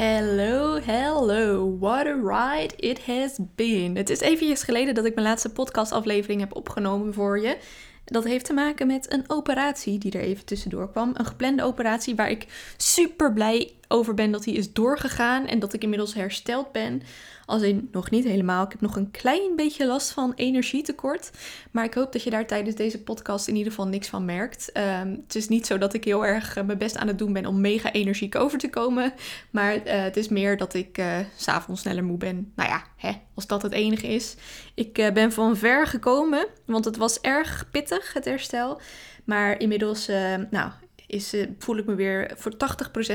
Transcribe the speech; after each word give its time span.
Hello, 0.00 0.80
hello. 0.80 1.76
What 1.78 2.06
a 2.06 2.14
ride 2.14 2.74
it 2.76 3.06
has 3.06 3.38
been. 3.54 3.96
Het 3.96 4.10
is 4.10 4.20
eventjes 4.20 4.62
geleden 4.62 4.94
dat 4.94 5.04
ik 5.04 5.14
mijn 5.14 5.26
laatste 5.26 5.48
podcastaflevering 5.52 6.40
heb 6.40 6.56
opgenomen 6.56 7.14
voor 7.14 7.40
je. 7.40 7.56
Dat 8.04 8.24
heeft 8.24 8.44
te 8.44 8.52
maken 8.52 8.86
met 8.86 9.12
een 9.12 9.24
operatie 9.26 9.98
die 9.98 10.12
er 10.12 10.20
even 10.20 10.44
tussendoor 10.44 10.90
kwam. 10.90 11.10
Een 11.14 11.26
geplande 11.26 11.62
operatie 11.62 12.14
waar 12.14 12.30
ik 12.30 12.72
super 12.76 13.32
blij 13.32 13.72
over 13.90 14.14
ben 14.14 14.30
dat 14.30 14.44
die 14.44 14.54
is 14.54 14.72
doorgegaan 14.72 15.46
en 15.46 15.58
dat 15.58 15.72
ik 15.72 15.82
inmiddels 15.82 16.14
hersteld 16.14 16.72
ben. 16.72 17.02
Als 17.46 17.62
in 17.62 17.88
nog 17.92 18.10
niet 18.10 18.24
helemaal. 18.24 18.64
Ik 18.64 18.70
heb 18.70 18.80
nog 18.80 18.96
een 18.96 19.10
klein 19.10 19.56
beetje 19.56 19.86
last 19.86 20.10
van 20.10 20.32
energietekort. 20.34 21.30
Maar 21.70 21.84
ik 21.84 21.94
hoop 21.94 22.12
dat 22.12 22.22
je 22.22 22.30
daar 22.30 22.46
tijdens 22.46 22.76
deze 22.76 23.02
podcast 23.02 23.48
in 23.48 23.56
ieder 23.56 23.72
geval 23.72 23.88
niks 23.88 24.08
van 24.08 24.24
merkt. 24.24 24.72
Ehm, 24.72 25.10
het 25.10 25.34
is 25.34 25.48
niet 25.48 25.66
zo 25.66 25.78
dat 25.78 25.94
ik 25.94 26.04
heel 26.04 26.26
erg 26.26 26.56
uh, 26.56 26.64
mijn 26.64 26.78
best 26.78 26.96
aan 26.96 27.06
het 27.06 27.18
doen 27.18 27.32
ben 27.32 27.46
om 27.46 27.60
mega 27.60 27.92
energiek 27.92 28.34
over 28.34 28.58
te 28.58 28.70
komen. 28.70 29.12
Maar 29.50 29.74
uh, 29.74 29.82
het 29.84 30.16
is 30.16 30.28
meer 30.28 30.56
dat 30.56 30.74
ik 30.74 30.98
uh, 30.98 31.18
s'avonds 31.36 31.80
sneller 31.80 32.04
moe 32.04 32.18
ben. 32.18 32.52
Nou 32.56 32.68
ja, 32.68 32.84
hè, 32.96 33.12
als 33.34 33.46
dat 33.46 33.62
het 33.62 33.72
enige 33.72 34.06
is. 34.06 34.36
Ik 34.74 35.10
ben 35.14 35.32
van 35.32 35.56
ver 35.56 35.86
gekomen, 35.86 36.46
want 36.66 36.84
het 36.84 36.96
was 36.96 37.20
erg 37.20 37.68
pittig, 37.70 38.12
het 38.12 38.24
herstel. 38.24 38.80
Maar 39.24 39.58
inmiddels, 39.58 40.06
nou, 40.50 40.70
is, 41.10 41.34
voel 41.58 41.76
ik 41.76 41.86
me 41.86 41.94
weer 41.94 42.30
voor 42.36 42.52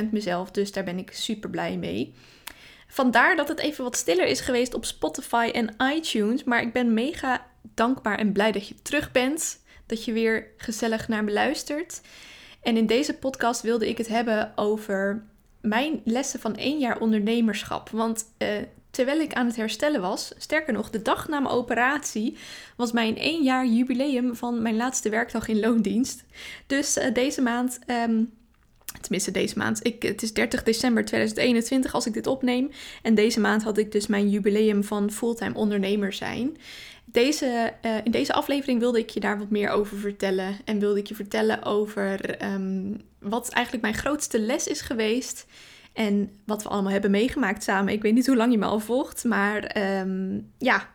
80% 0.03 0.09
mezelf. 0.11 0.51
Dus 0.51 0.71
daar 0.71 0.83
ben 0.83 0.97
ik 0.97 1.11
super 1.11 1.49
blij 1.49 1.77
mee. 1.77 2.13
Vandaar 2.87 3.35
dat 3.35 3.47
het 3.47 3.59
even 3.59 3.83
wat 3.83 3.95
stiller 3.95 4.25
is 4.25 4.39
geweest 4.39 4.73
op 4.73 4.85
Spotify 4.85 5.49
en 5.53 5.75
iTunes. 5.95 6.43
Maar 6.43 6.61
ik 6.61 6.73
ben 6.73 6.93
mega 6.93 7.47
dankbaar 7.73 8.17
en 8.17 8.31
blij 8.31 8.51
dat 8.51 8.67
je 8.67 8.75
terug 8.81 9.11
bent. 9.11 9.63
Dat 9.85 10.05
je 10.05 10.13
weer 10.13 10.47
gezellig 10.57 11.07
naar 11.07 11.23
me 11.23 11.31
luistert. 11.31 12.01
En 12.61 12.77
in 12.77 12.85
deze 12.85 13.13
podcast 13.13 13.61
wilde 13.61 13.89
ik 13.89 13.97
het 13.97 14.07
hebben 14.07 14.51
over 14.55 15.23
mijn 15.61 16.01
lessen 16.03 16.39
van 16.39 16.55
één 16.55 16.79
jaar 16.79 16.99
ondernemerschap. 16.99 17.89
Want 17.89 18.25
uh, 18.37 18.49
terwijl 18.95 19.19
ik 19.19 19.33
aan 19.33 19.45
het 19.45 19.55
herstellen 19.55 20.01
was, 20.01 20.31
sterker 20.37 20.73
nog, 20.73 20.89
de 20.89 21.01
dag 21.01 21.27
na 21.27 21.39
mijn 21.39 21.53
operatie, 21.53 22.37
was 22.75 22.91
mijn 22.91 23.17
één 23.17 23.43
jaar 23.43 23.65
jubileum 23.65 24.35
van 24.35 24.61
mijn 24.61 24.75
laatste 24.75 25.09
werkdag 25.09 25.47
in 25.47 25.59
loondienst. 25.59 26.23
Dus 26.67 26.97
uh, 26.97 27.13
deze 27.13 27.41
maand. 27.41 27.79
Um, 27.87 28.33
Tenminste, 29.01 29.31
deze 29.31 29.57
maand. 29.57 29.85
Ik, 29.85 30.03
het 30.03 30.21
is 30.21 30.33
30 30.33 30.63
december 30.63 31.05
2021 31.05 31.93
als 31.93 32.05
ik 32.05 32.13
dit 32.13 32.27
opneem. 32.27 32.71
En 33.01 33.15
deze 33.15 33.39
maand 33.39 33.63
had 33.63 33.77
ik 33.77 33.91
dus 33.91 34.07
mijn 34.07 34.29
jubileum 34.29 34.83
van 34.83 35.11
fulltime 35.11 35.55
ondernemer 35.55 36.13
zijn. 36.13 36.57
Deze, 37.05 37.73
uh, 37.85 37.97
in 38.03 38.11
deze 38.11 38.33
aflevering 38.33 38.79
wilde 38.79 38.99
ik 38.99 39.09
je 39.09 39.19
daar 39.19 39.37
wat 39.37 39.49
meer 39.49 39.69
over 39.69 39.97
vertellen. 39.97 40.57
En 40.65 40.79
wilde 40.79 40.99
ik 40.99 41.07
je 41.07 41.15
vertellen 41.15 41.63
over 41.63 42.43
um, 42.53 43.01
wat 43.19 43.49
eigenlijk 43.49 43.83
mijn 43.83 43.97
grootste 43.97 44.39
les 44.39 44.67
is 44.67 44.81
geweest. 44.81 45.45
En 45.95 46.29
wat 46.45 46.63
we 46.63 46.69
allemaal 46.69 46.91
hebben 46.91 47.11
meegemaakt 47.11 47.63
samen. 47.63 47.93
Ik 47.93 48.01
weet 48.01 48.13
niet 48.13 48.27
hoe 48.27 48.35
lang 48.35 48.51
je 48.51 48.57
me 48.57 48.65
al 48.65 48.79
volgt. 48.79 49.23
Maar 49.23 49.77
um, 50.01 50.51
ja, 50.57 50.89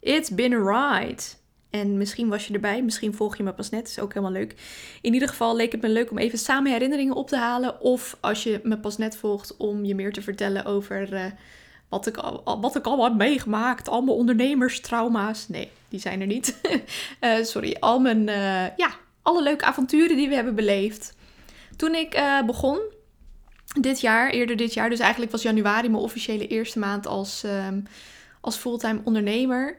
it's 0.00 0.30
been 0.30 0.52
a 0.52 0.98
ride. 0.98 1.22
En 1.70 1.96
misschien 1.96 2.28
was 2.28 2.46
je 2.46 2.54
erbij, 2.54 2.82
misschien 2.82 3.14
volg 3.14 3.36
je 3.36 3.42
me 3.42 3.52
pas 3.52 3.70
net, 3.70 3.88
is 3.88 3.98
ook 3.98 4.14
helemaal 4.14 4.32
leuk. 4.32 4.54
In 5.00 5.12
ieder 5.12 5.28
geval 5.28 5.56
leek 5.56 5.72
het 5.72 5.82
me 5.82 5.88
leuk 5.88 6.10
om 6.10 6.18
even 6.18 6.38
samen 6.38 6.72
herinneringen 6.72 7.14
op 7.14 7.28
te 7.28 7.36
halen. 7.36 7.80
Of 7.80 8.16
als 8.20 8.42
je 8.42 8.60
me 8.62 8.78
pas 8.78 8.96
net 8.96 9.16
volgt, 9.16 9.56
om 9.56 9.84
je 9.84 9.94
meer 9.94 10.12
te 10.12 10.22
vertellen 10.22 10.64
over 10.64 11.12
uh, 11.12 11.24
wat, 11.88 12.06
ik 12.06 12.16
al, 12.16 12.60
wat 12.60 12.76
ik 12.76 12.86
allemaal 12.86 13.04
heb 13.04 13.16
meegemaakt. 13.16 13.88
Al 13.88 14.02
mijn 14.02 14.16
ondernemerstrauma's. 14.16 15.48
Nee, 15.48 15.70
die 15.88 16.00
zijn 16.00 16.20
er 16.20 16.26
niet. 16.26 16.60
uh, 17.20 17.44
sorry, 17.52 17.76
al 17.80 17.98
mijn, 17.98 18.28
uh, 18.28 18.76
ja, 18.76 18.90
alle 19.22 19.42
leuke 19.42 19.64
avonturen 19.64 20.16
die 20.16 20.28
we 20.28 20.34
hebben 20.34 20.54
beleefd. 20.54 21.14
Toen 21.76 21.94
ik 21.94 22.22
begon, 22.46 22.80
dit 23.80 24.00
jaar, 24.00 24.30
eerder 24.30 24.56
dit 24.56 24.74
jaar, 24.74 24.90
dus 24.90 24.98
eigenlijk 24.98 25.32
was 25.32 25.42
januari 25.42 25.88
mijn 25.88 26.02
officiële 26.02 26.46
eerste 26.46 26.78
maand 26.78 27.06
als, 27.06 27.42
um, 27.44 27.86
als 28.40 28.56
fulltime 28.56 29.00
ondernemer 29.04 29.78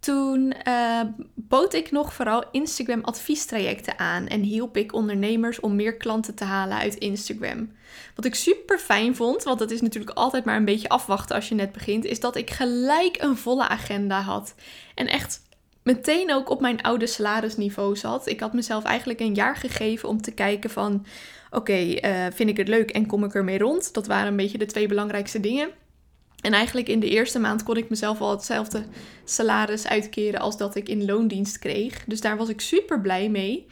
toen 0.00 0.54
uh, 0.68 1.00
bood 1.34 1.74
ik 1.74 1.90
nog 1.90 2.12
vooral 2.12 2.44
Instagram 2.52 3.04
adviestrajecten 3.04 3.98
aan 3.98 4.26
en 4.26 4.40
hielp 4.40 4.76
ik 4.76 4.94
ondernemers 4.94 5.60
om 5.60 5.76
meer 5.76 5.96
klanten 5.96 6.34
te 6.34 6.44
halen 6.44 6.78
uit 6.78 6.94
Instagram. 6.94 7.72
Wat 8.14 8.24
ik 8.24 8.34
super 8.34 8.78
fijn 8.78 9.16
vond, 9.16 9.42
want 9.42 9.58
dat 9.58 9.70
is 9.70 9.80
natuurlijk 9.80 10.16
altijd 10.16 10.44
maar 10.44 10.56
een 10.56 10.64
beetje 10.64 10.88
afwachten 10.88 11.36
als 11.36 11.48
je 11.48 11.54
net 11.54 11.72
begint, 11.72 12.04
is 12.04 12.20
dat 12.20 12.36
ik 12.36 12.50
gelijk 12.50 13.16
een 13.22 13.36
volle 13.36 13.68
agenda 13.68 14.20
had. 14.20 14.54
En 14.94 15.06
echt 15.06 15.40
meteen 15.82 16.32
ook 16.32 16.50
op 16.50 16.60
mijn 16.60 16.82
oude 16.82 17.06
salarisniveau 17.06 17.96
zat. 17.96 18.26
Ik 18.26 18.40
had 18.40 18.52
mezelf 18.52 18.84
eigenlijk 18.84 19.20
een 19.20 19.34
jaar 19.34 19.56
gegeven 19.56 20.08
om 20.08 20.22
te 20.22 20.32
kijken 20.32 20.70
van 20.70 21.06
oké, 21.50 21.78
uh, 21.78 22.26
vind 22.32 22.50
ik 22.50 22.56
het 22.56 22.68
leuk 22.68 22.90
en 22.90 23.06
kom 23.06 23.24
ik 23.24 23.34
ermee 23.34 23.58
rond? 23.58 23.94
Dat 23.94 24.06
waren 24.06 24.26
een 24.26 24.36
beetje 24.36 24.58
de 24.58 24.66
twee 24.66 24.88
belangrijkste 24.88 25.40
dingen. 25.40 25.70
En 26.40 26.52
eigenlijk 26.52 26.88
in 26.88 27.00
de 27.00 27.08
eerste 27.08 27.38
maand 27.38 27.62
kon 27.62 27.76
ik 27.76 27.88
mezelf 27.88 28.20
al 28.20 28.30
hetzelfde 28.30 28.82
salaris 29.24 29.86
uitkeren 29.86 30.40
als 30.40 30.56
dat 30.56 30.74
ik 30.74 30.88
in 30.88 31.04
loondienst 31.04 31.58
kreeg. 31.58 32.04
Dus 32.04 32.20
daar 32.20 32.36
was 32.36 32.48
ik 32.48 32.60
super 32.60 33.00
blij 33.00 33.28
mee. 33.28 33.66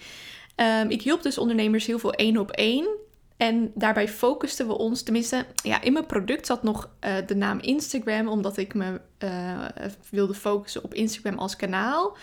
Um, 0.56 0.90
ik 0.90 1.02
hielp 1.02 1.22
dus 1.22 1.38
ondernemers 1.38 1.86
heel 1.86 1.98
veel 1.98 2.12
één 2.12 2.36
op 2.36 2.50
één. 2.50 2.88
En 3.36 3.70
daarbij 3.74 4.08
focusten 4.08 4.66
we 4.66 4.78
ons, 4.78 5.02
tenminste, 5.02 5.46
ja, 5.62 5.82
in 5.82 5.92
mijn 5.92 6.06
product 6.06 6.46
zat 6.46 6.62
nog 6.62 6.90
uh, 7.04 7.14
de 7.26 7.34
naam 7.34 7.58
Instagram, 7.60 8.28
omdat 8.28 8.56
ik 8.56 8.74
me 8.74 9.00
uh, 9.24 9.64
wilde 10.10 10.34
focussen 10.34 10.84
op 10.84 10.94
Instagram 10.94 11.38
als 11.38 11.56
kanaal. 11.56 12.16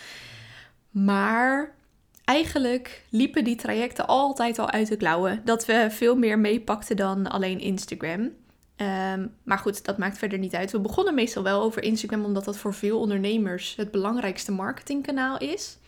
Maar 0.90 1.74
eigenlijk 2.24 3.04
liepen 3.10 3.44
die 3.44 3.56
trajecten 3.56 4.06
altijd 4.06 4.58
al 4.58 4.70
uit 4.70 4.88
de 4.88 4.96
klauwen. 4.96 5.40
Dat 5.44 5.66
we 5.66 5.86
veel 5.90 6.16
meer 6.16 6.38
meepakten 6.38 6.96
dan 6.96 7.26
alleen 7.26 7.60
Instagram. 7.60 8.30
Um, 8.76 9.34
maar 9.42 9.58
goed, 9.58 9.84
dat 9.84 9.98
maakt 9.98 10.18
verder 10.18 10.38
niet 10.38 10.54
uit. 10.54 10.72
We 10.72 10.80
begonnen 10.80 11.14
meestal 11.14 11.42
wel 11.42 11.62
over 11.62 11.82
Instagram, 11.82 12.24
omdat 12.24 12.44
dat 12.44 12.56
voor 12.56 12.74
veel 12.74 13.00
ondernemers 13.00 13.74
het 13.76 13.90
belangrijkste 13.90 14.52
marketingkanaal 14.52 15.38
is. 15.38 15.78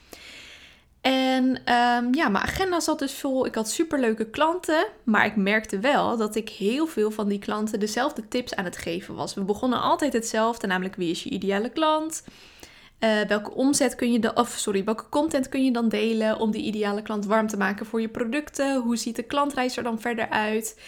En 1.00 1.44
um, 1.44 2.14
ja, 2.14 2.28
mijn 2.28 2.44
agenda 2.44 2.80
zat 2.80 2.98
dus 2.98 3.12
vol. 3.12 3.46
Ik 3.46 3.54
had 3.54 3.70
superleuke 3.70 4.30
klanten. 4.30 4.86
Maar 5.04 5.26
ik 5.26 5.36
merkte 5.36 5.78
wel 5.78 6.16
dat 6.16 6.34
ik 6.34 6.48
heel 6.48 6.86
veel 6.86 7.10
van 7.10 7.28
die 7.28 7.38
klanten 7.38 7.80
dezelfde 7.80 8.28
tips 8.28 8.54
aan 8.54 8.64
het 8.64 8.76
geven 8.76 9.14
was. 9.14 9.34
We 9.34 9.44
begonnen 9.44 9.80
altijd 9.80 10.12
hetzelfde, 10.12 10.66
namelijk 10.66 10.96
wie 10.96 11.10
is 11.10 11.22
je 11.22 11.30
ideale 11.30 11.70
klant? 11.70 12.22
Uh, 13.00 13.20
welke 13.20 13.54
omzet 13.54 13.94
kun 13.94 14.12
je 14.12 14.18
dan, 14.18 14.46
sorry, 14.46 14.84
welke 14.84 15.08
content 15.08 15.48
kun 15.48 15.64
je 15.64 15.72
dan 15.72 15.88
delen 15.88 16.38
om 16.38 16.50
die 16.50 16.62
ideale 16.62 17.02
klant 17.02 17.26
warm 17.26 17.46
te 17.46 17.56
maken 17.56 17.86
voor 17.86 18.00
je 18.00 18.08
producten? 18.08 18.80
Hoe 18.82 18.96
ziet 18.96 19.16
de 19.16 19.22
klantreis 19.22 19.76
er 19.76 19.82
dan 19.82 20.00
verder 20.00 20.28
uit? 20.28 20.80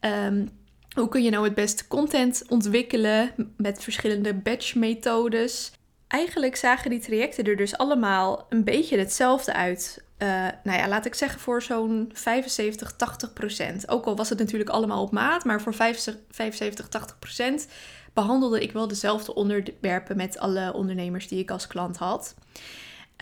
Um, 0.00 0.48
hoe 0.94 1.08
kun 1.08 1.22
je 1.22 1.30
nou 1.30 1.44
het 1.44 1.54
beste 1.54 1.86
content 1.88 2.44
ontwikkelen 2.48 3.30
met 3.56 3.82
verschillende 3.82 4.34
batch-methodes? 4.34 5.72
Eigenlijk 6.08 6.56
zagen 6.56 6.90
die 6.90 7.00
trajecten 7.00 7.44
er 7.44 7.56
dus 7.56 7.76
allemaal 7.76 8.46
een 8.48 8.64
beetje 8.64 8.98
hetzelfde 8.98 9.52
uit. 9.52 10.04
Uh, 10.18 10.28
nou 10.62 10.78
ja, 10.78 10.88
laat 10.88 11.06
ik 11.06 11.14
zeggen 11.14 11.40
voor 11.40 11.62
zo'n 11.62 12.10
75, 12.12 12.92
80 12.96 13.32
procent. 13.32 13.88
Ook 13.88 14.04
al 14.04 14.16
was 14.16 14.28
het 14.28 14.38
natuurlijk 14.38 14.70
allemaal 14.70 15.02
op 15.02 15.12
maat, 15.12 15.44
maar 15.44 15.60
voor 15.60 15.74
75, 15.74 16.88
80 16.88 17.18
procent 17.18 17.66
behandelde 18.14 18.62
ik 18.62 18.72
wel 18.72 18.88
dezelfde 18.88 19.34
onderwerpen 19.34 20.16
met 20.16 20.38
alle 20.38 20.72
ondernemers 20.72 21.28
die 21.28 21.38
ik 21.38 21.50
als 21.50 21.66
klant 21.66 21.96
had. 21.96 22.34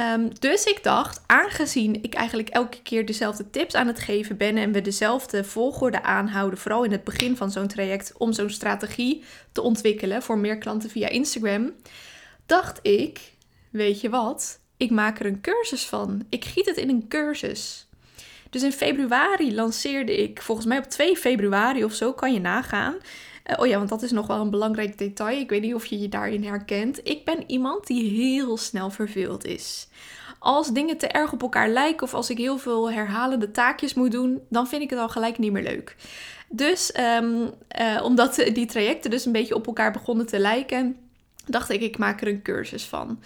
Um, 0.00 0.38
dus 0.38 0.64
ik 0.64 0.82
dacht, 0.82 1.22
aangezien 1.26 2.02
ik 2.02 2.14
eigenlijk 2.14 2.48
elke 2.48 2.82
keer 2.82 3.06
dezelfde 3.06 3.50
tips 3.50 3.74
aan 3.74 3.86
het 3.86 4.00
geven 4.00 4.36
ben 4.36 4.56
en 4.56 4.72
we 4.72 4.80
dezelfde 4.80 5.44
volgorde 5.44 6.02
aanhouden, 6.02 6.58
vooral 6.58 6.84
in 6.84 6.92
het 6.92 7.04
begin 7.04 7.36
van 7.36 7.50
zo'n 7.50 7.66
traject, 7.66 8.12
om 8.18 8.32
zo'n 8.32 8.50
strategie 8.50 9.24
te 9.52 9.62
ontwikkelen 9.62 10.22
voor 10.22 10.38
meer 10.38 10.58
klanten 10.58 10.90
via 10.90 11.08
Instagram, 11.08 11.72
dacht 12.46 12.78
ik, 12.82 13.20
weet 13.70 14.00
je 14.00 14.10
wat, 14.10 14.58
ik 14.76 14.90
maak 14.90 15.20
er 15.20 15.26
een 15.26 15.40
cursus 15.40 15.86
van. 15.86 16.26
Ik 16.28 16.44
giet 16.44 16.66
het 16.66 16.76
in 16.76 16.88
een 16.88 17.08
cursus. 17.08 17.86
Dus 18.50 18.62
in 18.62 18.72
februari 18.72 19.54
lanceerde 19.54 20.22
ik, 20.22 20.42
volgens 20.42 20.66
mij 20.66 20.78
op 20.78 20.84
2 20.84 21.16
februari 21.16 21.84
of 21.84 21.92
zo, 21.92 22.12
kan 22.12 22.32
je 22.32 22.40
nagaan. 22.40 22.94
Uh, 23.46 23.56
oh 23.58 23.66
ja, 23.66 23.76
want 23.76 23.88
dat 23.88 24.02
is 24.02 24.10
nog 24.10 24.26
wel 24.26 24.40
een 24.40 24.50
belangrijk 24.50 24.98
detail. 24.98 25.40
Ik 25.40 25.50
weet 25.50 25.62
niet 25.62 25.74
of 25.74 25.86
je 25.86 26.00
je 26.00 26.08
daarin 26.08 26.44
herkent. 26.44 27.08
Ik 27.08 27.24
ben 27.24 27.44
iemand 27.46 27.86
die 27.86 28.10
heel 28.10 28.56
snel 28.56 28.90
verveeld 28.90 29.44
is. 29.44 29.88
Als 30.38 30.72
dingen 30.72 30.98
te 30.98 31.06
erg 31.06 31.32
op 31.32 31.42
elkaar 31.42 31.68
lijken 31.68 32.06
of 32.06 32.14
als 32.14 32.30
ik 32.30 32.38
heel 32.38 32.58
veel 32.58 32.92
herhalende 32.92 33.50
taakjes 33.50 33.94
moet 33.94 34.12
doen, 34.12 34.40
dan 34.48 34.68
vind 34.68 34.82
ik 34.82 34.90
het 34.90 34.98
al 34.98 35.08
gelijk 35.08 35.38
niet 35.38 35.52
meer 35.52 35.62
leuk. 35.62 35.96
Dus 36.48 36.94
um, 36.98 37.50
uh, 37.80 38.00
omdat 38.02 38.34
die 38.54 38.66
trajecten 38.66 39.10
dus 39.10 39.24
een 39.24 39.32
beetje 39.32 39.54
op 39.54 39.66
elkaar 39.66 39.92
begonnen 39.92 40.26
te 40.26 40.38
lijken, 40.38 40.96
dacht 41.46 41.70
ik, 41.70 41.80
ik 41.80 41.98
maak 41.98 42.20
er 42.20 42.28
een 42.28 42.42
cursus 42.42 42.84
van. 42.84 43.20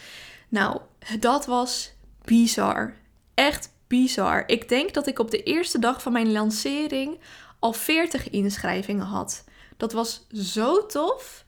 Nou, 0.48 0.80
dat 1.20 1.46
was 1.46 1.92
bizar. 2.24 2.94
Echt 3.34 3.72
bizar. 3.86 4.44
Ik 4.46 4.68
denk 4.68 4.94
dat 4.94 5.06
ik 5.06 5.18
op 5.18 5.30
de 5.30 5.42
eerste 5.42 5.78
dag 5.78 6.02
van 6.02 6.12
mijn 6.12 6.32
lancering 6.32 7.18
al 7.58 7.72
40 7.72 8.30
inschrijvingen 8.30 9.06
had. 9.06 9.44
Dat 9.76 9.92
was 9.92 10.26
zo 10.32 10.86
tof. 10.86 11.44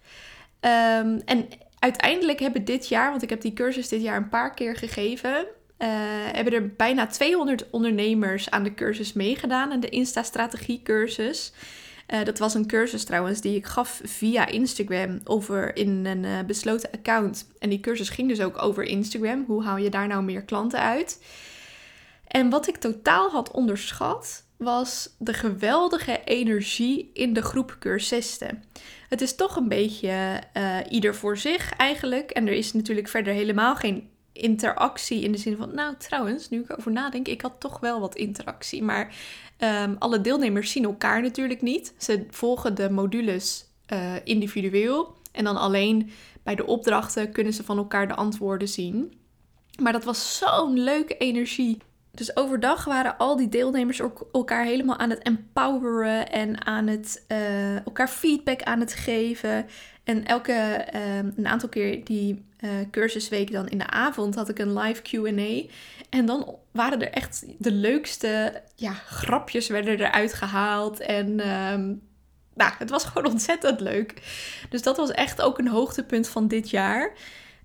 Ehm, 0.61 1.21
en 1.25 1.49
uiteindelijk 1.79 2.41
hebben 2.41 2.65
dit 2.65 2.89
jaar, 2.89 3.11
want 3.11 3.23
ik 3.23 3.31
heb 3.31 3.41
die 3.41 3.53
cursus 3.53 3.89
dit 3.89 4.03
jaar 4.03 4.17
een 4.17 4.29
paar 4.29 4.55
keer 4.55 4.77
gegeven, 4.77 5.47
uh, 5.79 5.89
hebben 6.33 6.53
er 6.53 6.75
bijna 6.75 7.07
200 7.07 7.71
ondernemers 7.71 8.51
aan 8.51 8.63
de 8.63 8.75
cursus 8.75 9.13
meegedaan, 9.13 9.73
aan 9.73 9.81
de 9.81 9.89
Insta-strategie 9.89 10.83
cursus. 10.83 11.53
Uh, 12.09 12.25
dat 12.25 12.39
was 12.39 12.55
een 12.55 12.67
cursus 12.67 13.05
trouwens 13.05 13.41
die 13.41 13.57
ik 13.57 13.67
gaf 13.67 14.01
via 14.05 14.47
Instagram 14.47 15.21
over 15.25 15.77
in 15.77 16.07
een 16.07 16.25
uh, 16.25 16.39
besloten 16.47 16.91
account. 16.91 17.47
En 17.59 17.69
die 17.69 17.81
cursus 17.81 18.09
ging 18.09 18.29
dus 18.29 18.41
ook 18.41 18.63
over 18.63 18.85
Instagram. 18.85 19.45
Hoe 19.47 19.65
haal 19.65 19.77
je 19.77 19.91
daar 19.91 20.07
nou 20.07 20.23
meer 20.23 20.43
klanten 20.43 20.81
uit? 20.81 21.23
En 22.27 22.51
wat 22.51 22.69
ik 22.69 22.77
totaal 22.77 23.31
had 23.31 23.51
onderschat, 23.51 24.45
was 24.59 25.15
de 25.19 25.33
geweldige 25.33 26.21
energie 26.25 27.11
in 27.13 27.33
de 27.33 27.43
groep 27.43 27.77
cursisten. 27.79 28.65
Het 29.09 29.21
is 29.21 29.35
toch 29.35 29.57
een 29.57 29.69
beetje 29.69 30.41
uh, 30.57 30.77
ieder 30.89 31.15
voor 31.15 31.37
zich 31.37 31.73
eigenlijk. 31.73 32.31
En 32.31 32.47
er 32.47 32.53
is 32.53 32.73
natuurlijk 32.73 33.09
verder 33.09 33.33
helemaal 33.33 33.77
geen 33.77 34.09
interactie 34.33 35.21
in 35.21 35.33
de 35.33 35.39
zin 35.39 35.57
van, 35.57 35.75
nou 35.75 35.95
trouwens, 35.99 36.49
nu 36.49 36.61
ik 36.61 36.71
erover 36.71 36.93
nadenk, 36.93 37.29
ik 37.29 37.41
had 37.41 37.55
toch 37.59 37.81
wel 37.81 38.01
wat 38.01 38.15
interactie. 38.15 38.83
Maar 38.83 39.15
um, 39.59 39.97
alle 39.99 40.21
deelnemers 40.21 40.73
zien 40.73 40.85
elkaar 40.85 41.23
natuurlijk 41.23 41.63
niet. 41.63 41.95
Ze 41.99 42.27
volgen 42.31 42.75
de 42.75 42.91
modules 42.91 43.65
uh, 43.93 44.15
individueel 44.25 45.17
en 45.33 45.45
dan 45.45 45.57
alleen 45.57 46.11
bij 46.43 46.55
de 46.55 46.67
opdrachten 46.67 47.33
kunnen 47.33 47.53
ze 47.53 47.65
van 47.65 47.79
elkaar 47.79 48.09
de 48.09 48.15
antwoorden 48.15 48.69
zien. 48.69 49.13
Maar 49.83 49.93
dat 49.93 50.05
was 50.05 50.39
zo'n 50.39 50.79
leuke 50.79 51.17
energie. 51.17 51.79
Dus 52.19 52.37
overdag 52.37 52.85
waren 52.85 53.19
al 53.19 53.37
die 53.37 53.49
deelnemers 53.49 54.01
elkaar 54.33 54.65
helemaal 54.65 54.99
aan 54.99 55.11
het 55.11 55.23
empoweren 55.23 56.31
en 56.31 56.67
aan 56.67 56.87
het 56.87 57.25
uh, 57.29 57.77
elkaar 57.77 58.09
feedback 58.09 58.63
aan 58.63 58.81
het 58.81 58.95
geven. 58.95 59.67
En 60.05 60.25
elke, 60.25 60.87
uh, 60.95 61.17
een 61.17 61.47
aantal 61.47 61.69
keer 61.69 62.05
die 62.05 62.45
uh, 62.61 62.71
cursusweek 62.91 63.53
dan 63.53 63.69
in 63.69 63.79
de 63.79 63.87
avond 63.87 64.35
had 64.35 64.49
ik 64.49 64.59
een 64.59 64.79
live 64.79 65.03
Q&A. 65.03 65.71
En 66.11 66.27
dan 66.27 66.57
waren 66.73 67.01
er 67.01 67.11
echt 67.13 67.45
de 67.59 67.73
leukste 67.73 68.63
ja, 68.75 68.93
grapjes 68.93 69.69
werden 69.69 70.01
eruit 70.01 70.35
gehaald. 70.35 71.01
En 71.01 71.27
um, 71.49 72.03
nou, 72.55 72.73
het 72.79 72.91
was 72.91 73.05
gewoon 73.05 73.33
ontzettend 73.33 73.81
leuk. 73.81 74.23
Dus 74.71 74.83
dat 74.83 74.97
was 74.97 75.11
echt 75.11 75.43
ook 75.43 75.59
een 75.59 75.69
hoogtepunt 75.69 76.29
van 76.29 76.49
dit 76.49 76.71
jaar. 76.71 77.13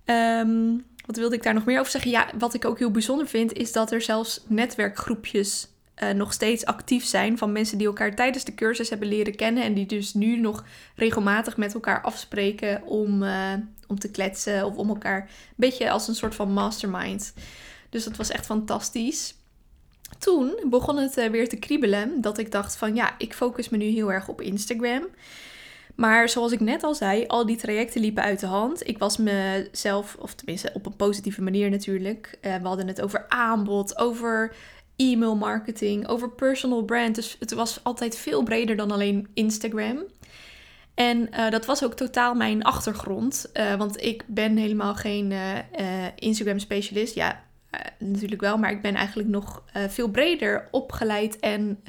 Um, 0.06 0.86
wat 1.06 1.16
wilde 1.16 1.36
ik 1.36 1.44
daar 1.44 1.54
nog 1.54 1.66
meer 1.66 1.80
over 1.80 1.92
zeggen? 1.92 2.12
Ja, 2.12 2.30
wat 2.38 2.54
ik 2.54 2.66
ook 2.66 2.80
heel 2.80 2.92
bijzonder 2.92 3.28
vind, 3.28 3.54
is 3.54 3.72
dat 3.72 3.92
er 3.92 4.02
zelfs 4.02 4.42
netwerkgroepjes 4.48 5.68
uh, 6.04 6.10
nog 6.10 6.34
steeds 6.34 6.66
actief 6.66 7.06
zijn 7.06 7.38
van 7.38 7.52
mensen 7.52 7.78
die 7.78 7.88
elkaar 7.88 8.16
tijdens 8.16 8.44
de 8.44 8.56
cursus 8.56 8.90
hebben 8.90 9.08
leren 9.08 9.36
kennen 9.36 9.64
en 9.64 9.74
die 9.74 9.86
dus 9.86 10.14
nu 10.14 10.40
nog 10.40 10.66
regelmatig 10.96 11.58
met 11.58 11.74
elkaar 11.74 12.02
afspreken 12.02 12.84
om, 12.84 13.24
uh, 13.24 13.54
om 13.88 14.00
te 14.00 14.12
kletsen 14.12 14.66
of 14.66 14.76
om 14.76 14.90
elkaar 14.90 15.22
een 15.22 15.28
beetje 15.56 15.92
als 15.92 16.08
een 16.08 16.16
soort 16.16 16.36
van 16.36 16.52
mastermind. 16.52 17.34
Dus 17.90 18.04
dat 18.04 18.18
was 18.18 18.30
echt 18.30 18.46
fantastisch. 18.46 19.36
Toen 20.20 20.56
begon 20.70 20.98
het 20.98 21.18
uh, 21.18 21.30
weer 21.30 21.50
te 21.50 21.56
kriebelen 21.56 22.22
dat 22.22 22.38
ik 22.38 22.52
dacht 22.52 22.76
van 22.76 22.96
ja, 22.96 23.16
ik 23.18 23.34
focus 23.34 23.70
me 23.70 23.78
nu 23.78 23.86
heel 23.86 24.12
erg 24.12 24.28
op 24.28 24.42
Instagram. 24.42 25.08
Maar 25.96 26.30
zoals 26.30 26.52
ik 26.52 26.60
net 26.60 26.84
al 26.84 26.96
zei, 26.96 27.26
al 27.28 27.46
die 27.46 27.58
trajecten 27.58 28.02
liepen 28.02 28.24
uit 28.24 28.40
de 28.40 28.46
hand. 28.46 28.88
Ik 28.88 28.98
was 28.98 29.18
mezelf, 29.18 30.16
of 30.20 30.34
tenminste 30.34 30.70
op 30.74 30.86
een 30.86 30.96
positieve 30.96 31.42
manier 31.42 31.70
natuurlijk. 31.70 32.38
Uh, 32.42 32.56
we 32.56 32.68
hadden 32.68 32.88
het 32.88 33.02
over 33.02 33.26
aanbod, 33.28 33.98
over 33.98 34.56
e-mail 34.96 35.36
marketing, 35.36 36.08
over 36.08 36.30
personal 36.30 36.84
brand. 36.84 37.16
Dus 37.16 37.36
het 37.40 37.54
was 37.54 37.84
altijd 37.84 38.18
veel 38.18 38.44
breder 38.44 38.76
dan 38.76 38.92
alleen 38.92 39.28
Instagram. 39.34 40.04
En 40.94 41.30
uh, 41.32 41.50
dat 41.50 41.66
was 41.66 41.84
ook 41.84 41.94
totaal 41.94 42.34
mijn 42.34 42.64
achtergrond. 42.64 43.50
Uh, 43.54 43.76
want 43.76 44.04
ik 44.04 44.24
ben 44.28 44.58
helemaal 44.58 44.96
geen 44.96 45.34
Instagram 46.16 46.60
specialist. 46.60 47.16
Ja, 47.16 47.44
natuurlijk 48.00 48.42
wel, 48.42 48.58
maar 48.58 48.72
ik 48.72 48.82
ben 48.82 48.96
eigenlijk 48.96 49.30
nog 49.30 49.64
veel 49.88 50.10
breder 50.10 50.68
opgeleid 50.72 51.40
en 51.40 51.80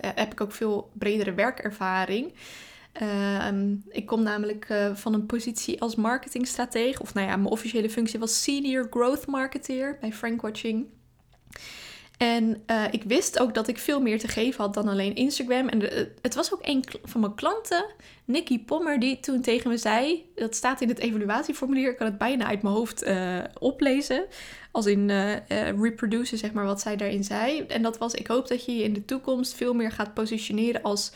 heb 0.00 0.32
ik 0.32 0.40
ook 0.40 0.52
veel 0.52 0.90
bredere 0.92 1.34
werkervaring. 1.34 2.32
Uh, 3.02 3.48
ik 3.88 4.06
kom 4.06 4.22
namelijk 4.22 4.68
uh, 4.68 4.94
van 4.94 5.14
een 5.14 5.26
positie 5.26 5.80
als 5.80 5.94
marketingstratege. 5.94 7.02
Of 7.02 7.14
nou 7.14 7.26
ja, 7.26 7.36
mijn 7.36 7.50
officiële 7.50 7.90
functie 7.90 8.18
was 8.18 8.42
Senior 8.42 8.86
Growth 8.90 9.26
Marketeer 9.26 9.98
bij 10.00 10.12
Frank 10.12 10.42
Watching. 10.42 10.86
En 12.16 12.62
uh, 12.66 12.84
ik 12.90 13.02
wist 13.02 13.38
ook 13.38 13.54
dat 13.54 13.68
ik 13.68 13.78
veel 13.78 14.00
meer 14.00 14.18
te 14.18 14.28
geven 14.28 14.64
had 14.64 14.74
dan 14.74 14.88
alleen 14.88 15.14
Instagram. 15.14 15.68
En 15.68 15.78
de, 15.78 16.12
het 16.22 16.34
was 16.34 16.52
ook 16.52 16.60
een 16.62 16.84
van 17.04 17.20
mijn 17.20 17.34
klanten, 17.34 17.86
Nicky 18.24 18.64
Pommer, 18.64 19.00
die 19.00 19.20
toen 19.20 19.40
tegen 19.40 19.70
me 19.70 19.76
zei... 19.76 20.30
Dat 20.34 20.54
staat 20.54 20.80
in 20.80 20.88
het 20.88 20.98
evaluatieformulier, 20.98 21.90
ik 21.90 21.96
kan 21.96 22.06
het 22.06 22.18
bijna 22.18 22.46
uit 22.46 22.62
mijn 22.62 22.74
hoofd 22.74 23.04
oplezen. 23.58 24.26
Als 24.70 24.86
in 24.86 25.08
uh, 25.08 26.22
zeg 26.22 26.52
maar, 26.52 26.64
wat 26.64 26.80
zij 26.80 26.96
daarin 26.96 27.24
zei. 27.24 27.60
En 27.60 27.82
dat 27.82 27.98
was, 27.98 28.14
ik 28.14 28.26
hoop 28.26 28.48
dat 28.48 28.64
je 28.64 28.76
je 28.76 28.82
in 28.82 28.92
de 28.92 29.04
toekomst 29.04 29.54
veel 29.54 29.74
meer 29.74 29.92
gaat 29.92 30.14
positioneren 30.14 30.82
als 30.82 31.12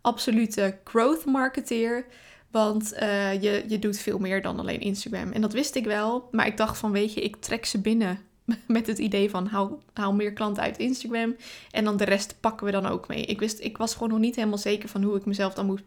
absolute 0.00 0.78
growth 0.84 1.24
marketeer. 1.24 2.06
Want 2.50 2.92
uh, 2.94 3.42
je, 3.42 3.64
je 3.68 3.78
doet 3.78 3.98
veel 3.98 4.18
meer 4.18 4.42
dan 4.42 4.58
alleen 4.58 4.80
Instagram. 4.80 5.32
En 5.32 5.40
dat 5.40 5.52
wist 5.52 5.74
ik 5.74 5.84
wel. 5.84 6.28
Maar 6.30 6.46
ik 6.46 6.56
dacht 6.56 6.78
van, 6.78 6.92
weet 6.92 7.14
je, 7.14 7.20
ik 7.20 7.36
trek 7.36 7.66
ze 7.66 7.80
binnen 7.80 8.18
met 8.66 8.86
het 8.86 8.98
idee 8.98 9.30
van 9.30 9.46
haal, 9.46 9.82
haal 9.92 10.12
meer 10.12 10.32
klanten 10.32 10.62
uit 10.62 10.78
Instagram. 10.78 11.36
En 11.70 11.84
dan 11.84 11.96
de 11.96 12.04
rest 12.04 12.36
pakken 12.40 12.66
we 12.66 12.72
dan 12.72 12.86
ook 12.86 13.08
mee. 13.08 13.24
Ik, 13.24 13.40
wist, 13.40 13.60
ik 13.60 13.76
was 13.76 13.92
gewoon 13.92 14.08
nog 14.08 14.18
niet 14.18 14.36
helemaal 14.36 14.58
zeker 14.58 14.88
van 14.88 15.02
hoe 15.02 15.16
ik 15.16 15.24
mezelf 15.24 15.54
dan 15.54 15.66
moest 15.66 15.84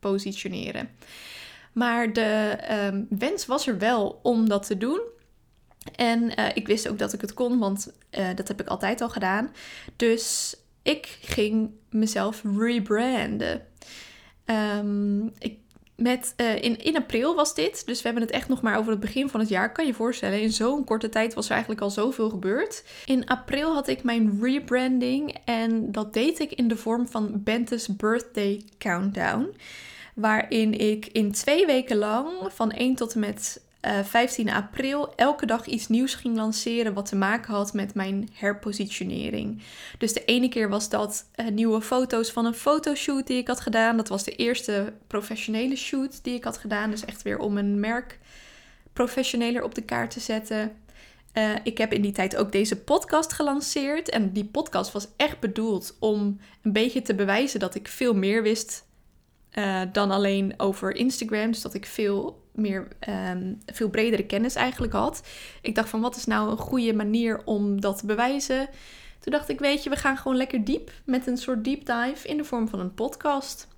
positioneren. 0.00 0.88
Maar 1.72 2.12
de 2.12 2.58
um, 2.92 3.06
wens 3.18 3.46
was 3.46 3.66
er 3.66 3.78
wel 3.78 4.20
om 4.22 4.48
dat 4.48 4.66
te 4.66 4.76
doen. 4.76 5.00
En 5.96 6.22
uh, 6.22 6.48
ik 6.54 6.66
wist 6.66 6.88
ook 6.88 6.98
dat 6.98 7.12
ik 7.12 7.20
het 7.20 7.34
kon, 7.34 7.58
want 7.58 7.92
uh, 8.18 8.26
dat 8.34 8.48
heb 8.48 8.60
ik 8.60 8.68
altijd 8.68 9.00
al 9.00 9.08
gedaan. 9.08 9.52
Dus 9.96 10.56
ik 10.84 11.18
ging 11.20 11.70
mezelf 11.90 12.42
rebranden. 12.56 13.66
Um, 14.46 15.32
ik, 15.38 15.58
met, 15.96 16.34
uh, 16.36 16.62
in, 16.62 16.78
in 16.78 16.96
april 16.96 17.34
was 17.34 17.54
dit, 17.54 17.86
dus 17.86 17.96
we 17.98 18.04
hebben 18.08 18.22
het 18.22 18.32
echt 18.32 18.48
nog 18.48 18.62
maar 18.62 18.78
over 18.78 18.90
het 18.90 19.00
begin 19.00 19.28
van 19.28 19.40
het 19.40 19.48
jaar. 19.48 19.72
Kan 19.72 19.86
je 19.86 19.94
voorstellen, 19.94 20.40
in 20.40 20.52
zo'n 20.52 20.84
korte 20.84 21.08
tijd 21.08 21.34
was 21.34 21.44
er 21.44 21.50
eigenlijk 21.50 21.80
al 21.80 21.90
zoveel 21.90 22.30
gebeurd. 22.30 22.84
In 23.04 23.26
april 23.26 23.72
had 23.72 23.88
ik 23.88 24.02
mijn 24.02 24.38
rebranding 24.42 25.36
en 25.44 25.92
dat 25.92 26.12
deed 26.12 26.38
ik 26.38 26.52
in 26.52 26.68
de 26.68 26.76
vorm 26.76 27.08
van 27.08 27.42
Bente's 27.42 27.96
Birthday 27.96 28.62
Countdown. 28.78 29.56
Waarin 30.14 30.78
ik 30.80 31.06
in 31.06 31.32
twee 31.32 31.66
weken 31.66 31.96
lang, 31.96 32.28
van 32.48 32.70
1 32.70 32.94
tot 32.94 33.14
en 33.14 33.20
met 33.20 33.62
15 34.04 34.48
eh, 34.48 34.54
april 34.54 35.14
elke 35.14 35.46
dag 35.46 35.66
iets 35.66 35.88
nieuws 35.88 36.14
ging 36.14 36.36
lanceren 36.36 36.94
wat 36.94 37.06
te 37.06 37.16
maken 37.16 37.54
had 37.54 37.72
met 37.72 37.94
mijn 37.94 38.28
herpositionering. 38.32 39.62
Dus 39.98 40.12
de 40.12 40.24
ene 40.24 40.48
keer 40.48 40.68
was 40.68 40.88
dat 40.88 41.24
uh, 41.36 41.48
nieuwe 41.48 41.80
foto's 41.80 42.30
van 42.30 42.46
een 42.46 42.54
fotoshoot 42.54 43.26
die 43.26 43.38
ik 43.38 43.48
had 43.48 43.60
gedaan. 43.60 43.96
Dat 43.96 44.08
was 44.08 44.24
de 44.24 44.36
eerste 44.36 44.92
professionele 45.06 45.76
shoot 45.76 46.24
die 46.24 46.34
ik 46.34 46.44
had 46.44 46.58
gedaan. 46.58 46.90
Dus 46.90 47.04
echt 47.04 47.22
weer 47.22 47.38
om 47.38 47.58
een 47.58 47.80
merk 47.80 48.18
professioneler 48.92 49.62
op 49.62 49.74
de 49.74 49.82
kaart 49.82 50.10
te 50.10 50.20
zetten. 50.20 50.72
Uh, 51.34 51.50
ik 51.62 51.78
heb 51.78 51.92
in 51.92 52.02
die 52.02 52.12
tijd 52.12 52.36
ook 52.36 52.52
deze 52.52 52.76
podcast 52.76 53.32
gelanceerd. 53.32 54.08
En 54.08 54.32
die 54.32 54.44
podcast 54.44 54.92
was 54.92 55.08
echt 55.16 55.40
bedoeld 55.40 55.96
om 56.00 56.40
een 56.62 56.72
beetje 56.72 57.02
te 57.02 57.14
bewijzen 57.14 57.60
dat 57.60 57.74
ik 57.74 57.88
veel 57.88 58.14
meer 58.14 58.42
wist 58.42 58.83
uh, 59.58 59.80
dan 59.92 60.10
alleen 60.10 60.54
over 60.56 60.96
Instagram. 60.96 61.50
Dus 61.50 61.62
dat 61.62 61.74
ik 61.74 61.86
veel 61.86 62.42
meer, 62.52 62.88
um, 63.08 63.58
veel 63.66 63.88
bredere 63.88 64.26
kennis 64.26 64.54
eigenlijk 64.54 64.92
had. 64.92 65.26
Ik 65.62 65.74
dacht 65.74 65.88
van 65.88 66.00
wat 66.00 66.16
is 66.16 66.24
nou 66.24 66.50
een 66.50 66.56
goede 66.56 66.94
manier 66.94 67.42
om 67.44 67.80
dat 67.80 67.98
te 67.98 68.06
bewijzen? 68.06 68.68
Toen 69.20 69.32
dacht 69.32 69.48
ik, 69.48 69.58
weet 69.58 69.82
je, 69.82 69.90
we 69.90 69.96
gaan 69.96 70.16
gewoon 70.16 70.36
lekker 70.36 70.64
diep 70.64 70.90
met 71.04 71.26
een 71.26 71.36
soort 71.36 71.64
deep 71.64 71.86
dive 71.86 72.28
in 72.28 72.36
de 72.36 72.44
vorm 72.44 72.68
van 72.68 72.80
een 72.80 72.94
podcast. 72.94 73.68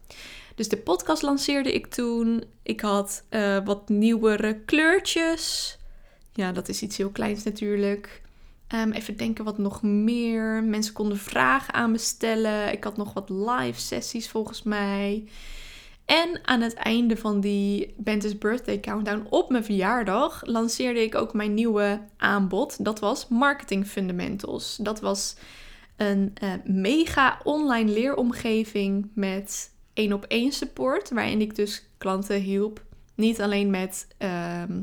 Dus 0.55 0.69
de 0.69 0.77
podcast 0.77 1.23
lanceerde 1.23 1.73
ik 1.73 1.87
toen. 1.87 2.45
Ik 2.63 2.81
had 2.81 3.25
uh, 3.31 3.65
wat 3.65 3.89
nieuwere 3.89 4.61
kleurtjes. 4.65 5.77
Ja, 6.33 6.53
dat 6.53 6.69
is 6.69 6.83
iets 6.83 6.97
heel 6.97 7.11
kleins 7.11 7.43
natuurlijk. 7.45 8.23
Um, 8.75 8.93
even 8.93 9.17
denken 9.17 9.45
wat 9.45 9.59
nog 9.59 9.83
meer. 9.83 10.65
Mensen 10.65 10.93
konden 10.93 11.19
vragen 11.19 11.75
aan 11.75 11.91
me 11.91 11.99
stellen. 11.99 12.73
Ik 12.73 12.85
had 12.85 12.97
nog 12.97 13.13
wat 13.13 13.31
live 13.31 13.81
sessies 13.81 14.29
volgens 14.29 14.63
mij. 14.63 15.25
En 16.07 16.41
aan 16.43 16.61
het 16.61 16.75
einde 16.75 17.17
van 17.17 17.41
die 17.41 17.95
Bente's 17.97 18.39
Birthday 18.39 18.81
Countdown 18.81 19.27
op 19.31 19.51
mijn 19.51 19.65
verjaardag 19.65 20.43
lanceerde 20.45 21.03
ik 21.03 21.15
ook 21.15 21.33
mijn 21.35 21.55
nieuwe 21.55 22.01
aanbod. 22.17 22.85
Dat 22.85 22.99
was 22.99 23.29
Marketing 23.29 23.87
Fundamentals. 23.87 24.77
Dat 24.77 25.01
was 25.01 25.37
een 25.97 26.33
uh, 26.43 26.53
mega 26.65 27.41
online 27.45 27.93
leeromgeving 27.93 29.11
met 29.15 29.71
één 29.95 30.13
op 30.13 30.25
één 30.25 30.53
support, 30.53 31.11
waarin 31.11 31.41
ik 31.41 31.55
dus 31.55 31.89
klanten 31.99 32.41
hielp 32.41 32.85
Niet 33.15 33.41
alleen 33.41 33.71
met, 33.71 34.07
ehm, 34.19 34.83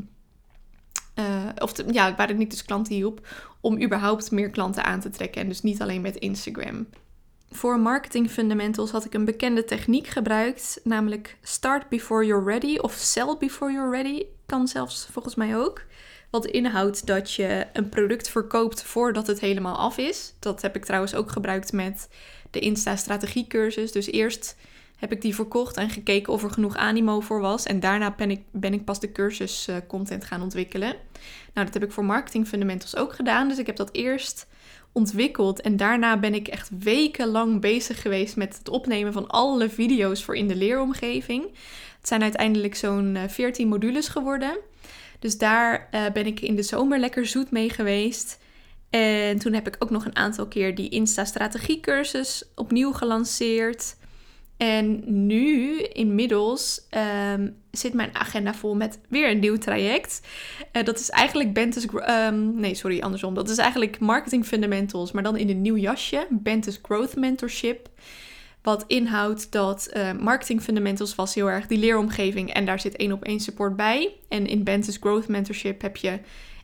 eh, 1.14 1.50
of 1.58 1.92
ja, 1.92 2.16
waar 2.16 2.30
ik 2.30 2.50
dus 2.50 2.66
klanten 2.66 2.94
hielp, 2.94 3.28
om 3.62 3.82
überhaupt 3.82 4.32
meer 4.32 4.50
klanten 4.50 4.84
aan 4.84 5.00
te 5.00 5.10
trekken. 5.10 5.42
En 5.42 5.48
dus 5.48 5.62
niet 5.62 5.82
alleen 5.82 6.02
met 6.02 6.16
Instagram. 6.16 6.88
Voor 7.56 7.80
marketing 7.80 8.30
fundamentals 8.30 8.92
had 8.92 9.06
ik 9.06 9.14
een 9.14 9.26
bekende 9.26 9.66
techniek 9.66 10.08
gebruikt, 10.08 10.80
namelijk 10.84 11.38
start 11.42 11.90
before 11.90 12.26
you're 12.26 12.46
ready 12.46 12.78
of 12.78 12.94
sell 12.94 13.36
before 13.40 13.72
you're 13.72 13.90
ready. 13.90 14.26
Kan 14.46 14.68
zelfs 14.68 15.08
volgens 15.12 15.36
mij 15.36 15.58
ook. 15.58 15.82
Wat 16.30 16.46
inhoudt 16.46 17.06
dat 17.06 17.34
je 17.34 17.68
een 17.74 17.90
product 17.90 18.30
verkoopt 18.30 18.84
voordat 18.84 19.28
het 19.28 19.40
helemaal 19.40 19.76
af 19.76 19.98
is. 19.98 20.34
Dat 20.40 20.62
heb 20.62 20.76
ik 20.76 20.86
trouwens 20.86 21.16
ook 21.16 21.32
gebruikt 21.32 21.72
met 21.72 22.10
de 22.52 22.60
Insta 22.60 22.96
strategie 22.96 23.48
cursus. 23.48 23.92
Dus 23.92 24.12
eerst 24.12 24.56
heb 24.96 25.12
ik 25.12 25.22
die 25.22 25.36
verkocht 25.36 25.78
en 25.78 25.90
gekeken 25.90 26.34
of 26.34 26.44
er 26.44 26.52
genoeg 26.52 26.76
animo 26.76 27.20
voor 27.20 27.40
was. 27.40 27.66
En 27.66 27.80
daarna 27.80 28.12
ben 28.12 28.32
ik, 28.32 28.42
ben 28.52 28.74
ik 28.74 28.86
pas 28.86 29.00
de 29.00 29.12
cursus 29.12 29.68
uh, 29.68 29.76
content 29.88 30.26
gaan 30.26 30.42
ontwikkelen. 30.42 30.96
Nou, 31.54 31.66
dat 31.66 31.74
heb 31.74 31.84
ik 31.84 31.92
voor 31.92 32.06
marketing 32.06 32.48
fundamentals 32.48 32.96
ook 32.96 33.14
gedaan. 33.14 33.48
Dus 33.48 33.58
ik 33.58 33.66
heb 33.66 33.76
dat 33.76 33.90
eerst 33.92 34.48
ontwikkeld. 34.94 35.62
En 35.62 35.78
daarna 35.78 36.18
ben 36.18 36.34
ik 36.34 36.48
echt 36.48 36.70
wekenlang 36.80 37.62
bezig 37.62 38.02
geweest 38.02 38.36
met 38.36 38.58
het 38.58 38.70
opnemen 38.70 39.14
van 39.14 39.28
alle 39.28 39.70
video's 39.70 40.24
voor 40.24 40.36
in 40.36 40.48
de 40.48 40.56
leeromgeving. 40.56 41.44
Het 41.98 42.08
zijn 42.08 42.22
uiteindelijk 42.22 42.76
zo'n 42.76 43.18
14 43.28 43.66
eh, 43.66 43.72
modules 43.72 44.08
geworden. 44.08 44.58
Dus 45.20 45.38
daar 45.38 45.88
uh, 45.92 46.06
ben 46.14 46.26
ik 46.26 46.40
in 46.40 46.56
de 46.56 46.64
zomer 46.64 47.00
lekker 47.00 47.26
zoet 47.26 47.52
mee 47.52 47.70
geweest. 47.70 48.40
En 48.90 49.40
toen 49.40 49.54
heb 49.54 49.68
ik 49.68 49.76
ook 49.80 49.90
nog 49.90 50.06
een 50.06 50.16
aantal 50.16 50.48
keer 50.48 50.76
die 50.76 50.90
Insta-strategie-cursus 50.90 52.44
opnieuw 52.56 52.92
gelanceerd. 52.92 53.96
En 54.58 55.04
nu, 55.26 55.82
inmiddels, 55.82 56.88
ehm, 56.90 57.50
zit 57.72 57.94
mijn 57.94 58.16
agenda 58.16 58.54
vol 58.54 58.76
met 58.76 59.00
weer 59.10 59.30
een 59.30 59.40
nieuw 59.40 59.58
traject. 59.58 60.22
Uh, 60.74 60.84
dat 60.84 61.00
is 61.00 61.10
eigenlijk 61.10 61.54
Bentes... 61.54 61.88
Um, 62.10 62.60
nee, 62.60 62.76
sorry, 62.76 63.00
andersom. 63.00 63.34
Dat 63.34 63.50
is 63.50 63.58
eigenlijk 63.58 64.00
Marketing 64.00 64.46
Fundamentals, 64.46 65.12
maar 65.12 65.24
dan 65.24 65.38
in 65.38 65.50
een 65.50 65.62
nieuw 65.62 65.78
jasje. 65.78 66.28
Bentes 66.30 66.80
Growth 66.82 67.16
Mentorship. 67.16 67.90
Wat 68.62 68.84
inhoudt 68.88 69.52
dat 69.52 69.90
uh, 69.94 70.12
Marketing 70.12 70.62
Fundamentals 70.62 71.16
was 71.16 71.34
heel 71.34 71.50
erg 71.50 71.68
die 71.68 71.78
leeromgeving. 71.78 72.54
En 72.54 72.66
daar 72.66 72.80
zit 72.80 72.96
één 72.96 73.12
op 73.12 73.24
één 73.24 73.40
support 73.40 73.76
bij. 73.76 74.14
En 74.30 74.48
in 74.48 74.64
Bentes 74.64 74.98
Growth 74.98 75.28
Mentorship 75.28 75.82
heb 75.82 75.98
je 75.98 76.20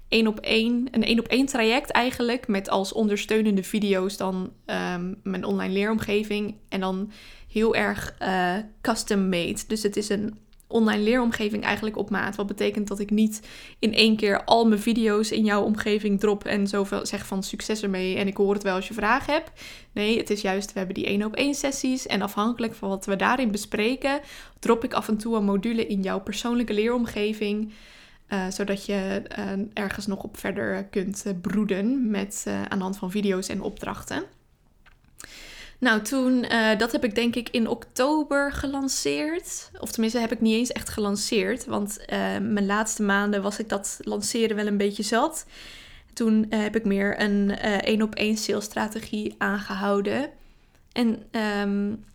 één 0.07 0.27
op 0.27 0.39
één, 0.39 0.87
een 0.91 1.03
één 1.03 1.19
op 1.19 1.27
één 1.27 1.45
traject 1.45 1.91
eigenlijk. 1.91 2.47
Met 2.47 2.69
als 2.69 2.93
ondersteunende 2.93 3.63
video's 3.63 4.17
dan 4.17 4.51
um, 4.65 5.19
mijn 5.23 5.45
online 5.45 5.73
leeromgeving. 5.73 6.55
En 6.69 6.79
dan 6.79 7.11
heel 7.51 7.75
erg 7.75 8.15
uh, 8.21 8.55
custom 8.81 9.29
made. 9.29 9.59
Dus 9.67 9.83
het 9.83 9.97
is 9.97 10.09
een 10.09 10.37
online 10.69 11.03
leeromgeving 11.03 11.63
eigenlijk 11.63 11.97
op 11.97 12.09
maat. 12.09 12.35
Wat 12.35 12.47
betekent 12.47 12.87
dat 12.87 12.99
ik 12.99 13.09
niet 13.09 13.47
in 13.79 13.93
één 13.93 14.15
keer 14.15 14.43
al 14.43 14.65
mijn 14.65 14.81
video's 14.81 15.31
in 15.31 15.43
jouw 15.43 15.63
omgeving 15.63 16.19
drop 16.19 16.45
en 16.45 16.67
zoveel 16.67 17.05
zeg 17.05 17.25
van 17.25 17.43
succes 17.43 17.83
ermee 17.83 18.17
en 18.17 18.27
ik 18.27 18.37
hoor 18.37 18.53
het 18.53 18.63
wel 18.63 18.75
als 18.75 18.87
je 18.87 18.93
vragen 18.93 19.33
hebt. 19.33 19.51
Nee, 19.91 20.17
het 20.17 20.29
is 20.29 20.41
juist, 20.41 20.73
we 20.73 20.77
hebben 20.77 20.95
die 20.95 21.05
één 21.05 21.25
op 21.25 21.35
één 21.35 21.53
sessies 21.53 22.07
en 22.07 22.21
afhankelijk 22.21 22.75
van 22.75 22.89
wat 22.89 23.05
we 23.05 23.15
daarin 23.15 23.51
bespreken, 23.51 24.19
drop 24.59 24.83
ik 24.83 24.93
af 24.93 25.07
en 25.07 25.17
toe 25.17 25.35
een 25.35 25.45
module 25.45 25.87
in 25.87 26.01
jouw 26.01 26.19
persoonlijke 26.19 26.73
leeromgeving. 26.73 27.73
Uh, 28.33 28.47
zodat 28.49 28.85
je 28.85 29.21
uh, 29.39 29.65
ergens 29.73 30.07
nog 30.07 30.23
op 30.23 30.37
verder 30.37 30.85
kunt 30.85 31.25
broeden 31.41 32.09
met, 32.09 32.45
aan 32.67 32.77
de 32.77 32.83
hand 32.83 32.97
van 32.97 33.11
video's 33.11 33.47
en 33.47 33.61
opdrachten. 33.61 34.23
Nou, 35.79 36.01
toen, 36.01 36.45
uh, 36.51 36.77
dat 36.77 36.91
heb 36.91 37.03
ik 37.03 37.15
denk 37.15 37.35
ik 37.35 37.49
in 37.49 37.67
oktober 37.67 38.51
gelanceerd. 38.51 39.71
Of 39.79 39.91
tenminste, 39.91 40.19
heb 40.19 40.31
ik 40.31 40.41
niet 40.41 40.55
eens 40.55 40.71
echt 40.71 40.89
gelanceerd. 40.89 41.65
Want 41.65 41.99
uh, 41.99 42.17
mijn 42.37 42.65
laatste 42.65 43.03
maanden 43.03 43.41
was 43.41 43.59
ik 43.59 43.69
dat 43.69 43.97
lanceren 44.01 44.55
wel 44.55 44.67
een 44.67 44.77
beetje 44.77 45.03
zat. 45.03 45.45
Toen 46.13 46.45
uh, 46.49 46.59
heb 46.61 46.75
ik 46.75 46.85
meer 46.85 47.21
een 47.21 47.51
één 47.59 48.01
op 48.01 48.15
één 48.15 48.37
salesstrategie 48.37 49.35
aangehouden. 49.37 50.29
En 50.91 51.23
um, 51.31 52.05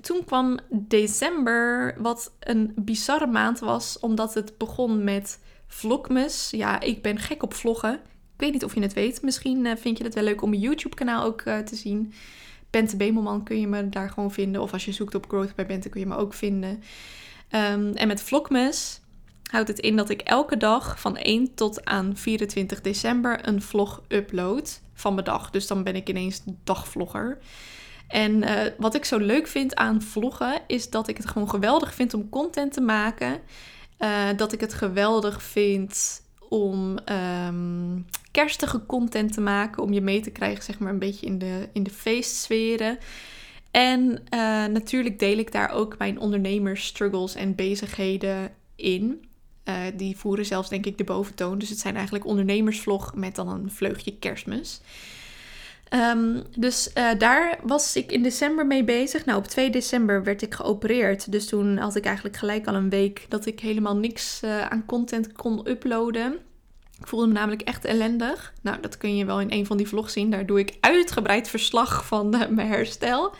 toen 0.00 0.24
kwam 0.24 0.58
december, 0.70 1.94
wat 1.98 2.32
een 2.40 2.72
bizarre 2.76 3.26
maand 3.26 3.58
was, 3.58 3.98
omdat 3.98 4.34
het 4.34 4.58
begon 4.58 5.04
met 5.04 5.38
Vlogmas. 5.66 6.50
Ja, 6.50 6.80
ik 6.80 7.02
ben 7.02 7.18
gek 7.18 7.42
op 7.42 7.54
vloggen. 7.54 7.94
Ik 8.34 8.40
weet 8.40 8.52
niet 8.52 8.64
of 8.64 8.74
je 8.74 8.80
het 8.80 8.92
weet. 8.92 9.22
Misschien 9.22 9.78
vind 9.78 9.98
je 9.98 10.04
het 10.04 10.14
wel 10.14 10.24
leuk 10.24 10.42
om 10.42 10.50
mijn 10.50 10.62
YouTube-kanaal 10.62 11.24
ook 11.24 11.40
te 11.40 11.76
zien. 11.76 12.12
Bente 12.74 12.96
Bemelman 12.96 13.42
kun 13.44 13.60
je 13.60 13.66
me 13.66 13.88
daar 13.88 14.10
gewoon 14.10 14.32
vinden. 14.32 14.62
Of 14.62 14.72
als 14.72 14.84
je 14.84 14.92
zoekt 14.92 15.14
op 15.14 15.28
Growth 15.28 15.54
bij 15.54 15.66
Bente 15.66 15.88
kun 15.88 16.00
je 16.00 16.06
me 16.06 16.16
ook 16.16 16.34
vinden. 16.34 16.70
Um, 16.70 17.92
en 17.92 18.08
met 18.08 18.22
Vlogmas 18.22 19.00
houdt 19.50 19.68
het 19.68 19.78
in 19.78 19.96
dat 19.96 20.08
ik 20.08 20.20
elke 20.20 20.56
dag 20.56 21.00
van 21.00 21.16
1 21.16 21.54
tot 21.54 21.84
aan 21.84 22.16
24 22.16 22.80
december 22.80 23.48
een 23.48 23.62
vlog 23.62 24.02
upload 24.08 24.80
van 24.94 25.14
mijn 25.14 25.26
dag. 25.26 25.50
Dus 25.50 25.66
dan 25.66 25.82
ben 25.82 25.96
ik 25.96 26.08
ineens 26.08 26.42
dagvlogger. 26.64 27.38
En 28.08 28.42
uh, 28.42 28.50
wat 28.78 28.94
ik 28.94 29.04
zo 29.04 29.18
leuk 29.18 29.46
vind 29.46 29.74
aan 29.74 30.02
vloggen 30.02 30.62
is 30.66 30.90
dat 30.90 31.08
ik 31.08 31.16
het 31.16 31.26
gewoon 31.26 31.50
geweldig 31.50 31.94
vind 31.94 32.14
om 32.14 32.28
content 32.28 32.72
te 32.72 32.80
maken. 32.80 33.40
Uh, 33.98 34.28
dat 34.36 34.52
ik 34.52 34.60
het 34.60 34.74
geweldig 34.74 35.42
vind 35.42 36.22
om 36.48 36.98
um, 37.46 38.06
kerstige 38.30 38.86
content 38.86 39.32
te 39.32 39.40
maken. 39.40 39.82
Om 39.82 39.92
je 39.92 40.00
mee 40.00 40.20
te 40.20 40.30
krijgen, 40.30 40.64
zeg 40.64 40.78
maar, 40.78 40.92
een 40.92 40.98
beetje 40.98 41.26
in 41.26 41.38
de, 41.38 41.68
in 41.72 41.82
de 41.82 41.90
feestsferen. 41.90 42.98
En 43.70 44.10
uh, 44.10 44.18
natuurlijk 44.66 45.18
deel 45.18 45.38
ik 45.38 45.52
daar 45.52 45.70
ook 45.70 45.98
mijn 45.98 46.18
ondernemersstruggles 46.18 47.34
en 47.34 47.54
bezigheden 47.54 48.52
in. 48.76 49.24
Uh, 49.64 49.76
die 49.94 50.16
voeren 50.16 50.46
zelfs 50.46 50.68
denk 50.68 50.86
ik 50.86 50.98
de 50.98 51.04
boventoon. 51.04 51.58
Dus 51.58 51.68
het 51.68 51.78
zijn 51.78 51.94
eigenlijk 51.94 52.26
ondernemersvlog 52.26 53.14
met 53.14 53.34
dan 53.34 53.48
een 53.48 53.70
vleugje 53.70 54.18
kerstmis. 54.18 54.80
Um, 55.94 56.42
dus 56.56 56.90
uh, 56.98 57.10
daar 57.18 57.58
was 57.62 57.96
ik 57.96 58.12
in 58.12 58.22
december 58.22 58.66
mee 58.66 58.84
bezig. 58.84 59.24
Nou, 59.24 59.38
op 59.38 59.46
2 59.46 59.70
december 59.70 60.24
werd 60.24 60.42
ik 60.42 60.54
geopereerd. 60.54 61.32
Dus 61.32 61.46
toen 61.46 61.76
had 61.76 61.96
ik 61.96 62.04
eigenlijk 62.04 62.36
gelijk 62.36 62.66
al 62.66 62.74
een 62.74 62.90
week 62.90 63.26
dat 63.28 63.46
ik 63.46 63.60
helemaal 63.60 63.96
niks 63.96 64.40
uh, 64.44 64.60
aan 64.60 64.84
content 64.86 65.32
kon 65.32 65.68
uploaden. 65.68 66.32
Ik 67.00 67.06
voelde 67.06 67.26
me 67.26 67.32
namelijk 67.32 67.62
echt 67.62 67.84
ellendig. 67.84 68.52
Nou, 68.62 68.80
dat 68.80 68.96
kun 68.96 69.16
je 69.16 69.24
wel 69.24 69.40
in 69.40 69.52
een 69.52 69.66
van 69.66 69.76
die 69.76 69.88
vlogs 69.88 70.12
zien. 70.12 70.30
Daar 70.30 70.46
doe 70.46 70.58
ik 70.58 70.76
uitgebreid 70.80 71.48
verslag 71.48 72.06
van 72.06 72.34
uh, 72.34 72.48
mijn 72.48 72.68
herstel. 72.68 73.34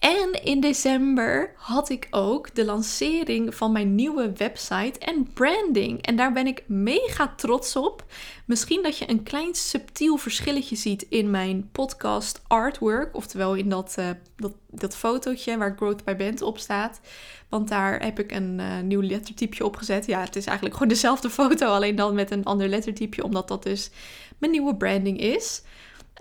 En 0.00 0.44
in 0.44 0.60
december 0.60 1.52
had 1.56 1.88
ik 1.88 2.06
ook 2.10 2.54
de 2.54 2.64
lancering 2.64 3.54
van 3.54 3.72
mijn 3.72 3.94
nieuwe 3.94 4.32
website 4.36 4.98
en 4.98 5.32
branding. 5.32 6.02
En 6.02 6.16
daar 6.16 6.32
ben 6.32 6.46
ik 6.46 6.64
mega 6.66 7.34
trots 7.36 7.76
op. 7.76 8.04
Misschien 8.44 8.82
dat 8.82 8.98
je 8.98 9.10
een 9.10 9.22
klein 9.22 9.54
subtiel 9.54 10.16
verschilletje 10.16 10.76
ziet 10.76 11.06
in 11.08 11.30
mijn 11.30 11.68
podcast 11.72 12.42
artwork. 12.46 13.16
Oftewel 13.16 13.54
in 13.54 13.68
dat, 13.68 13.96
uh, 13.98 14.10
dat, 14.36 14.52
dat 14.70 14.96
fotootje 14.96 15.56
waar 15.56 15.76
Growth 15.76 16.04
by 16.04 16.16
Band 16.16 16.42
op 16.42 16.58
staat. 16.58 17.00
Want 17.48 17.68
daar 17.68 18.02
heb 18.02 18.18
ik 18.18 18.32
een 18.32 18.58
uh, 18.58 18.80
nieuw 18.80 19.02
lettertypje 19.02 19.64
op 19.64 19.76
gezet. 19.76 20.06
Ja, 20.06 20.20
het 20.20 20.36
is 20.36 20.46
eigenlijk 20.46 20.76
gewoon 20.76 20.92
dezelfde 20.92 21.30
foto, 21.30 21.66
alleen 21.66 21.96
dan 21.96 22.14
met 22.14 22.30
een 22.30 22.44
ander 22.44 22.68
lettertypje. 22.68 23.24
Omdat 23.24 23.48
dat 23.48 23.62
dus 23.62 23.90
mijn 24.38 24.52
nieuwe 24.52 24.76
branding 24.76 25.20
is. 25.20 25.62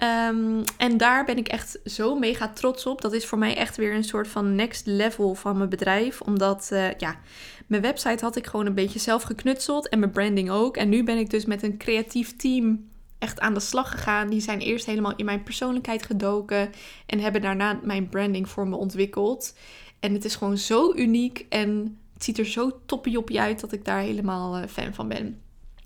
Um, 0.03 0.63
en 0.77 0.97
daar 0.97 1.25
ben 1.25 1.37
ik 1.37 1.47
echt 1.47 1.79
zo 1.85 2.15
mega 2.15 2.49
trots 2.49 2.85
op. 2.85 3.01
Dat 3.01 3.13
is 3.13 3.25
voor 3.25 3.37
mij 3.37 3.55
echt 3.55 3.77
weer 3.77 3.93
een 3.93 4.03
soort 4.03 4.27
van 4.27 4.55
next 4.55 4.85
level 4.85 5.35
van 5.35 5.57
mijn 5.57 5.69
bedrijf. 5.69 6.21
Omdat, 6.21 6.69
uh, 6.73 6.93
ja, 6.93 7.19
mijn 7.67 7.81
website 7.81 8.23
had 8.23 8.35
ik 8.35 8.47
gewoon 8.47 8.65
een 8.65 8.73
beetje 8.73 8.99
zelf 8.99 9.23
geknutseld. 9.23 9.89
En 9.89 9.99
mijn 9.99 10.11
branding 10.11 10.49
ook. 10.49 10.77
En 10.77 10.89
nu 10.89 11.03
ben 11.03 11.17
ik 11.17 11.29
dus 11.29 11.45
met 11.45 11.63
een 11.63 11.77
creatief 11.77 12.35
team 12.35 12.89
echt 13.17 13.39
aan 13.39 13.53
de 13.53 13.59
slag 13.59 13.91
gegaan. 13.91 14.29
Die 14.29 14.41
zijn 14.41 14.59
eerst 14.59 14.85
helemaal 14.85 15.15
in 15.15 15.25
mijn 15.25 15.43
persoonlijkheid 15.43 16.05
gedoken. 16.05 16.69
En 17.05 17.19
hebben 17.19 17.41
daarna 17.41 17.79
mijn 17.83 18.09
branding 18.09 18.49
voor 18.49 18.67
me 18.67 18.75
ontwikkeld. 18.75 19.57
En 19.99 20.13
het 20.13 20.25
is 20.25 20.35
gewoon 20.35 20.57
zo 20.57 20.93
uniek. 20.95 21.45
En 21.49 21.97
het 22.13 22.23
ziet 22.23 22.39
er 22.39 22.45
zo 22.45 22.79
toppie 22.85 23.39
uit 23.39 23.59
dat 23.59 23.71
ik 23.71 23.85
daar 23.85 24.01
helemaal 24.01 24.57
uh, 24.57 24.67
fan 24.67 24.93
van 24.93 25.07
ben. 25.07 25.41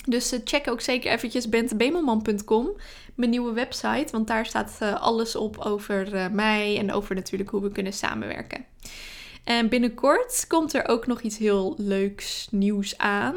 Dus 0.05 0.33
uh, 0.33 0.39
check 0.43 0.69
ook 0.69 0.81
zeker 0.81 1.11
eventjes 1.11 1.49
bentebemelman.com, 1.49 2.71
mijn 3.15 3.29
nieuwe 3.29 3.53
website. 3.53 4.07
Want 4.11 4.27
daar 4.27 4.45
staat 4.45 4.77
uh, 4.83 5.01
alles 5.01 5.35
op 5.35 5.57
over 5.57 6.13
uh, 6.13 6.27
mij 6.29 6.77
en 6.77 6.91
over 6.91 7.15
natuurlijk 7.15 7.49
hoe 7.49 7.61
we 7.61 7.71
kunnen 7.71 7.93
samenwerken. 7.93 8.65
En 9.43 9.69
binnenkort 9.69 10.45
komt 10.47 10.73
er 10.73 10.87
ook 10.87 11.07
nog 11.07 11.21
iets 11.21 11.37
heel 11.37 11.75
leuks 11.77 12.47
nieuws 12.51 12.97
aan. 12.97 13.35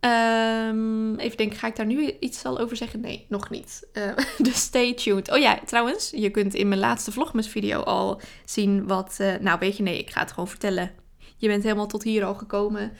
Um, 0.00 1.16
even 1.16 1.36
denken, 1.36 1.58
ga 1.58 1.66
ik 1.66 1.76
daar 1.76 1.86
nu 1.86 2.16
iets 2.20 2.44
al 2.44 2.58
over 2.58 2.76
zeggen? 2.76 3.00
Nee, 3.00 3.26
nog 3.28 3.50
niet. 3.50 3.88
dus 4.38 4.60
stay 4.60 4.94
tuned. 4.94 5.30
Oh 5.30 5.38
ja, 5.38 5.58
trouwens, 5.66 6.10
je 6.10 6.30
kunt 6.30 6.54
in 6.54 6.68
mijn 6.68 6.80
laatste 6.80 7.12
Vlogmas 7.12 7.48
video 7.48 7.80
al 7.80 8.20
zien 8.44 8.86
wat... 8.86 9.18
nou, 9.40 9.58
weet 9.58 9.76
je, 9.76 9.82
nee, 9.82 9.98
ik 9.98 10.10
ga 10.10 10.20
het 10.20 10.30
gewoon 10.30 10.48
vertellen. 10.48 10.90
Je 11.36 11.48
bent 11.48 11.62
helemaal 11.62 11.86
tot 11.86 12.02
hier 12.02 12.24
al 12.24 12.34
gekomen. 12.34 12.92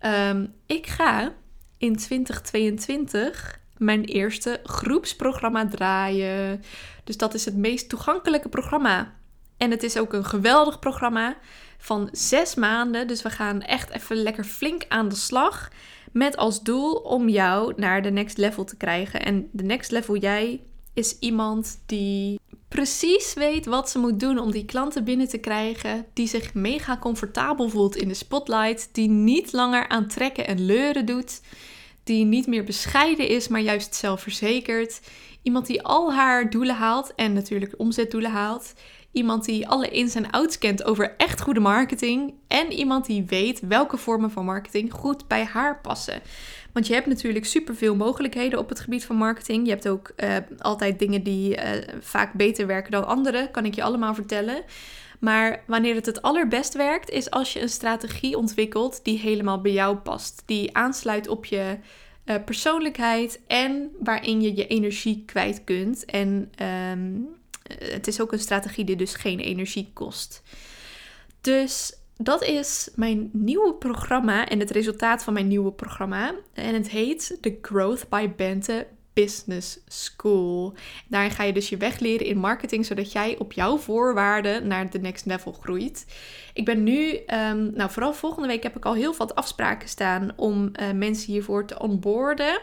Um, 0.00 0.54
ik 0.66 0.86
ga 0.86 1.34
in 1.78 1.96
2022 1.96 3.60
mijn 3.76 4.04
eerste 4.04 4.60
groepsprogramma 4.64 5.68
draaien. 5.68 6.62
Dus 7.04 7.16
dat 7.16 7.34
is 7.34 7.44
het 7.44 7.56
meest 7.56 7.88
toegankelijke 7.88 8.48
programma. 8.48 9.14
En 9.56 9.70
het 9.70 9.82
is 9.82 9.98
ook 9.98 10.12
een 10.12 10.24
geweldig 10.24 10.78
programma. 10.78 11.36
van 11.78 12.08
zes 12.12 12.54
maanden. 12.54 13.06
Dus 13.06 13.22
we 13.22 13.30
gaan 13.30 13.62
echt 13.62 13.90
even 13.90 14.16
lekker 14.16 14.44
flink 14.44 14.84
aan 14.88 15.08
de 15.08 15.14
slag. 15.14 15.70
Met 16.12 16.36
als 16.36 16.62
doel 16.62 16.92
om 16.92 17.28
jou 17.28 17.72
naar 17.76 18.02
de 18.02 18.10
next 18.10 18.36
level 18.36 18.64
te 18.64 18.76
krijgen. 18.76 19.24
En 19.24 19.48
de 19.52 19.62
next 19.62 19.90
level 19.90 20.16
jij 20.16 20.60
is 20.94 21.18
iemand 21.18 21.82
die 21.86 22.40
precies 22.68 23.34
weet 23.34 23.66
wat 23.66 23.90
ze 23.90 23.98
moet 23.98 24.20
doen 24.20 24.38
om 24.38 24.50
die 24.50 24.64
klanten 24.64 25.04
binnen 25.04 25.28
te 25.28 25.38
krijgen. 25.38 26.06
Die 26.12 26.26
zich 26.26 26.54
mega 26.54 26.98
comfortabel 26.98 27.68
voelt 27.68 27.96
in 27.96 28.08
de 28.08 28.14
spotlight. 28.14 28.88
Die 28.92 29.08
niet 29.08 29.52
langer 29.52 29.88
aan 29.88 30.06
trekken 30.06 30.46
en 30.46 30.66
leuren 30.66 31.06
doet. 31.06 31.40
Die 32.04 32.24
niet 32.24 32.46
meer 32.46 32.64
bescheiden 32.64 33.28
is, 33.28 33.48
maar 33.48 33.60
juist 33.60 33.94
zelfverzekerd. 33.94 35.00
Iemand 35.42 35.66
die 35.66 35.82
al 35.82 36.12
haar 36.12 36.50
doelen 36.50 36.74
haalt 36.74 37.14
en 37.14 37.32
natuurlijk 37.32 37.74
omzetdoelen 37.76 38.30
haalt. 38.30 38.72
Iemand 39.12 39.44
die 39.44 39.68
alle 39.68 39.88
ins 39.88 40.14
en 40.14 40.30
outs 40.30 40.58
kent 40.58 40.84
over 40.84 41.14
echt 41.16 41.40
goede 41.40 41.60
marketing. 41.60 42.34
En 42.48 42.72
iemand 42.72 43.06
die 43.06 43.24
weet 43.24 43.60
welke 43.60 43.96
vormen 43.96 44.30
van 44.30 44.44
marketing 44.44 44.92
goed 44.92 45.28
bij 45.28 45.44
haar 45.44 45.80
passen. 45.80 46.22
Want 46.76 46.88
je 46.88 46.94
hebt 46.94 47.06
natuurlijk 47.06 47.44
superveel 47.44 47.96
mogelijkheden 47.96 48.58
op 48.58 48.68
het 48.68 48.80
gebied 48.80 49.04
van 49.04 49.16
marketing. 49.16 49.64
Je 49.64 49.70
hebt 49.70 49.88
ook 49.88 50.12
uh, 50.16 50.36
altijd 50.58 50.98
dingen 50.98 51.22
die 51.22 51.56
uh, 51.56 51.70
vaak 52.00 52.32
beter 52.32 52.66
werken 52.66 52.90
dan 52.90 53.06
andere. 53.06 53.50
Kan 53.50 53.64
ik 53.64 53.74
je 53.74 53.82
allemaal 53.82 54.14
vertellen. 54.14 54.64
Maar 55.18 55.62
wanneer 55.66 55.94
het 55.94 56.06
het 56.06 56.22
allerbest 56.22 56.74
werkt, 56.74 57.10
is 57.10 57.30
als 57.30 57.52
je 57.52 57.60
een 57.60 57.68
strategie 57.68 58.36
ontwikkelt 58.36 59.04
die 59.04 59.18
helemaal 59.18 59.60
bij 59.60 59.72
jou 59.72 59.96
past. 59.96 60.42
Die 60.46 60.76
aansluit 60.76 61.28
op 61.28 61.44
je 61.44 61.78
uh, 62.24 62.36
persoonlijkheid 62.44 63.40
en 63.46 63.90
waarin 63.98 64.40
je 64.40 64.56
je 64.56 64.66
energie 64.66 65.22
kwijt 65.26 65.64
kunt. 65.64 66.04
En 66.04 66.52
um, 66.92 67.28
het 67.92 68.06
is 68.06 68.20
ook 68.20 68.32
een 68.32 68.38
strategie 68.38 68.84
die 68.84 68.96
dus 68.96 69.14
geen 69.14 69.40
energie 69.40 69.90
kost. 69.92 70.42
Dus 71.40 71.92
dat 72.16 72.44
is 72.44 72.90
mijn 72.94 73.30
nieuwe 73.32 73.74
programma 73.74 74.48
en 74.48 74.58
het 74.60 74.70
resultaat 74.70 75.24
van 75.24 75.32
mijn 75.32 75.48
nieuwe 75.48 75.72
programma. 75.72 76.34
En 76.52 76.74
het 76.74 76.88
heet 76.88 77.38
The 77.40 77.58
Growth 77.62 78.08
by 78.08 78.30
Bente 78.36 78.86
Business 79.12 79.78
School. 79.86 80.74
Daarin 81.08 81.30
ga 81.30 81.42
je 81.42 81.52
dus 81.52 81.68
je 81.68 81.76
weg 81.76 81.98
leren 81.98 82.26
in 82.26 82.38
marketing, 82.38 82.86
zodat 82.86 83.12
jij 83.12 83.38
op 83.38 83.52
jouw 83.52 83.76
voorwaarden 83.76 84.66
naar 84.66 84.90
de 84.90 84.98
next 84.98 85.26
level 85.26 85.52
groeit. 85.52 86.06
Ik 86.54 86.64
ben 86.64 86.82
nu, 86.82 87.12
um, 87.12 87.70
nou 87.74 87.90
vooral 87.90 88.14
volgende 88.14 88.48
week 88.48 88.62
heb 88.62 88.76
ik 88.76 88.84
al 88.84 88.94
heel 88.94 89.14
wat 89.16 89.34
afspraken 89.34 89.88
staan 89.88 90.32
om 90.36 90.70
uh, 90.72 90.92
mensen 90.92 91.32
hiervoor 91.32 91.66
te 91.66 91.78
onboorden. 91.78 92.60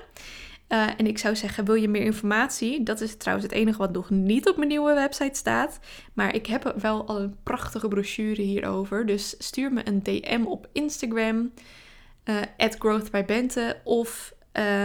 Uh, 0.73 0.87
en 0.97 1.07
ik 1.07 1.17
zou 1.17 1.35
zeggen, 1.35 1.65
wil 1.65 1.75
je 1.75 1.87
meer 1.87 2.01
informatie? 2.01 2.83
Dat 2.83 3.01
is 3.01 3.17
trouwens 3.17 3.47
het 3.47 3.57
enige 3.57 3.77
wat 3.77 3.91
nog 3.91 4.09
niet 4.09 4.49
op 4.49 4.57
mijn 4.57 4.69
nieuwe 4.69 4.93
website 4.93 5.37
staat. 5.37 5.79
Maar 6.13 6.35
ik 6.35 6.45
heb 6.45 6.73
wel 6.77 7.05
al 7.05 7.19
een 7.19 7.35
prachtige 7.43 7.87
brochure 7.87 8.41
hierover. 8.41 9.05
Dus 9.05 9.35
stuur 9.37 9.73
me 9.73 9.81
een 9.87 10.03
DM 10.03 10.43
op 10.45 10.67
Instagram. 10.71 11.51
Uh, 12.25 12.35
@growthbybente 12.57 13.77
of 13.83 14.33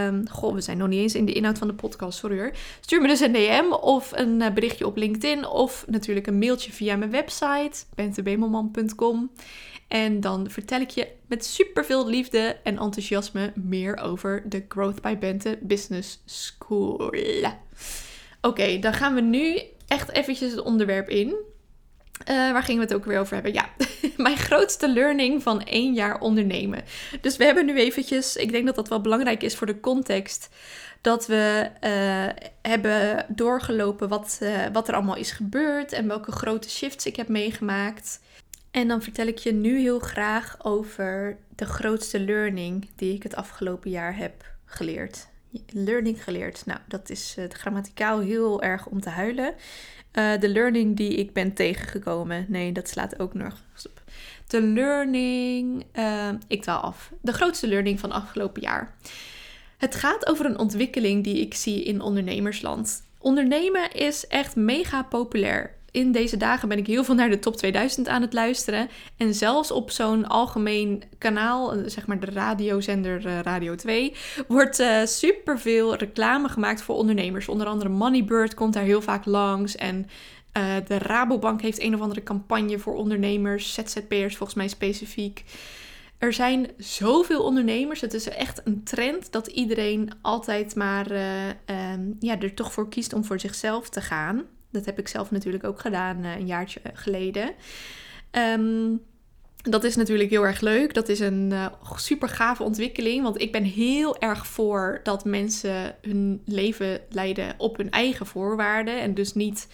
Um, 0.05 0.29
goh, 0.29 0.53
we 0.53 0.61
zijn 0.61 0.77
nog 0.77 0.87
niet 0.87 0.99
eens 0.99 1.15
in 1.15 1.25
de 1.25 1.33
inhoud 1.33 1.57
van 1.57 1.67
de 1.67 1.73
podcast, 1.73 2.19
sorry 2.19 2.37
hoor. 2.37 2.51
Stuur 2.79 3.01
me 3.01 3.07
dus 3.07 3.19
een 3.19 3.31
DM 3.31 3.71
of 3.71 4.11
een 4.15 4.41
uh, 4.41 4.49
berichtje 4.49 4.85
op 4.85 4.97
LinkedIn 4.97 5.47
of 5.47 5.85
natuurlijk 5.87 6.27
een 6.27 6.39
mailtje 6.39 6.71
via 6.71 6.95
mijn 6.95 7.11
website 7.11 7.85
bentebemelman.com. 7.95 9.31
En 9.87 10.19
dan 10.19 10.49
vertel 10.49 10.81
ik 10.81 10.89
je 10.89 11.07
met 11.29 11.45
super 11.45 11.85
veel 11.85 12.07
liefde 12.07 12.57
en 12.63 12.77
enthousiasme 12.77 13.51
meer 13.55 13.97
over 13.97 14.43
de 14.45 14.65
Growth 14.67 15.01
by 15.01 15.17
Bente 15.17 15.57
Business 15.61 16.21
School. 16.25 17.13
Oké, 18.41 18.79
dan 18.79 18.93
gaan 18.93 19.15
we 19.15 19.21
nu 19.21 19.59
echt 19.87 20.11
eventjes 20.11 20.51
het 20.51 20.61
onderwerp 20.61 21.09
in. 21.09 21.27
Uh, 21.29 22.51
waar 22.51 22.63
gingen 22.63 22.81
we 22.81 22.87
het 22.87 22.95
ook 22.95 23.05
weer 23.05 23.19
over 23.19 23.33
hebben? 23.33 23.53
Ja, 23.53 23.69
mijn 24.17 24.37
grootste 24.37 24.89
learning 24.89 25.43
van 25.43 25.63
één 25.63 25.93
jaar 25.93 26.19
ondernemen. 26.19 26.83
Dus 27.21 27.37
we 27.37 27.43
hebben 27.43 27.65
nu 27.65 27.77
eventjes, 27.79 28.35
ik 28.35 28.51
denk 28.51 28.65
dat 28.65 28.75
dat 28.75 28.87
wel 28.87 29.01
belangrijk 29.01 29.43
is 29.43 29.55
voor 29.55 29.67
de 29.67 29.79
context, 29.79 30.49
dat 31.01 31.27
we 31.27 31.69
uh, 31.83 32.49
hebben 32.61 33.25
doorgelopen 33.27 34.09
wat, 34.09 34.39
uh, 34.43 34.65
wat 34.73 34.87
er 34.87 34.93
allemaal 34.93 35.15
is 35.15 35.31
gebeurd 35.31 35.91
en 35.91 36.07
welke 36.07 36.31
grote 36.31 36.69
shifts 36.69 37.05
ik 37.05 37.15
heb 37.15 37.27
meegemaakt. 37.27 38.19
En 38.71 38.87
dan 38.87 39.01
vertel 39.01 39.27
ik 39.27 39.37
je 39.37 39.51
nu 39.51 39.79
heel 39.79 39.99
graag 39.99 40.65
over 40.65 41.37
de 41.55 41.65
grootste 41.65 42.19
learning 42.19 42.89
die 42.95 43.13
ik 43.13 43.23
het 43.23 43.35
afgelopen 43.35 43.89
jaar 43.89 44.17
heb 44.17 44.45
geleerd. 44.65 45.27
Learning 45.67 46.23
geleerd. 46.23 46.65
Nou, 46.65 46.79
dat 46.87 47.09
is 47.09 47.35
uh, 47.39 47.45
grammaticaal 47.49 48.19
heel 48.19 48.61
erg 48.61 48.85
om 48.85 49.01
te 49.01 49.09
huilen. 49.09 49.53
Uh, 50.13 50.39
de 50.39 50.49
learning 50.49 50.97
die 50.97 51.15
ik 51.15 51.33
ben 51.33 51.53
tegengekomen. 51.53 52.45
Nee, 52.47 52.71
dat 52.71 52.89
slaat 52.89 53.19
ook 53.19 53.33
nog 53.33 53.61
op. 53.85 54.01
De 54.47 54.61
learning. 54.61 55.85
Uh, 55.93 56.29
ik 56.47 56.61
dwaal 56.61 56.79
af. 56.79 57.11
De 57.21 57.33
grootste 57.33 57.67
learning 57.67 57.99
van 57.99 58.11
afgelopen 58.11 58.61
jaar. 58.61 58.95
Het 59.77 59.95
gaat 59.95 60.27
over 60.27 60.45
een 60.45 60.59
ontwikkeling 60.59 61.23
die 61.23 61.39
ik 61.41 61.53
zie 61.53 61.83
in 61.83 62.01
ondernemersland. 62.01 63.03
Ondernemen 63.17 63.91
is 63.91 64.27
echt 64.27 64.55
mega 64.55 65.03
populair 65.03 65.77
in 65.91 66.11
deze 66.11 66.37
dagen 66.37 66.67
ben 66.67 66.77
ik 66.77 66.87
heel 66.87 67.03
veel 67.03 67.15
naar 67.15 67.29
de 67.29 67.39
top 67.39 67.55
2000 67.55 68.07
aan 68.07 68.21
het 68.21 68.33
luisteren. 68.33 68.89
En 69.17 69.33
zelfs 69.33 69.71
op 69.71 69.91
zo'n 69.91 70.27
algemeen 70.27 71.03
kanaal, 71.17 71.73
eh, 71.73 71.81
zeg 71.85 72.07
maar 72.07 72.19
de 72.19 72.31
radiozender 72.31 73.25
uh, 73.25 73.39
Radio 73.39 73.75
2, 73.75 74.13
wordt 74.47 74.79
uh, 74.79 75.05
superveel 75.05 75.95
reclame 75.95 76.49
gemaakt 76.49 76.81
voor 76.81 76.95
ondernemers. 76.95 77.47
Onder 77.47 77.67
andere 77.67 77.89
Moneybird 77.89 78.53
komt 78.53 78.73
daar 78.73 78.83
heel 78.83 79.01
vaak 79.01 79.25
langs. 79.25 79.75
En 79.75 80.07
de 80.87 80.97
Rabobank 80.97 81.61
heeft 81.61 81.81
een 81.81 81.95
of 81.95 82.01
andere 82.01 82.23
campagne 82.23 82.79
voor 82.79 82.95
ondernemers, 82.95 83.73
ZZP'ers 83.73 84.37
volgens 84.37 84.57
mij 84.57 84.67
specifiek. 84.67 85.43
Er 86.17 86.33
zijn 86.33 86.67
zoveel 86.77 87.43
ondernemers. 87.43 88.01
Het 88.01 88.13
is 88.13 88.29
echt 88.29 88.61
een 88.63 88.83
trend 88.83 89.31
dat 89.31 89.47
iedereen 89.47 90.11
altijd 90.21 90.75
maar 90.75 91.11
um, 91.11 92.15
ja, 92.19 92.39
er 92.39 92.53
toch 92.53 92.73
voor 92.73 92.89
kiest 92.89 93.13
om 93.13 93.25
voor 93.25 93.39
zichzelf 93.39 93.89
te 93.89 94.01
gaan. 94.01 94.45
Dat 94.71 94.85
heb 94.85 94.99
ik 94.99 95.07
zelf 95.07 95.31
natuurlijk 95.31 95.63
ook 95.63 95.79
gedaan 95.79 96.25
uh, 96.25 96.35
een 96.35 96.47
jaartje 96.47 96.81
geleden. 96.93 97.51
Um, 98.31 99.01
dat 99.61 99.83
is 99.83 99.95
natuurlijk 99.95 100.29
heel 100.29 100.45
erg 100.45 100.61
leuk. 100.61 100.93
Dat 100.93 101.09
is 101.09 101.19
een 101.19 101.49
uh, 101.51 101.65
super 101.95 102.29
gave 102.29 102.63
ontwikkeling. 102.63 103.23
Want 103.23 103.41
ik 103.41 103.51
ben 103.51 103.63
heel 103.63 104.19
erg 104.19 104.47
voor 104.47 104.99
dat 105.03 105.25
mensen 105.25 105.95
hun 106.01 106.41
leven 106.45 107.01
leiden 107.09 107.53
op 107.57 107.77
hun 107.77 107.91
eigen 107.91 108.25
voorwaarden. 108.25 109.01
En 109.01 109.13
dus 109.13 109.33
niet 109.33 109.67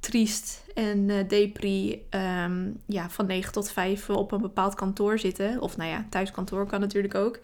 triest 0.00 0.64
en 0.74 1.08
uh, 1.08 1.28
depri 1.28 2.06
um, 2.10 2.80
ja, 2.86 3.10
van 3.10 3.26
9 3.26 3.52
tot 3.52 3.70
5 3.70 4.10
op 4.10 4.32
een 4.32 4.40
bepaald 4.40 4.74
kantoor 4.74 5.18
zitten. 5.18 5.60
Of 5.60 5.76
nou 5.76 5.90
ja, 5.90 6.06
thuiskantoor 6.10 6.66
kan 6.66 6.80
natuurlijk 6.80 7.14
ook. 7.14 7.40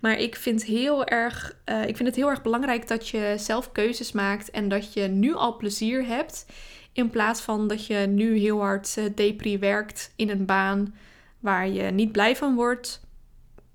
Maar 0.00 0.18
ik 0.18 0.36
vind, 0.36 0.64
heel 0.64 1.04
erg, 1.04 1.56
uh, 1.66 1.86
ik 1.86 1.96
vind 1.96 2.08
het 2.08 2.16
heel 2.16 2.28
erg 2.28 2.42
belangrijk 2.42 2.88
dat 2.88 3.08
je 3.08 3.34
zelf 3.38 3.72
keuzes 3.72 4.12
maakt 4.12 4.50
en 4.50 4.68
dat 4.68 4.92
je 4.92 5.02
nu 5.02 5.34
al 5.34 5.56
plezier 5.56 6.06
hebt. 6.06 6.46
In 6.92 7.10
plaats 7.10 7.40
van 7.40 7.68
dat 7.68 7.86
je 7.86 7.96
nu 7.96 8.36
heel 8.36 8.60
hard 8.60 8.96
uh, 8.98 9.04
depri 9.14 9.58
werkt 9.58 10.12
in 10.16 10.30
een 10.30 10.46
baan 10.46 10.94
waar 11.40 11.68
je 11.68 11.82
niet 11.82 12.12
blij 12.12 12.36
van 12.36 12.54
wordt. 12.54 13.00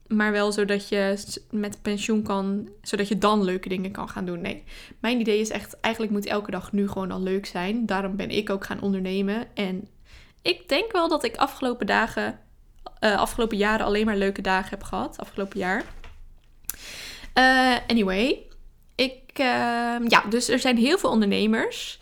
Maar 0.08 0.32
wel 0.32 0.52
zodat 0.52 0.90
je 0.90 1.24
met 1.52 1.82
pensioen 1.82 2.24
kan, 2.24 2.70
zodat 2.82 3.08
je 3.08 3.18
dan 3.18 3.44
leuke 3.44 3.70
dingen 3.70 3.92
kan 3.92 4.10
gaan 4.10 4.26
doen. 4.26 4.42
Nee, 4.42 4.64
mijn 5.00 5.20
idee 5.20 5.40
is 5.40 5.50
echt, 5.50 5.80
eigenlijk 5.80 6.14
moet 6.14 6.26
elke 6.26 6.52
dag 6.52 6.72
nu 6.72 6.88
gewoon 6.88 7.12
al 7.12 7.22
leuk 7.22 7.46
zijn. 7.46 7.86
Daarom 7.86 8.16
ben 8.16 8.30
ik 8.30 8.50
ook 8.50 8.66
gaan 8.66 8.82
ondernemen. 8.82 9.48
En 9.54 9.88
ik 10.42 10.70
denk 10.70 10.92
wel 10.92 11.08
dat 11.08 11.24
ik 11.24 11.36
afgelopen 11.36 11.86
dagen, 11.86 12.40
uh, 13.04 13.18
afgelopen 13.18 13.58
jaren 13.58 13.86
alleen 13.86 14.06
maar 14.06 14.18
leuke 14.18 14.42
dagen 14.42 14.70
heb 14.70 14.84
gehad. 14.84 15.18
Afgelopen 15.18 15.60
jaar. 15.60 15.84
Uh, 17.38 17.76
anyway, 17.88 18.46
ik, 18.96 19.22
uh, 19.40 19.46
ja, 20.08 20.24
dus 20.30 20.50
er 20.50 20.60
zijn 20.60 20.78
heel 20.78 20.98
veel 20.98 21.10
ondernemers. 21.10 22.00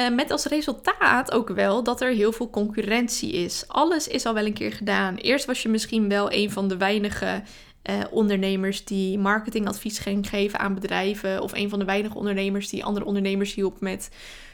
Uh, 0.00 0.08
met 0.14 0.30
als 0.30 0.44
resultaat 0.44 1.32
ook 1.32 1.48
wel 1.48 1.82
dat 1.82 2.00
er 2.00 2.10
heel 2.10 2.32
veel 2.32 2.50
concurrentie 2.50 3.32
is. 3.32 3.64
Alles 3.68 4.08
is 4.08 4.26
al 4.26 4.34
wel 4.34 4.46
een 4.46 4.52
keer 4.52 4.72
gedaan. 4.72 5.14
Eerst 5.14 5.44
was 5.44 5.62
je 5.62 5.68
misschien 5.68 6.08
wel 6.08 6.32
een 6.32 6.50
van 6.50 6.68
de 6.68 6.76
weinige 6.76 7.42
uh, 7.90 8.00
ondernemers 8.10 8.84
die 8.84 9.18
marketingadvies 9.18 9.98
ging 9.98 10.28
geven 10.28 10.58
aan 10.58 10.74
bedrijven. 10.74 11.42
Of 11.42 11.52
een 11.52 11.68
van 11.68 11.78
de 11.78 11.84
weinige 11.84 12.14
ondernemers 12.14 12.68
die 12.68 12.84
andere 12.84 13.06
ondernemers 13.06 13.54
hielp 13.54 13.80
met 13.80 14.10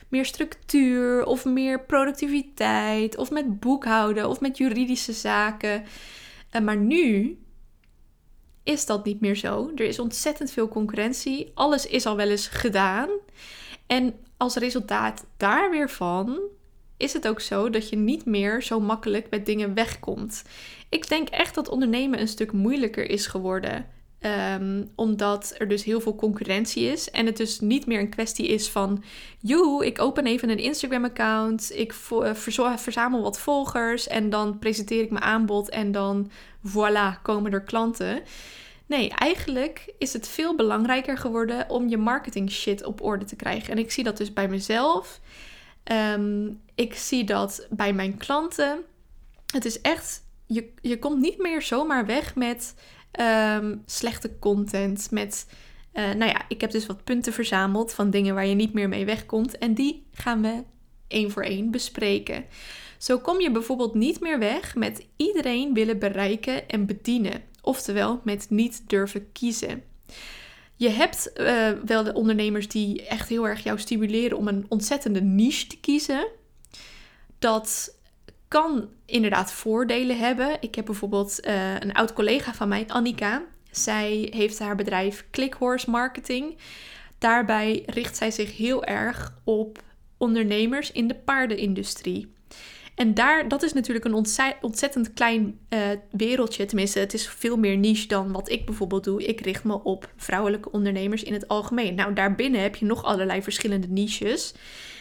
meer 0.09 0.25
structuur 0.25 1.25
of 1.25 1.45
meer 1.45 1.81
productiviteit. 1.81 3.17
Of 3.17 3.31
met 3.31 3.61
boekhouden 3.61 4.29
of 4.29 4.41
met 4.41 4.59
juridische 4.59 5.13
zaken. 5.13 5.85
Uh, 6.53 6.63
maar 6.63 6.77
nu 6.77 7.39
is 8.63 8.87
dat 8.87 9.05
niet 9.05 9.21
meer 9.21 9.37
zo. 9.37 9.71
Er 9.75 9.87
is 9.87 9.99
ontzettend 9.99 10.51
veel 10.51 10.69
concurrentie. 10.69 11.51
Alles 11.55 11.87
is 11.87 12.07
al 12.07 12.17
wel 12.17 12.29
eens 12.29 12.47
gedaan. 12.47 13.09
En 13.87 14.15
als 14.37 14.57
resultaat 14.57 15.25
daar 15.37 15.71
weer 15.71 15.91
van 15.91 16.41
is 16.97 17.13
het 17.13 17.29
ook 17.29 17.41
zo 17.41 17.71
dat 17.71 17.89
je 17.89 17.97
niet 17.97 18.25
meer 18.25 18.63
zo 18.63 18.81
makkelijk 18.81 19.31
met 19.31 19.47
dingen 19.47 19.75
wegkomt. 19.75 20.43
Ik 20.89 21.09
denk 21.09 21.29
echt 21.29 21.55
dat 21.55 21.69
ondernemen 21.69 22.21
een 22.21 22.29
stuk 22.29 22.53
moeilijker 22.53 23.11
is 23.11 23.27
geworden. 23.27 23.87
Ehm, 24.25 24.85
omdat 24.95 25.55
er 25.59 25.69
dus 25.69 25.85
heel 25.85 26.01
veel 26.01 26.15
concurrentie 26.15 26.85
is. 26.85 27.11
En 27.11 27.27
het 27.27 27.37
dus 27.37 27.61
niet 27.61 27.87
meer 27.87 28.01
een 28.01 28.09
kwestie 28.09 28.49
is 28.49 28.69
van... 28.69 29.05
Joe, 29.39 29.87
ik 29.87 30.01
open 30.01 30.27
even 30.27 30.51
een 30.51 30.59
Instagram-account. 30.59 31.73
Ik 31.75 31.93
verzamel 32.77 33.23
wat 33.23 33.41
volgers. 33.41 34.07
En 34.07 34.31
dan 34.31 34.59
presenteer 34.59 35.03
ik 35.03 35.11
mijn 35.11 35.25
aanbod. 35.25 35.69
En 35.69 35.93
dan 35.93 36.31
voilà, 36.69 37.23
komen 37.23 37.53
er 37.53 37.63
klanten. 37.63 38.23
Nee, 38.87 39.11
eigenlijk 39.11 39.95
is 39.99 40.13
het 40.13 40.29
veel 40.29 40.57
belangrijker 40.57 41.19
geworden 41.19 41.71
om 41.71 41.89
je 41.89 41.97
marketing 41.97 42.51
shit 42.51 42.85
op 42.85 43.03
orde 43.03 43.25
te 43.25 43.37
krijgen. 43.37 43.73
En 43.73 43.79
ik 43.79 43.91
zie 43.91 44.05
dat 44.05 44.17
dus 44.17 44.33
bij 44.33 44.49
mezelf. 44.49 45.21
Ehm, 45.85 46.51
ik 46.75 46.95
zie 46.95 47.25
dat 47.25 47.67
bij 47.71 47.93
mijn 47.93 48.17
klanten. 48.17 48.85
Het 49.53 49.65
is 49.65 49.81
echt, 49.81 50.23
je, 50.47 50.73
je 50.81 50.99
komt 50.99 51.21
niet 51.21 51.39
meer 51.39 51.63
zomaar 51.63 52.07
weg 52.07 52.35
met 52.35 52.75
ehm, 53.11 53.77
slechte 53.87 54.39
content. 54.39 55.11
Met, 55.11 55.47
uh, 55.95 56.03
nou 56.03 56.31
ja, 56.31 56.45
ik 56.49 56.61
heb 56.61 56.71
dus 56.71 56.87
wat 56.87 57.05
punten 57.05 57.33
verzameld 57.33 57.93
van 57.93 58.11
dingen 58.11 58.35
waar 58.35 58.47
je 58.47 58.55
niet 58.55 58.73
meer 58.73 58.89
mee 58.89 59.05
wegkomt. 59.05 59.59
En 59.59 59.75
die 59.75 60.07
gaan 60.13 60.43
we 60.43 60.63
één 61.09 61.31
voor 61.31 61.43
één 61.43 61.71
bespreken. 61.71 62.45
Zo 62.99 63.19
kom 63.19 63.41
je 63.41 63.51
bijvoorbeeld 63.51 63.95
niet 63.95 64.21
meer 64.21 64.39
weg 64.39 64.75
met 64.75 65.07
iedereen 65.17 65.75
willen 65.75 65.99
bereiken 65.99 66.69
en 66.69 66.87
bedienen. 66.87 67.53
Oftewel 67.65 68.21
met 68.25 68.47
niet 68.51 68.83
durven 68.87 69.33
kiezen. 69.33 69.83
Je 70.77 70.89
hebt 70.89 71.31
uh, 71.37 71.71
wel 71.85 72.05
de 72.05 72.13
ondernemers 72.13 72.69
die 72.69 73.07
echt 73.07 73.29
heel 73.29 73.49
erg 73.49 73.63
jou 73.63 73.79
stimuleren 73.79 74.39
om 74.39 74.49
een 74.49 74.67
ontzettende 74.69 75.21
niche 75.21 75.67
te 75.67 75.81
kiezen. 75.81 76.27
Dat 77.39 77.99
kan 78.49 78.89
inderdaad 79.07 79.53
voordelen 79.53 80.19
hebben. 80.19 80.57
Ik 80.61 80.75
heb 80.75 80.85
bijvoorbeeld 80.85 81.47
uh, 81.47 81.75
een 81.81 81.93
oud 81.93 82.13
collega 82.13 82.55
van 82.55 82.69
mij, 82.69 82.85
Annika. 82.89 83.43
Zij 83.71 84.29
heeft 84.31 84.59
haar 84.59 84.77
bedrijf 84.77 85.27
Clickhorse 85.31 85.91
Marketing. 85.91 86.57
Daarbij 87.19 87.83
richt 87.87 88.17
zij 88.17 88.31
zich 88.31 88.57
heel 88.57 88.85
erg 88.85 89.35
op 89.45 89.83
ondernemers 90.17 90.93
in 90.93 91.09
de 91.09 91.15
paardenindustrie. 91.15 92.34
En 92.95 93.15
daar, 93.15 93.49
dat 93.49 93.63
is 93.63 93.73
natuurlijk 93.73 94.05
een 94.05 94.25
ontzettend 94.61 95.13
klein 95.13 95.59
uh, 95.69 95.81
wereldje. 96.11 96.65
Tenminste, 96.65 96.99
het 96.99 97.15
is 97.15 97.29
veel 97.29 97.57
meer 97.57 97.77
niche 97.77 98.07
dan 98.07 98.33
wat 98.33 98.51
ik 98.51 98.67
bijvoorbeeld 98.67 99.05
doe. 99.05 99.25
Ik 99.25 99.41
richt 99.41 99.65
me 99.65 99.83
op 99.83 100.13
vrouwelijke 100.17 100.71
ondernemers 100.71 101.23
in 101.23 101.33
het 101.33 101.49
algemeen. 101.49 101.95
Nou, 101.95 102.13
daarbinnen 102.13 102.63
heb 102.63 102.77
je 102.77 102.85
nog 102.85 103.05
allerlei 103.05 103.43
verschillende 103.43 103.89
niches. 103.89 104.55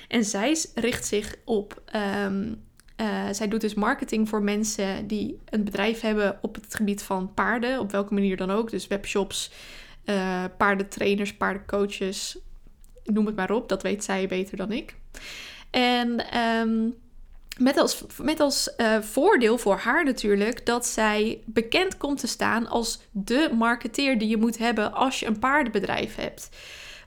En 0.08 0.24
zij 0.24 0.58
richt 0.76 1.06
zich 1.06 1.36
op. 1.46 1.82
Um, 2.26 2.64
uh, 3.02 3.30
zij 3.32 3.48
doet 3.48 3.62
dus 3.62 3.74
marketing 3.74 4.30
voor 4.30 4.42
mensen 4.42 5.08
die 5.08 5.40
een 5.50 5.64
bedrijf 5.64 6.02
hebben 6.02 6.40
op 6.42 6.56
het 6.56 6.76
gebied 6.76 7.04
van 7.04 7.34
paarden, 7.34 7.80
op 7.80 7.92
welke 7.92 8.14
manier 8.14 8.38
dan 8.38 8.52
ook. 8.52 8.70
Dus 8.70 8.88
webshops, 8.88 9.52
uh, 10.06 10.44
paardentrainers, 10.58 11.34
paardencoaches, 11.34 12.38
noem 13.04 13.26
het 13.26 13.36
maar 13.36 13.52
op. 13.52 13.70
Dat 13.70 13.84
weet 13.84 14.04
zij 14.04 14.28
beter 14.28 14.58
dan 14.58 14.72
ik. 14.72 14.96
En 15.72 16.38
um, 16.40 16.96
met 17.58 17.78
als, 17.78 18.04
met 18.22 18.40
als 18.40 18.74
uh, 18.78 19.02
voordeel 19.02 19.58
voor 19.58 19.76
haar 19.76 20.06
natuurlijk 20.06 20.66
dat 20.66 20.86
zij 20.86 21.42
bekend 21.46 21.98
komt 21.98 22.20
te 22.20 22.28
staan 22.28 22.68
als 22.68 23.02
de 23.12 23.50
marketeer 23.58 24.18
die 24.18 24.28
je 24.28 24.38
moet 24.38 24.58
hebben 24.58 24.94
als 24.94 25.20
je 25.20 25.26
een 25.26 25.40
paardenbedrijf 25.40 26.16
hebt. 26.16 26.50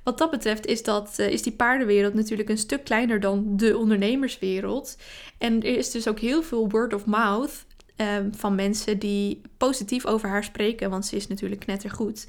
Wat 0.02 0.18
dat 0.18 0.30
betreft 0.30 0.66
is, 0.66 0.82
dat, 0.82 1.16
uh, 1.20 1.28
is 1.28 1.42
die 1.42 1.52
paardenwereld 1.52 2.14
natuurlijk 2.14 2.48
een 2.48 2.58
stuk 2.58 2.84
kleiner 2.84 3.20
dan 3.20 3.56
de 3.56 3.76
ondernemerswereld. 3.76 4.96
En 5.38 5.62
er 5.62 5.76
is 5.76 5.90
dus 5.90 6.08
ook 6.08 6.18
heel 6.18 6.42
veel 6.42 6.70
word 6.70 6.94
of 6.94 7.06
mouth 7.06 7.65
Ehm, 7.96 8.32
van 8.32 8.54
mensen 8.54 8.98
die 8.98 9.40
positief 9.56 10.06
over 10.06 10.28
haar 10.28 10.44
spreken, 10.44 10.90
want 10.90 11.06
ze 11.06 11.16
is 11.16 11.26
natuurlijk 11.26 11.60
knettergoed. 11.60 12.26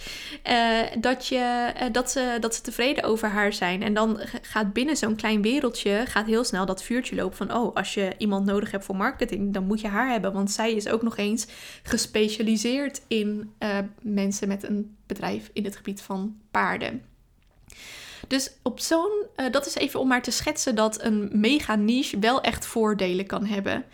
Uh, 0.49 0.82
dat, 0.99 1.27
je, 1.27 1.73
uh, 1.82 1.84
dat, 1.91 2.12
ze, 2.12 2.38
dat 2.39 2.56
ze 2.56 2.62
tevreden 2.62 3.03
over 3.03 3.30
haar 3.30 3.53
zijn. 3.53 3.84
En 3.84 3.93
dan 3.93 4.19
gaat 4.41 4.73
binnen 4.73 4.97
zo'n 4.97 5.15
klein 5.15 5.41
wereldje 5.41 6.03
gaat 6.08 6.25
heel 6.25 6.43
snel 6.43 6.65
dat 6.65 6.84
vuurtje 6.84 7.15
lopen 7.15 7.38
van... 7.38 7.53
oh, 7.53 7.75
als 7.75 7.93
je 7.93 8.15
iemand 8.17 8.45
nodig 8.45 8.71
hebt 8.71 8.86
voor 8.86 8.95
marketing, 8.95 9.53
dan 9.53 9.65
moet 9.65 9.82
je 9.82 9.88
haar 9.88 10.10
hebben. 10.10 10.34
Want 10.34 10.51
zij 10.51 10.73
is 10.73 10.88
ook 10.88 11.01
nog 11.01 11.17
eens 11.17 11.47
gespecialiseerd 11.84 13.01
in 13.08 13.53
uh, 13.60 13.77
mensen 14.01 14.47
met 14.47 14.63
een 14.63 14.95
bedrijf 15.06 15.49
in 15.53 15.63
het 15.63 15.75
gebied 15.75 16.01
van 16.01 16.38
paarden. 16.51 17.01
Dus 18.27 18.51
op 18.62 18.80
zo'n, 18.80 19.25
dat 19.51 19.65
is 19.65 19.75
even 19.75 19.99
om 19.99 20.08
maar 20.08 20.21
te 20.21 20.32
schetsen 20.32 20.75
dat 20.75 21.03
een 21.03 21.30
mega 21.32 21.75
niche 21.75 22.19
wel 22.19 22.41
echt 22.41 22.65
voordelen 22.65 23.25
kan 23.25 23.45
hebben. 23.45 23.86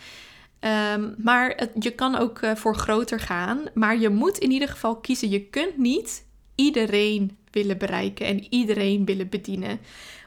Um, 0.65 1.15
maar 1.17 1.67
je 1.79 1.91
kan 1.91 2.15
ook 2.15 2.41
uh, 2.41 2.55
voor 2.55 2.75
groter 2.75 3.19
gaan. 3.19 3.63
Maar 3.73 3.99
je 3.99 4.09
moet 4.09 4.37
in 4.37 4.51
ieder 4.51 4.67
geval 4.67 4.95
kiezen. 4.95 5.29
Je 5.29 5.41
kunt 5.41 5.77
niet 5.77 6.25
iedereen 6.55 7.37
willen 7.51 7.77
bereiken 7.77 8.25
en 8.25 8.45
iedereen 8.49 9.05
willen 9.05 9.29
bedienen. 9.29 9.79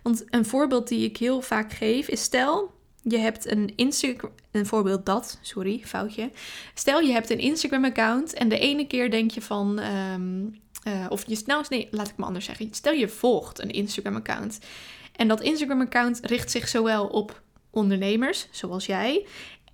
Want 0.02 0.24
een 0.30 0.46
voorbeeld 0.46 0.88
die 0.88 1.04
ik 1.04 1.16
heel 1.16 1.40
vaak 1.40 1.72
geef 1.72 2.08
is: 2.08 2.22
stel 2.22 2.74
je 3.02 3.18
hebt 3.18 3.50
een 3.50 3.72
Instagram. 3.76 4.30
Een 4.50 4.66
voorbeeld 4.66 5.06
dat, 5.06 5.38
sorry, 5.42 5.80
foutje. 5.84 6.30
Stel 6.74 7.00
je 7.00 7.12
hebt 7.12 7.30
een 7.30 7.38
Instagram-account 7.38 8.34
en 8.34 8.48
de 8.48 8.58
ene 8.58 8.86
keer 8.86 9.10
denk 9.10 9.30
je 9.30 9.42
van. 9.42 9.78
Um, 9.78 10.60
uh, 10.88 11.06
of 11.08 11.24
je 11.26 11.42
nou, 11.46 11.64
nee, 11.68 11.88
laat 11.90 12.08
ik 12.08 12.16
me 12.16 12.24
anders 12.24 12.44
zeggen. 12.44 12.68
Stel 12.70 12.92
je 12.92 13.08
volgt 13.08 13.62
een 13.62 13.70
Instagram-account. 13.70 14.58
En 15.16 15.28
dat 15.28 15.40
Instagram-account 15.40 16.20
richt 16.22 16.50
zich 16.50 16.68
zowel 16.68 17.06
op 17.06 17.42
ondernemers, 17.70 18.48
zoals 18.50 18.86
jij, 18.86 19.26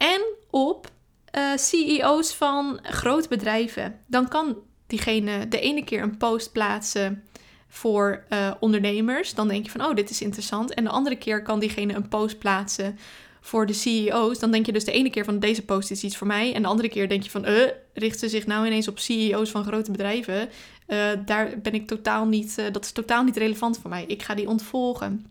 en 0.02 0.22
op 0.50 0.90
uh, 1.36 1.56
CEO's 1.56 2.34
van 2.34 2.78
grote 2.82 3.28
bedrijven. 3.28 4.00
Dan 4.06 4.28
kan 4.28 4.56
diegene 4.86 5.48
de 5.48 5.60
ene 5.60 5.84
keer 5.84 6.02
een 6.02 6.16
post 6.16 6.52
plaatsen 6.52 7.24
voor 7.68 8.24
uh, 8.30 8.50
ondernemers. 8.60 9.34
Dan 9.34 9.48
denk 9.48 9.64
je 9.64 9.70
van, 9.70 9.84
oh, 9.84 9.94
dit 9.94 10.10
is 10.10 10.22
interessant. 10.22 10.74
En 10.74 10.84
de 10.84 10.90
andere 10.90 11.16
keer 11.16 11.42
kan 11.42 11.60
diegene 11.60 11.94
een 11.94 12.08
post 12.08 12.38
plaatsen 12.38 12.98
voor 13.40 13.66
de 13.66 13.72
CEO's. 13.72 14.38
Dan 14.38 14.50
denk 14.50 14.66
je 14.66 14.72
dus 14.72 14.84
de 14.84 14.92
ene 14.92 15.10
keer 15.10 15.24
van, 15.24 15.38
deze 15.38 15.64
post 15.64 15.90
is 15.90 16.02
iets 16.02 16.16
voor 16.16 16.26
mij. 16.26 16.54
En 16.54 16.62
de 16.62 16.68
andere 16.68 16.88
keer 16.88 17.08
denk 17.08 17.22
je 17.22 17.30
van, 17.30 17.48
uh, 17.48 17.68
richt 17.94 18.18
ze 18.18 18.28
zich 18.28 18.46
nou 18.46 18.66
ineens 18.66 18.88
op 18.88 18.98
CEO's 18.98 19.50
van 19.50 19.64
grote 19.64 19.90
bedrijven? 19.90 20.48
Daar 21.24 21.58
ben 21.62 21.74
ik 21.74 21.86
totaal 21.86 22.26
niet, 22.26 22.72
dat 22.72 22.84
is 22.84 22.92
totaal 22.92 23.24
niet 23.24 23.36
relevant 23.36 23.78
voor 23.78 23.90
mij. 23.90 24.04
Ik 24.06 24.22
ga 24.22 24.34
die 24.34 24.48
ontvolgen. 24.48 25.26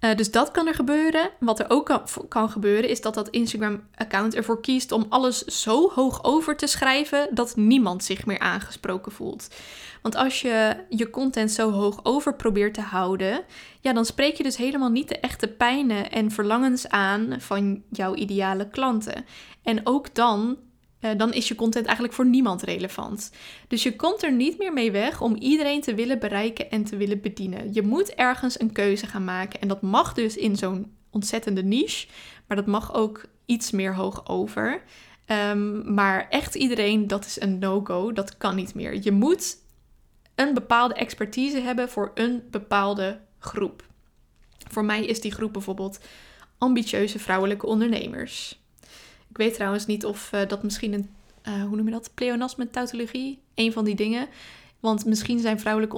Uh, 0.00 0.14
dus 0.14 0.30
dat 0.30 0.50
kan 0.50 0.66
er 0.66 0.74
gebeuren. 0.74 1.30
Wat 1.40 1.58
er 1.58 1.70
ook 1.70 1.86
kan, 1.86 2.02
kan 2.28 2.50
gebeuren 2.50 2.90
is 2.90 3.00
dat 3.00 3.14
dat 3.14 3.28
Instagram-account 3.28 4.34
ervoor 4.34 4.60
kiest 4.60 4.92
om 4.92 5.06
alles 5.08 5.44
zo 5.44 5.90
hoog 5.90 6.24
over 6.24 6.56
te 6.56 6.66
schrijven 6.66 7.28
dat 7.30 7.56
niemand 7.56 8.04
zich 8.04 8.26
meer 8.26 8.38
aangesproken 8.38 9.12
voelt. 9.12 9.48
Want 10.02 10.16
als 10.16 10.40
je 10.40 10.84
je 10.88 11.10
content 11.10 11.50
zo 11.50 11.70
hoog 11.70 12.00
over 12.02 12.34
probeert 12.34 12.74
te 12.74 12.80
houden, 12.80 13.44
ja, 13.80 13.92
dan 13.92 14.04
spreek 14.04 14.36
je 14.36 14.42
dus 14.42 14.56
helemaal 14.56 14.90
niet 14.90 15.08
de 15.08 15.18
echte 15.20 15.48
pijnen 15.48 16.10
en 16.10 16.30
verlangens 16.30 16.88
aan 16.88 17.34
van 17.38 17.82
jouw 17.90 18.14
ideale 18.14 18.68
klanten. 18.68 19.24
En 19.62 19.86
ook 19.86 20.14
dan 20.14 20.56
uh, 21.00 21.10
dan 21.16 21.32
is 21.32 21.48
je 21.48 21.54
content 21.54 21.84
eigenlijk 21.84 22.14
voor 22.14 22.26
niemand 22.26 22.62
relevant. 22.62 23.30
Dus 23.68 23.82
je 23.82 23.96
komt 23.96 24.22
er 24.22 24.32
niet 24.32 24.58
meer 24.58 24.72
mee 24.72 24.92
weg 24.92 25.20
om 25.20 25.36
iedereen 25.36 25.80
te 25.80 25.94
willen 25.94 26.18
bereiken 26.18 26.70
en 26.70 26.84
te 26.84 26.96
willen 26.96 27.20
bedienen. 27.20 27.72
Je 27.72 27.82
moet 27.82 28.14
ergens 28.14 28.60
een 28.60 28.72
keuze 28.72 29.06
gaan 29.06 29.24
maken. 29.24 29.60
En 29.60 29.68
dat 29.68 29.82
mag 29.82 30.14
dus 30.14 30.36
in 30.36 30.56
zo'n 30.56 30.92
ontzettende 31.10 31.62
niche, 31.62 32.06
maar 32.46 32.56
dat 32.56 32.66
mag 32.66 32.94
ook 32.94 33.24
iets 33.46 33.70
meer 33.70 33.94
hoog 33.94 34.28
over. 34.28 34.82
Um, 35.26 35.94
maar 35.94 36.26
echt 36.28 36.54
iedereen, 36.54 37.06
dat 37.06 37.24
is 37.24 37.40
een 37.40 37.58
no-go. 37.58 38.12
Dat 38.12 38.36
kan 38.36 38.54
niet 38.56 38.74
meer. 38.74 39.02
Je 39.02 39.12
moet 39.12 39.56
een 40.34 40.54
bepaalde 40.54 40.94
expertise 40.94 41.60
hebben 41.60 41.88
voor 41.88 42.10
een 42.14 42.42
bepaalde 42.50 43.20
groep. 43.38 43.86
Voor 44.70 44.84
mij 44.84 45.04
is 45.04 45.20
die 45.20 45.32
groep 45.32 45.52
bijvoorbeeld 45.52 46.00
ambitieuze 46.58 47.18
vrouwelijke 47.18 47.66
ondernemers. 47.66 48.62
Ik 49.30 49.36
weet 49.36 49.54
trouwens 49.54 49.86
niet 49.86 50.04
of 50.04 50.30
uh, 50.34 50.40
dat 50.48 50.62
misschien 50.62 50.92
een, 50.92 51.10
uh, 51.48 51.62
hoe 51.62 51.76
noem 51.76 51.86
je 51.86 51.92
dat, 51.92 52.10
pleonasme 52.14 52.70
tautologie, 52.70 53.38
een 53.54 53.72
van 53.72 53.84
die 53.84 53.94
dingen. 53.94 54.28
Want 54.80 55.04
misschien 55.04 55.40
zijn 55.40 55.60
vrouwelijke 55.60 55.96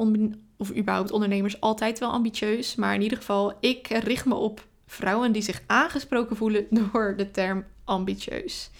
of 0.56 0.76
überhaupt 0.76 1.10
ondernemers 1.10 1.60
altijd 1.60 1.98
wel 1.98 2.10
ambitieus. 2.10 2.74
Maar 2.74 2.94
in 2.94 3.02
ieder 3.02 3.18
geval, 3.18 3.54
ik 3.60 3.86
richt 3.88 4.24
me 4.24 4.34
op 4.34 4.66
vrouwen 4.86 5.32
die 5.32 5.42
zich 5.42 5.62
aangesproken 5.66 6.36
voelen 6.36 6.66
door 6.92 7.14
de 7.16 7.30
term 7.30 7.64
ambitieus. 7.84 8.70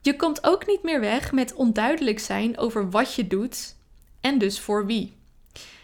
Je 0.00 0.16
komt 0.16 0.44
ook 0.44 0.66
niet 0.66 0.82
meer 0.82 1.00
weg 1.00 1.32
met 1.32 1.54
onduidelijk 1.54 2.18
zijn 2.18 2.58
over 2.58 2.90
wat 2.90 3.14
je 3.14 3.26
doet 3.26 3.76
en 4.20 4.38
dus 4.38 4.60
voor 4.60 4.86
wie. 4.86 5.14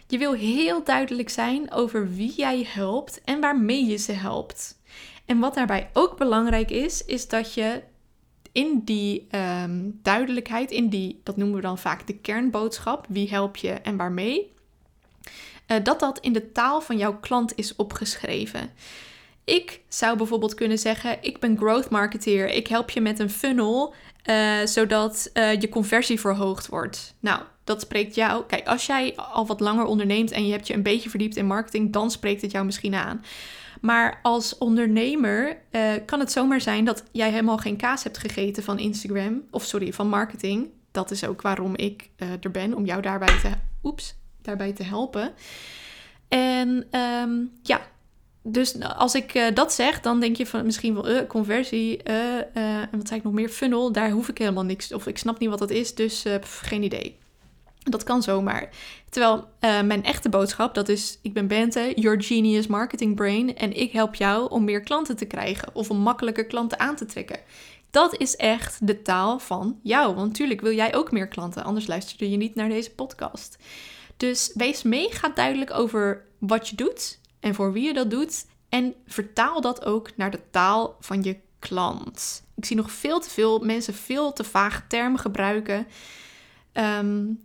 Je 0.06 0.18
wil 0.18 0.32
heel 0.32 0.84
duidelijk 0.84 1.28
zijn 1.28 1.72
over 1.72 2.14
wie 2.14 2.34
jij 2.34 2.66
helpt 2.68 3.20
en 3.24 3.40
waarmee 3.40 3.86
je 3.86 3.96
ze 3.96 4.12
helpt. 4.12 4.80
En 5.24 5.38
wat 5.38 5.54
daarbij 5.54 5.90
ook 5.92 6.16
belangrijk 6.16 6.70
is, 6.70 7.04
is 7.04 7.28
dat 7.28 7.54
je 7.54 7.82
in 8.52 8.80
die 8.84 9.26
ehm, 9.30 9.80
duidelijkheid, 10.02 10.70
in 10.70 10.88
die, 10.88 11.20
dat 11.22 11.36
noemen 11.36 11.56
we 11.56 11.62
dan 11.62 11.78
vaak 11.78 12.06
de 12.06 12.16
kernboodschap, 12.16 13.06
wie 13.08 13.30
help 13.30 13.56
je 13.56 13.70
en 13.70 13.96
waarmee, 13.96 14.52
uh, 15.66 15.76
dat 15.82 16.00
dat 16.00 16.18
in 16.18 16.32
de 16.32 16.52
taal 16.52 16.80
van 16.80 16.96
jouw 16.96 17.18
klant 17.18 17.52
is 17.56 17.76
opgeschreven. 17.76 18.70
Ik 19.44 19.80
zou 19.88 20.16
bijvoorbeeld 20.16 20.54
kunnen 20.54 20.78
zeggen: 20.78 21.18
Ik 21.20 21.38
ben 21.38 21.56
growth 21.56 21.90
marketeer. 21.90 22.48
Ik 22.48 22.66
help 22.66 22.90
je 22.90 23.00
met 23.00 23.18
een 23.18 23.30
funnel 23.30 23.94
uh, 24.24 24.66
zodat 24.66 25.30
uh, 25.34 25.60
je 25.60 25.68
conversie 25.68 26.20
verhoogd 26.20 26.66
wordt. 26.66 27.14
Nou, 27.20 27.42
dat 27.64 27.80
spreekt 27.80 28.14
jou. 28.14 28.44
Kijk, 28.46 28.66
als 28.66 28.86
jij 28.86 29.16
al 29.16 29.46
wat 29.46 29.60
langer 29.60 29.84
onderneemt 29.84 30.30
en 30.30 30.46
je 30.46 30.52
hebt 30.52 30.66
je 30.66 30.74
een 30.74 30.82
beetje 30.82 31.10
verdiept 31.10 31.36
in 31.36 31.46
marketing, 31.46 31.92
dan 31.92 32.10
spreekt 32.10 32.42
het 32.42 32.50
jou 32.50 32.64
misschien 32.64 32.94
aan. 32.94 33.24
Maar 33.82 34.18
als 34.22 34.58
ondernemer 34.58 35.58
uh, 35.70 35.92
kan 36.06 36.20
het 36.20 36.32
zomaar 36.32 36.60
zijn 36.60 36.84
dat 36.84 37.04
jij 37.12 37.30
helemaal 37.30 37.56
geen 37.56 37.76
kaas 37.76 38.02
hebt 38.02 38.18
gegeten 38.18 38.62
van 38.62 38.78
Instagram, 38.78 39.42
of 39.50 39.64
sorry, 39.64 39.92
van 39.92 40.08
marketing. 40.08 40.68
Dat 40.90 41.10
is 41.10 41.24
ook 41.24 41.42
waarom 41.42 41.76
ik 41.76 42.10
uh, 42.16 42.28
er 42.40 42.50
ben, 42.50 42.74
om 42.74 42.84
jou 42.84 43.02
daarbij 43.02 43.38
te, 43.40 43.50
oeps, 43.82 44.14
daarbij 44.42 44.72
te 44.72 44.82
helpen. 44.82 45.32
En 46.28 46.86
um, 47.00 47.50
ja, 47.62 47.80
dus 48.42 48.80
als 48.80 49.14
ik 49.14 49.34
uh, 49.34 49.46
dat 49.54 49.72
zeg, 49.72 50.00
dan 50.00 50.20
denk 50.20 50.36
je 50.36 50.46
van 50.46 50.64
misschien 50.64 50.94
wel 50.94 51.10
uh, 51.10 51.26
conversie. 51.26 52.00
Uh, 52.08 52.56
en 52.56 52.88
wat 52.90 53.06
zei 53.06 53.18
ik 53.18 53.24
nog 53.24 53.32
meer? 53.32 53.48
Funnel. 53.48 53.92
Daar 53.92 54.10
hoef 54.10 54.28
ik 54.28 54.38
helemaal 54.38 54.64
niks. 54.64 54.92
Of 54.92 55.06
ik 55.06 55.18
snap 55.18 55.38
niet 55.38 55.48
wat 55.48 55.58
dat 55.58 55.70
is. 55.70 55.94
Dus 55.94 56.24
geen 56.42 56.82
idee. 56.82 57.18
Dat 57.84 58.02
kan 58.02 58.22
zomaar. 58.22 58.68
Terwijl 59.08 59.48
mijn 59.60 60.04
echte 60.04 60.28
boodschap, 60.28 60.74
dat 60.74 60.88
is: 60.88 61.18
ik 61.22 61.32
ben 61.32 61.46
Bente, 61.46 61.92
your 61.94 62.22
genius 62.22 62.66
marketing 62.66 63.14
brain. 63.14 63.56
En 63.56 63.76
ik 63.76 63.92
help 63.92 64.14
jou 64.14 64.50
om 64.50 64.64
meer 64.64 64.80
klanten 64.80 65.16
te 65.16 65.24
krijgen. 65.24 65.74
Of 65.74 65.90
om 65.90 65.96
makkelijker 65.96 66.46
klanten 66.46 66.80
aan 66.80 66.96
te 66.96 67.06
trekken. 67.06 67.40
Dat 67.90 68.16
is 68.16 68.36
echt 68.36 68.86
de 68.86 69.02
taal 69.02 69.38
van 69.38 69.78
jou. 69.82 70.14
Want 70.14 70.26
natuurlijk 70.26 70.60
wil 70.60 70.74
jij 70.74 70.94
ook 70.94 71.12
meer 71.12 71.28
klanten. 71.28 71.64
Anders 71.64 71.86
luister 71.86 72.26
je 72.26 72.36
niet 72.36 72.54
naar 72.54 72.68
deze 72.68 72.94
podcast. 72.94 73.56
Dus 74.16 74.50
wees 74.54 74.82
mega 74.82 75.28
duidelijk 75.28 75.72
over 75.72 76.24
wat 76.38 76.68
je 76.68 76.76
doet 76.76 77.18
en 77.40 77.54
voor 77.54 77.72
wie 77.72 77.84
je 77.84 77.94
dat 77.94 78.10
doet. 78.10 78.46
En 78.68 78.94
vertaal 79.06 79.60
dat 79.60 79.84
ook 79.84 80.16
naar 80.16 80.30
de 80.30 80.40
taal 80.50 80.96
van 81.00 81.22
je 81.22 81.36
klant. 81.58 82.42
Ik 82.54 82.64
zie 82.64 82.76
nog 82.76 82.90
veel 82.90 83.20
te 83.20 83.30
veel 83.30 83.58
mensen 83.58 83.94
veel 83.94 84.32
te 84.32 84.44
vage 84.44 84.82
termen 84.86 85.20
gebruiken. 85.20 85.86
Um, 86.72 87.40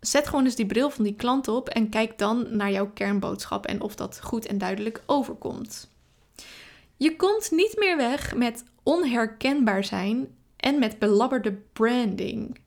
zet 0.00 0.28
gewoon 0.28 0.44
eens 0.44 0.54
die 0.54 0.66
bril 0.66 0.90
van 0.90 1.04
die 1.04 1.14
klant 1.14 1.48
op 1.48 1.68
en 1.68 1.88
kijk 1.88 2.18
dan 2.18 2.56
naar 2.56 2.70
jouw 2.70 2.90
kernboodschap 2.94 3.66
en 3.66 3.80
of 3.80 3.94
dat 3.94 4.20
goed 4.22 4.46
en 4.46 4.58
duidelijk 4.58 5.02
overkomt. 5.06 5.90
Je 6.96 7.16
komt 7.16 7.50
niet 7.50 7.74
meer 7.78 7.96
weg 7.96 8.34
met 8.34 8.64
onherkenbaar 8.82 9.84
zijn 9.84 10.28
en 10.56 10.78
met 10.78 10.98
belabberde 10.98 11.52
branding. 11.72 12.58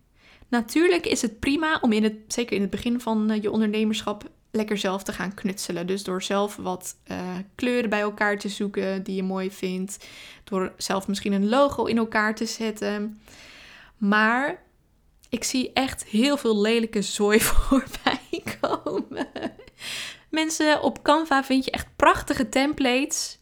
Natuurlijk 0.48 1.06
is 1.06 1.22
het 1.22 1.40
prima 1.40 1.78
om 1.82 1.92
in 1.92 2.04
het, 2.04 2.16
zeker 2.28 2.56
in 2.56 2.62
het 2.62 2.70
begin 2.70 3.02
van 3.02 3.30
eh, 3.30 3.42
je 3.42 3.52
ondernemerschap, 3.52 4.30
lekker 4.52 4.78
zelf 4.78 5.04
te 5.04 5.14
gaan 5.14 5.34
knutselen. 5.34 5.88
Dus 5.88 6.04
door 6.04 6.22
zelf 6.22 6.56
wat 6.56 6.96
uh, 7.12 7.18
kleuren 7.56 7.90
bij 7.90 8.00
elkaar 8.00 8.38
te 8.38 8.50
zoeken 8.50 9.04
die 9.04 9.16
je 9.16 9.24
mooi 9.24 9.52
vindt. 9.52 10.08
Door 10.44 10.74
zelf 10.78 11.08
misschien 11.08 11.34
een 11.34 11.50
logo 11.50 11.86
in 11.86 11.98
elkaar 11.98 12.36
te 12.36 12.46
zetten. 12.46 13.22
Maar 13.98 14.63
ik 15.34 15.44
zie 15.44 15.72
echt 15.74 16.04
heel 16.04 16.38
veel 16.38 16.62
lelijke 16.62 17.02
zooi 17.02 17.40
voorbij 17.50 18.58
komen. 18.62 19.28
Mensen, 20.30 20.82
op 20.82 21.04
Canva 21.04 21.44
vind 21.44 21.66
je 21.66 21.72
echt 21.72 21.88
prachtige 21.96 22.50
templates. 22.50 23.40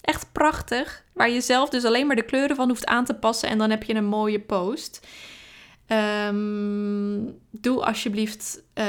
Echt 0.00 0.32
prachtig. 0.32 1.04
Waar 1.12 1.30
je 1.30 1.40
zelf 1.40 1.68
dus 1.68 1.84
alleen 1.84 2.06
maar 2.06 2.16
de 2.16 2.24
kleuren 2.24 2.56
van 2.56 2.68
hoeft 2.68 2.86
aan 2.86 3.04
te 3.04 3.14
passen. 3.14 3.48
En 3.48 3.58
dan 3.58 3.70
heb 3.70 3.82
je 3.82 3.94
een 3.94 4.04
mooie 4.04 4.40
post. 4.40 5.06
Um, 6.28 7.38
doe 7.50 7.84
alsjeblieft 7.84 8.62
uh, 8.74 8.84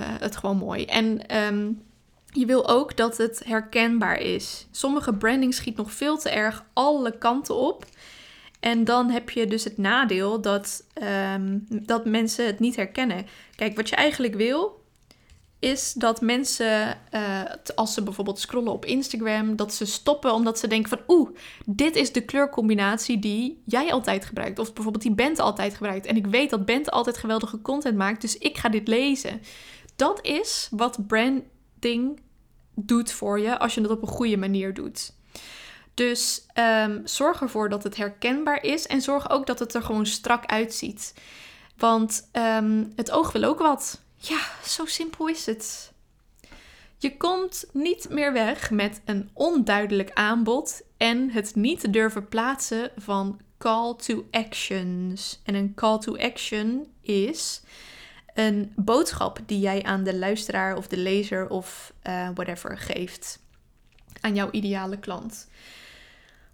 het 0.00 0.36
gewoon 0.36 0.56
mooi. 0.56 0.84
En 0.84 1.36
um, 1.36 1.82
je 2.26 2.46
wil 2.46 2.68
ook 2.68 2.96
dat 2.96 3.16
het 3.16 3.42
herkenbaar 3.44 4.18
is. 4.18 4.66
Sommige 4.70 5.14
branding 5.14 5.54
schiet 5.54 5.76
nog 5.76 5.92
veel 5.92 6.18
te 6.18 6.30
erg 6.30 6.64
alle 6.72 7.18
kanten 7.18 7.54
op. 7.54 7.84
En 8.60 8.84
dan 8.84 9.10
heb 9.10 9.30
je 9.30 9.46
dus 9.46 9.64
het 9.64 9.78
nadeel 9.78 10.40
dat, 10.40 10.84
um, 11.34 11.66
dat 11.68 12.04
mensen 12.04 12.46
het 12.46 12.60
niet 12.60 12.76
herkennen. 12.76 13.26
Kijk, 13.54 13.76
wat 13.76 13.88
je 13.88 13.96
eigenlijk 13.96 14.34
wil, 14.34 14.80
is 15.58 15.92
dat 15.92 16.20
mensen, 16.20 16.98
uh, 17.14 17.42
als 17.74 17.94
ze 17.94 18.02
bijvoorbeeld 18.02 18.38
scrollen 18.38 18.72
op 18.72 18.84
Instagram, 18.84 19.56
dat 19.56 19.74
ze 19.74 19.86
stoppen 19.86 20.32
omdat 20.32 20.58
ze 20.58 20.66
denken 20.66 20.88
van 20.88 21.16
oeh, 21.16 21.30
dit 21.66 21.96
is 21.96 22.12
de 22.12 22.24
kleurcombinatie 22.24 23.18
die 23.18 23.62
jij 23.64 23.92
altijd 23.92 24.24
gebruikt. 24.24 24.58
Of 24.58 24.72
bijvoorbeeld 24.72 25.04
die 25.04 25.14
Bent 25.14 25.38
altijd 25.38 25.74
gebruikt. 25.74 26.06
En 26.06 26.16
ik 26.16 26.26
weet 26.26 26.50
dat 26.50 26.64
Bent 26.64 26.90
altijd 26.90 27.16
geweldige 27.16 27.62
content 27.62 27.96
maakt, 27.96 28.20
dus 28.20 28.38
ik 28.38 28.58
ga 28.58 28.68
dit 28.68 28.88
lezen. 28.88 29.40
Dat 29.96 30.26
is 30.26 30.68
wat 30.70 31.06
branding 31.06 32.20
doet 32.74 33.12
voor 33.12 33.40
je 33.40 33.58
als 33.58 33.74
je 33.74 33.80
het 33.80 33.90
op 33.90 34.02
een 34.02 34.08
goede 34.08 34.36
manier 34.36 34.74
doet. 34.74 35.12
Dus 35.94 36.46
um, 36.54 37.00
zorg 37.04 37.40
ervoor 37.40 37.68
dat 37.68 37.82
het 37.82 37.96
herkenbaar 37.96 38.62
is 38.62 38.86
en 38.86 39.00
zorg 39.00 39.30
ook 39.30 39.46
dat 39.46 39.58
het 39.58 39.74
er 39.74 39.82
gewoon 39.82 40.06
strak 40.06 40.46
uitziet. 40.46 41.14
Want 41.76 42.28
um, 42.32 42.92
het 42.96 43.10
oog 43.10 43.32
wil 43.32 43.44
ook 43.44 43.58
wat. 43.58 44.00
Ja, 44.16 44.40
zo 44.66 44.86
simpel 44.86 45.28
is 45.28 45.46
het. 45.46 45.92
Je 46.98 47.16
komt 47.16 47.64
niet 47.72 48.08
meer 48.10 48.32
weg 48.32 48.70
met 48.70 49.00
een 49.04 49.30
onduidelijk 49.32 50.10
aanbod 50.12 50.82
en 50.96 51.30
het 51.30 51.54
niet 51.54 51.92
durven 51.92 52.28
plaatsen 52.28 52.90
van 52.96 53.40
call 53.58 53.94
to 53.94 54.26
actions. 54.30 55.40
En 55.44 55.54
een 55.54 55.74
call 55.74 55.98
to 55.98 56.16
action 56.16 56.86
is 57.00 57.62
een 58.34 58.72
boodschap 58.76 59.38
die 59.46 59.60
jij 59.60 59.82
aan 59.82 60.04
de 60.04 60.16
luisteraar 60.16 60.76
of 60.76 60.88
de 60.88 60.96
lezer 60.96 61.48
of 61.48 61.92
uh, 62.02 62.28
whatever 62.34 62.78
geeft. 62.78 63.38
Aan 64.20 64.34
jouw 64.34 64.50
ideale 64.50 64.98
klant. 64.98 65.48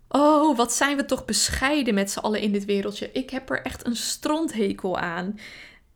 Oh, 0.08 0.56
wat 0.56 0.72
zijn 0.72 0.96
we 0.96 1.04
toch 1.04 1.24
bescheiden 1.24 1.94
met 1.94 2.10
z'n 2.10 2.18
allen 2.18 2.40
in 2.40 2.52
dit 2.52 2.64
wereldje. 2.64 3.12
Ik 3.12 3.30
heb 3.30 3.50
er 3.50 3.62
echt 3.62 3.86
een 3.86 3.96
stronthekel 3.96 4.98
aan. 4.98 5.38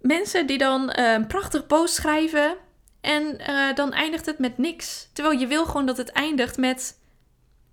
Mensen 0.00 0.46
die 0.46 0.58
dan 0.58 0.94
uh, 0.98 1.12
een 1.12 1.26
prachtig 1.26 1.66
post 1.66 1.94
schrijven 1.94 2.56
en 3.00 3.40
uh, 3.40 3.74
dan 3.74 3.92
eindigt 3.92 4.26
het 4.26 4.38
met 4.38 4.58
niks. 4.58 5.08
Terwijl 5.12 5.38
je 5.38 5.46
wil 5.46 5.66
gewoon 5.66 5.86
dat 5.86 5.96
het 5.96 6.10
eindigt 6.10 6.56
met 6.56 6.98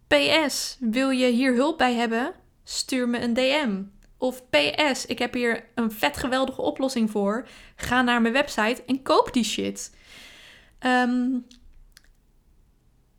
PS. 0.08 0.78
Wil 0.80 1.10
je 1.10 1.28
hier 1.28 1.54
hulp 1.54 1.78
bij 1.78 1.93
hebben? 1.93 2.34
Stuur 2.63 3.10
me 3.10 3.19
een 3.19 3.34
DM. 3.34 3.82
Of 4.17 4.43
PS, 4.50 5.06
ik 5.06 5.19
heb 5.19 5.34
hier 5.34 5.63
een 5.76 5.91
vet 5.91 6.17
geweldige 6.17 6.62
oplossing 6.62 7.12
voor. 7.12 7.47
Ga 7.76 8.02
naar 8.02 8.21
mijn 8.21 8.34
website 8.34 8.84
en 8.86 9.02
koop 9.02 9.34
die 9.34 9.43
shit. 9.43 9.95
Um, 10.80 11.45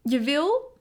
je 0.03 0.21
wil 0.21 0.78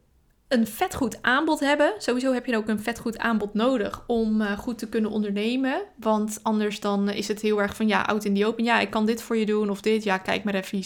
een 0.48 0.68
vet 0.68 0.96
goed 0.96 1.22
aanbod 1.22 1.60
hebben. 1.60 1.94
Sowieso 1.98 2.34
heb 2.34 2.46
je 2.46 2.58
ook 2.58 2.68
een 2.68 2.80
vet 2.80 3.00
goed 3.00 3.18
aanbod 3.18 3.54
nodig 3.54 4.04
om 4.08 4.42
uh, 4.42 4.58
goed 4.58 4.78
te 4.78 4.90
kunnen 4.90 5.12
ondernemen. 5.12 5.82
Want 5.96 6.40
anders 6.44 6.80
dan 6.80 7.10
is 7.10 7.28
het 7.28 7.42
heel 7.42 7.62
erg 7.62 7.76
van 7.76 7.88
ja, 7.88 8.02
oud 8.02 8.26
in 8.26 8.34
die 8.34 8.46
open. 8.46 8.64
Ja, 8.64 8.80
ik 8.80 8.90
kan 8.90 9.06
dit 9.06 9.22
voor 9.22 9.38
je 9.38 9.46
doen 9.46 9.70
of 9.70 9.82
dit. 9.82 10.04
Ja, 10.04 10.18
kijk 10.18 10.44
maar 10.44 10.56
even. 10.56 10.84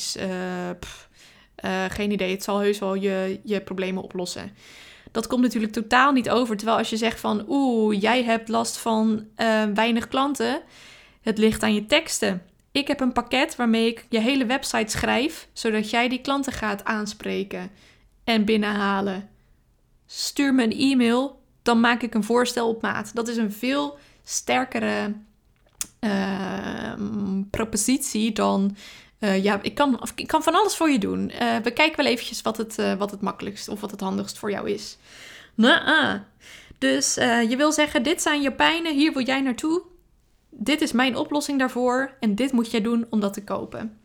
Uh, 1.66 1.86
geen 1.90 2.12
idee, 2.12 2.32
het 2.32 2.44
zal 2.44 2.60
heus 2.60 2.80
wel 2.80 2.94
je, 2.94 3.40
je 3.44 3.62
problemen 3.62 4.04
oplossen. 4.04 4.52
Dat 5.12 5.28
komt 5.28 5.42
natuurlijk 5.42 5.74
totaal 5.74 6.12
niet 6.12 6.30
over. 6.30 6.58
Terwijl 6.58 6.78
als 6.78 6.90
je 6.90 6.98
zegt 6.98 7.20
van 7.20 7.46
oeh, 7.48 8.02
jij 8.02 8.24
hebt 8.24 8.50
last 8.50 8.78
van 8.78 9.28
weinig 9.74 10.08
klanten. 10.08 10.62
Het 11.22 11.38
ligt 11.38 11.64
aan 11.64 11.74
je 11.74 11.86
teksten. 11.86 12.42
Ik 12.72 12.88
heb 12.88 13.00
een 13.00 13.12
pakket 13.12 13.56
waarmee 13.56 13.88
ik 13.88 14.06
je 14.10 14.20
hele 14.20 14.46
website 14.46 14.92
schrijf, 14.92 15.48
zodat 15.54 15.90
jij 15.90 16.10
die 16.10 16.22
klanten 16.22 16.54
gaat 16.54 16.84
aanspreken 16.84 17.72
en 18.24 18.46
binnenhalen 18.46 19.30
stuur 20.14 20.54
me 20.54 20.64
een 20.64 20.80
e-mail, 20.80 21.42
dan 21.62 21.80
maak 21.80 22.02
ik 22.02 22.14
een 22.14 22.24
voorstel 22.24 22.68
op 22.68 22.82
maat. 22.82 23.16
Dat 23.16 23.28
is 23.28 23.38
een 23.38 23.52
veel 23.52 23.98
sterkere 24.24 25.14
uh, 26.00 26.94
propositie 27.50 28.32
dan. 28.32 28.76
Uh, 29.20 29.44
ja, 29.44 29.60
ik 29.62 29.76
kan, 29.76 30.00
ik 30.16 30.28
kan 30.28 30.44
van 30.44 30.56
alles 30.56 30.76
voor 30.76 30.90
je 30.90 31.00
doen. 31.00 31.32
Uh, 31.42 31.58
we 31.58 31.72
kijken 31.72 32.04
wel 32.04 32.12
eventjes 32.12 32.42
wat 32.42 32.58
het, 32.58 32.80
uh, 32.80 32.94
wat 32.94 33.12
het 33.12 33.22
makkelijkst 33.22 33.68
of 33.68 33.82
wat 33.82 33.92
het 33.92 34.00
handigst 34.00 34.38
voor 34.38 34.52
jou 34.52 34.70
is. 34.70 34.98
Dus 36.78 37.14
je 37.50 37.54
wil 37.58 37.72
zeggen, 37.72 38.04
dit 38.04 38.22
zijn 38.22 38.42
je 38.42 38.52
pijnen, 38.52 38.96
hier 38.96 39.14
wil 39.14 39.26
jij 39.26 39.42
naartoe. 39.42 39.82
Dit 40.50 40.82
is 40.82 40.92
mijn 40.92 41.18
oplossing 41.18 41.60
daarvoor 41.60 42.14
en 42.20 42.36
dit 42.36 42.52
moet 42.52 42.72
jij 42.72 42.82
doen 42.82 43.06
om 43.10 43.20
dat 43.20 43.34
te 43.34 43.44
kopen. 43.44 44.01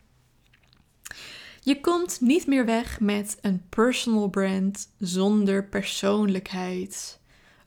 Je 1.67 1.81
komt 1.81 2.21
niet 2.21 2.47
meer 2.47 2.65
weg 2.65 3.01
met 3.01 3.39
een 3.41 3.67
personal 3.69 4.29
brand 4.29 4.89
zonder 4.99 5.65
persoonlijkheid. 5.65 7.21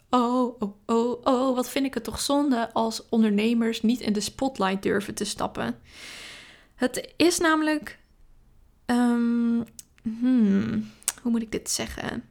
Oh, 0.09 0.61
oh, 0.61 0.73
oh, 0.85 1.21
oh, 1.23 1.55
wat 1.55 1.69
vind 1.69 1.85
ik 1.85 1.93
het 1.93 2.03
toch 2.03 2.19
zonde 2.19 2.73
als 2.73 3.09
ondernemers 3.09 3.81
niet 3.81 3.99
in 3.99 4.13
de 4.13 4.19
spotlight 4.19 4.83
durven 4.83 5.13
te 5.13 5.23
stappen. 5.23 5.79
Het 6.75 7.13
is 7.15 7.39
namelijk. 7.39 7.99
Um, 8.85 9.63
hmm, 10.01 10.91
hoe 11.21 11.31
moet 11.31 11.41
ik 11.41 11.51
dit 11.51 11.69
zeggen? 11.69 12.23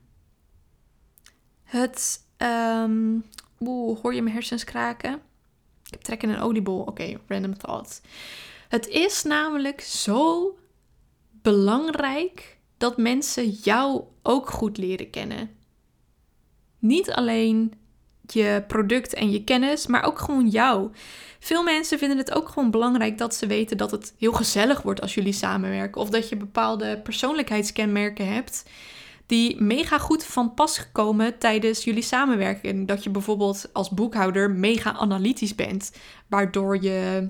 Het. 1.63 2.25
Um, 2.39 3.25
Oeh, 3.61 4.01
hoor 4.01 4.15
je 4.15 4.23
mijn 4.23 4.35
hersens 4.35 4.65
kraken? 4.65 5.15
Ik 5.85 5.91
heb 5.91 6.01
trek 6.01 6.23
in 6.23 6.29
een 6.29 6.41
oliebol. 6.41 6.81
Oké, 6.81 7.21
random 7.27 7.59
thought. 7.59 8.01
Het 8.69 8.87
is 8.87 9.23
namelijk 9.23 9.81
zo 9.81 10.53
belangrijk 11.49 12.59
dat 12.79 12.97
mensen 12.97 13.51
jou 13.51 14.03
ook 14.23 14.51
goed 14.51 14.79
leren 14.79 15.11
kennen. 15.11 15.51
Niet 16.79 17.11
alleen 17.11 17.73
je 18.27 18.65
product 18.67 19.15
en 19.15 19.31
je 19.31 19.45
kennis, 19.45 19.87
maar 19.87 20.05
ook 20.05 20.19
gewoon 20.19 20.49
jou. 20.49 20.91
Veel 21.39 21.63
mensen 21.63 21.99
vinden 21.99 22.19
het 22.19 22.35
ook 22.35 22.49
gewoon 22.49 22.71
belangrijk 22.71 23.19
dat 23.19 23.35
ze 23.35 23.47
weten 23.47 23.77
dat 23.77 23.91
het 23.91 24.15
heel 24.19 24.33
gezellig 24.33 24.83
wordt 24.83 25.01
als 25.01 25.15
jullie 25.15 25.33
samenwerken. 25.33 26.01
Of 26.01 26.11
dat 26.11 26.29
je 26.29 26.37
bepaalde 26.37 27.01
persoonlijkheidskenmerken 27.01 28.33
hebt 28.33 28.65
die 29.27 29.63
mega 29.63 29.99
goed 29.99 30.25
van 30.25 30.55
pas 30.55 30.93
komen 30.93 31.39
tijdens 31.39 31.85
jullie 31.85 32.03
samenwerking. 32.03 32.89
Dat 32.89 33.05
je 33.05 33.11
bijvoorbeeld 33.11 33.69
als 33.73 33.91
boekhouder 33.91 34.51
mega 34.51 34.93
analytisch 34.93 35.55
bent, 35.55 35.93
waardoor 36.27 36.83
je 36.83 37.29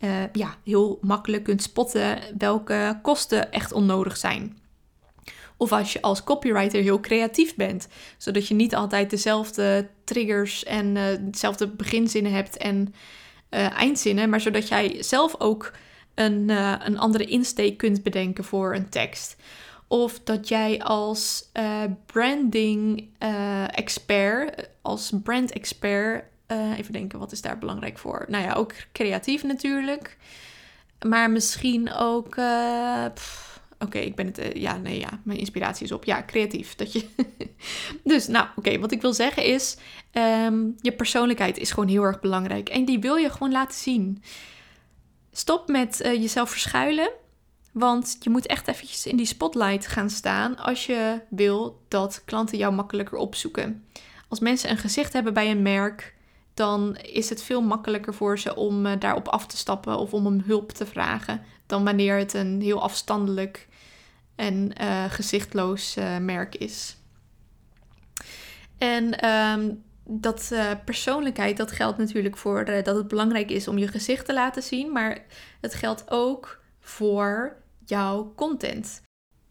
uh, 0.00 0.32
ja, 0.32 0.54
heel 0.64 0.98
makkelijk 1.00 1.42
kunt 1.42 1.62
spotten 1.62 2.18
welke 2.38 2.98
kosten 3.02 3.52
echt 3.52 3.72
onnodig 3.72 4.16
zijn. 4.16 4.58
Of 5.56 5.72
als 5.72 5.92
je 5.92 6.02
als 6.02 6.24
copywriter 6.24 6.82
heel 6.82 7.00
creatief 7.00 7.54
bent, 7.54 7.88
zodat 8.18 8.48
je 8.48 8.54
niet 8.54 8.74
altijd 8.74 9.10
dezelfde 9.10 9.88
triggers 10.04 10.64
en 10.64 10.96
uh, 10.96 11.04
dezelfde 11.20 11.68
beginzinnen 11.68 12.32
hebt 12.32 12.56
en 12.56 12.94
uh, 13.50 13.78
eindzinnen, 13.78 14.30
maar 14.30 14.40
zodat 14.40 14.68
jij 14.68 15.02
zelf 15.02 15.34
ook 15.38 15.72
een, 16.14 16.48
een 16.86 16.98
andere 16.98 17.24
insteek 17.24 17.76
kunt 17.76 18.02
bedenken 18.02 18.44
voor 18.44 18.74
een 18.74 18.88
tekst. 18.88 19.36
Of 19.88 20.20
dat 20.24 20.48
jij 20.48 20.82
als 20.82 21.50
branding 22.06 23.08
expert, 23.70 24.68
als 24.82 25.12
brand 25.22 25.52
expert, 25.52 26.24
even 26.76 26.92
denken, 26.92 27.18
wat 27.18 27.32
is 27.32 27.40
daar 27.40 27.58
belangrijk 27.58 27.98
voor? 27.98 28.24
Nou 28.28 28.44
ja, 28.44 28.52
ook 28.52 28.72
creatief 28.92 29.42
natuurlijk. 29.42 30.16
Maar 31.06 31.30
misschien 31.30 31.92
ook. 31.92 32.36
Pff, 33.14 33.50
Oké, 33.84 33.98
ik 33.98 34.14
ben 34.14 34.26
het. 34.26 34.38
Uh, 34.38 34.52
ja, 34.52 34.76
nee, 34.76 34.98
ja. 34.98 35.20
Mijn 35.22 35.38
inspiratie 35.38 35.84
is 35.84 35.92
op. 35.92 36.04
Ja, 36.04 36.22
creatief. 36.26 36.74
Dat 36.74 36.92
je. 36.92 37.04
dus, 38.04 38.26
nou, 38.26 38.46
oké. 38.56 38.78
wat 38.78 38.92
ik 38.92 39.00
wil 39.00 39.12
zeggen 39.12 39.44
is. 39.44 39.76
Um, 40.12 40.76
je 40.80 40.92
persoonlijkheid 40.92 41.58
is 41.58 41.70
gewoon 41.70 41.88
heel 41.88 42.02
erg 42.02 42.20
belangrijk. 42.20 42.68
En 42.68 42.84
die 42.84 42.98
wil 42.98 43.16
je 43.16 43.30
gewoon 43.30 43.52
laten 43.52 43.78
zien. 43.78 44.22
Stop 45.32 45.68
met 45.68 45.96
jezelf 46.02 46.50
verschuilen. 46.50 47.10
Want 47.72 48.16
je 48.20 48.30
moet 48.30 48.46
echt 48.46 48.68
eventjes 48.68 49.06
in 49.06 49.16
die 49.16 49.26
spotlight 49.26 49.86
gaan 49.86 50.10
staan. 50.10 50.56
Als 50.56 50.86
je 50.86 51.20
wil 51.28 51.82
dat 51.88 52.22
klanten 52.24 52.58
jou 52.58 52.74
makkelijker 52.74 53.18
opzoeken. 53.18 53.84
Als 54.28 54.40
mensen 54.40 54.70
een 54.70 54.78
gezicht 54.78 55.12
hebben 55.12 55.34
bij 55.34 55.50
een 55.50 55.62
merk. 55.62 56.14
Dan 56.60 56.96
is 56.96 57.28
het 57.28 57.42
veel 57.42 57.62
makkelijker 57.62 58.14
voor 58.14 58.38
ze 58.38 58.56
om 58.56 58.86
uh, 58.86 58.92
daarop 58.98 59.28
af 59.28 59.46
te 59.46 59.56
stappen 59.56 59.98
of 59.98 60.12
om 60.12 60.26
om 60.26 60.42
hulp 60.44 60.72
te 60.72 60.86
vragen. 60.86 61.42
Dan 61.66 61.84
wanneer 61.84 62.16
het 62.16 62.34
een 62.34 62.60
heel 62.60 62.82
afstandelijk 62.82 63.68
en 64.36 64.72
uh, 64.80 65.04
gezichtloos 65.04 65.96
uh, 65.96 66.16
merk 66.18 66.56
is. 66.56 66.96
En 68.78 69.28
um, 69.28 69.82
dat 70.04 70.52
persoonlijkheid, 70.84 71.56
dat 71.56 71.72
geldt 71.72 71.98
natuurlijk 71.98 72.36
voor 72.36 72.64
dat 72.64 72.96
het 72.96 73.08
belangrijk 73.08 73.50
is 73.50 73.68
om 73.68 73.78
je 73.78 73.88
gezicht 73.88 74.26
te 74.26 74.34
laten 74.34 74.62
zien, 74.62 74.92
maar 74.92 75.24
het 75.60 75.74
geldt 75.74 76.10
ook 76.10 76.60
voor 76.80 77.56
jouw 77.84 78.32
content. 78.36 79.02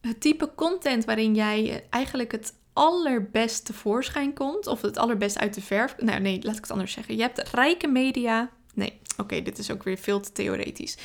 Het 0.01 0.21
type 0.21 0.51
content 0.55 1.05
waarin 1.05 1.35
jij 1.35 1.87
eigenlijk 1.89 2.31
het 2.31 2.53
allerbest 2.79 3.65
tevoorschijn 3.65 4.33
komt, 4.33 4.67
of 4.67 4.81
het 4.81 4.97
allerbest 4.97 5.39
uit 5.39 5.53
de 5.53 5.61
verf. 5.61 5.95
Nou, 5.97 6.19
nee, 6.19 6.39
laat 6.41 6.55
ik 6.55 6.61
het 6.61 6.71
anders 6.71 6.91
zeggen. 6.91 7.15
Je 7.15 7.21
hebt 7.21 7.49
rijke 7.49 7.87
media. 7.87 8.49
Nee, 8.73 8.99
oké, 9.17 9.41
dit 9.41 9.57
is 9.57 9.71
ook 9.71 9.83
weer 9.83 9.97
veel 9.97 10.19
te 10.19 10.31
theoretisch. 10.31 10.97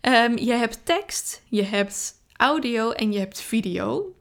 Um, 0.00 0.38
je 0.38 0.52
hebt 0.52 0.78
tekst, 0.84 1.42
je 1.48 1.62
hebt 1.62 2.14
audio 2.36 2.90
en 2.90 3.12
je 3.12 3.18
hebt 3.18 3.40
video. 3.40 4.14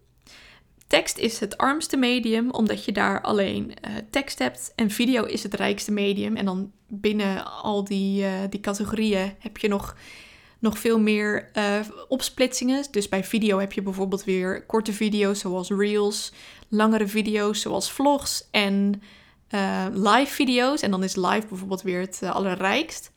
Tekst 0.87 1.17
is 1.17 1.39
het 1.39 1.57
armste 1.57 1.97
medium, 1.97 2.51
omdat 2.51 2.85
je 2.85 2.91
daar 2.91 3.21
alleen 3.21 3.63
uh, 3.87 3.95
tekst 4.09 4.39
hebt. 4.39 4.71
En 4.75 4.89
video 4.89 5.23
is 5.23 5.43
het 5.43 5.53
rijkste 5.53 5.91
medium. 5.91 6.35
En 6.35 6.45
dan 6.45 6.71
binnen 6.87 7.45
al 7.45 7.83
die, 7.83 8.23
uh, 8.23 8.31
die 8.49 8.59
categorieën 8.59 9.35
heb 9.39 9.57
je 9.57 9.67
nog, 9.67 9.95
nog 10.59 10.79
veel 10.79 10.99
meer 10.99 11.49
uh, 11.53 11.79
opsplitsingen. 12.07 12.85
Dus 12.91 13.09
bij 13.09 13.23
video 13.23 13.59
heb 13.59 13.73
je 13.73 13.81
bijvoorbeeld 13.81 14.23
weer 14.23 14.65
korte 14.65 14.93
video's 14.93 15.39
zoals 15.39 15.69
reels, 15.69 16.31
langere 16.71 17.07
video's 17.07 17.61
zoals 17.61 17.91
vlogs 17.91 18.47
en 18.51 19.01
live 19.93 20.33
video's. 20.33 20.81
En 20.81 20.91
dan 20.91 21.03
is 21.03 21.15
live 21.15 21.47
bijvoorbeeld 21.49 21.81
weer 21.81 21.99
het 21.99 22.19
allerrijkst. 22.23 23.11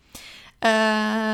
Uh, 0.61 0.71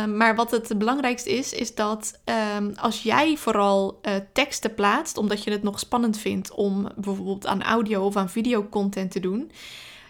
maar 0.04 0.34
wat 0.34 0.50
het 0.50 0.78
belangrijkste 0.78 1.30
is, 1.30 1.52
is 1.52 1.74
dat 1.74 2.20
um, 2.56 2.72
als 2.76 3.02
jij 3.02 3.36
vooral 3.36 4.00
teksten 4.32 4.74
plaatst, 4.74 5.16
omdat 5.16 5.44
je 5.44 5.50
het 5.50 5.62
nog 5.62 5.78
spannend 5.78 6.18
vindt 6.18 6.52
om 6.52 6.88
bijvoorbeeld 6.96 7.46
aan 7.46 7.62
audio 7.62 8.04
of 8.04 8.16
aan 8.16 8.30
videocontent 8.30 9.10
te 9.10 9.20
doen, 9.20 9.50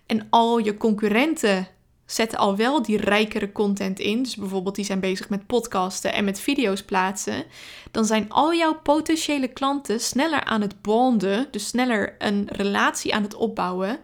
en 0.07 0.27
al 0.31 0.59
je 0.59 0.77
concurrenten 0.77 1.69
zetten 2.13 2.39
al 2.39 2.57
wel 2.57 2.83
die 2.83 2.97
rijkere 2.97 3.53
content 3.53 3.99
in, 3.99 4.23
dus 4.23 4.37
bijvoorbeeld 4.37 4.75
die 4.75 4.85
zijn 4.85 5.01
bezig 5.01 5.29
met 5.29 5.47
podcasten 5.47 6.13
en 6.13 6.25
met 6.25 6.41
video's 6.41 6.83
plaatsen, 6.83 7.45
dan 7.91 8.05
zijn 8.05 8.31
al 8.31 8.55
jouw 8.55 8.81
potentiële 8.83 9.49
klanten 9.49 10.01
sneller 10.01 10.45
aan 10.45 10.61
het 10.61 10.83
bonden, 10.83 11.49
dus 11.51 11.67
sneller 11.67 12.15
een 12.19 12.49
relatie 12.53 13.15
aan 13.15 13.23
het 13.23 13.35
opbouwen 13.35 13.99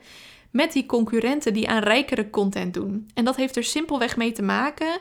met 0.51 0.73
die 0.73 0.87
concurrenten 0.87 1.55
die 1.55 1.69
aan 1.69 1.83
rijkere 1.83 2.31
content 2.31 2.75
doen. 2.75 3.11
En 3.15 3.25
dat 3.25 3.37
heeft 3.37 3.57
er 3.57 3.65
simpelweg 3.65 4.17
mee 4.17 4.33
te 4.33 4.43
maken 4.43 5.01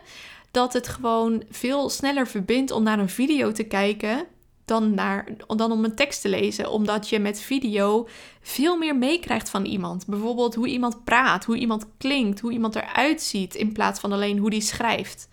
dat 0.52 0.74
het 0.74 0.88
gewoon 0.88 1.44
veel 1.50 1.90
sneller 1.90 2.28
verbindt 2.28 2.72
om 2.72 2.84
naar 2.84 3.00
een 3.00 3.10
video 3.10 3.52
te 3.52 3.64
kijken 3.64 4.26
dan, 4.66 4.94
naar, 4.94 5.28
dan 5.48 5.72
om 5.72 5.84
een 5.84 5.96
tekst 5.96 6.22
te 6.22 6.30
lezen. 6.30 6.72
Omdat 6.72 7.10
je 7.10 7.20
met 7.20 7.42
video 7.42 8.08
veel 8.42 8.78
meer 8.78 8.96
meekrijgt 8.96 9.50
van 9.50 9.66
iemand. 9.66 10.06
Bijvoorbeeld 10.06 10.56
hoe 10.56 10.68
iemand 10.68 11.04
praat, 11.04 11.46
hoe 11.46 11.58
iemand 11.58 11.86
klinkt, 11.98 12.40
hoe 12.40 12.52
iemand 12.52 12.76
eruit 12.76 13.22
ziet, 13.22 13.56
in 13.56 13.72
plaats 13.72 14.00
van 14.00 14.12
alleen 14.12 14.38
hoe 14.38 14.50
die 14.50 14.62
schrijft. 14.62 15.30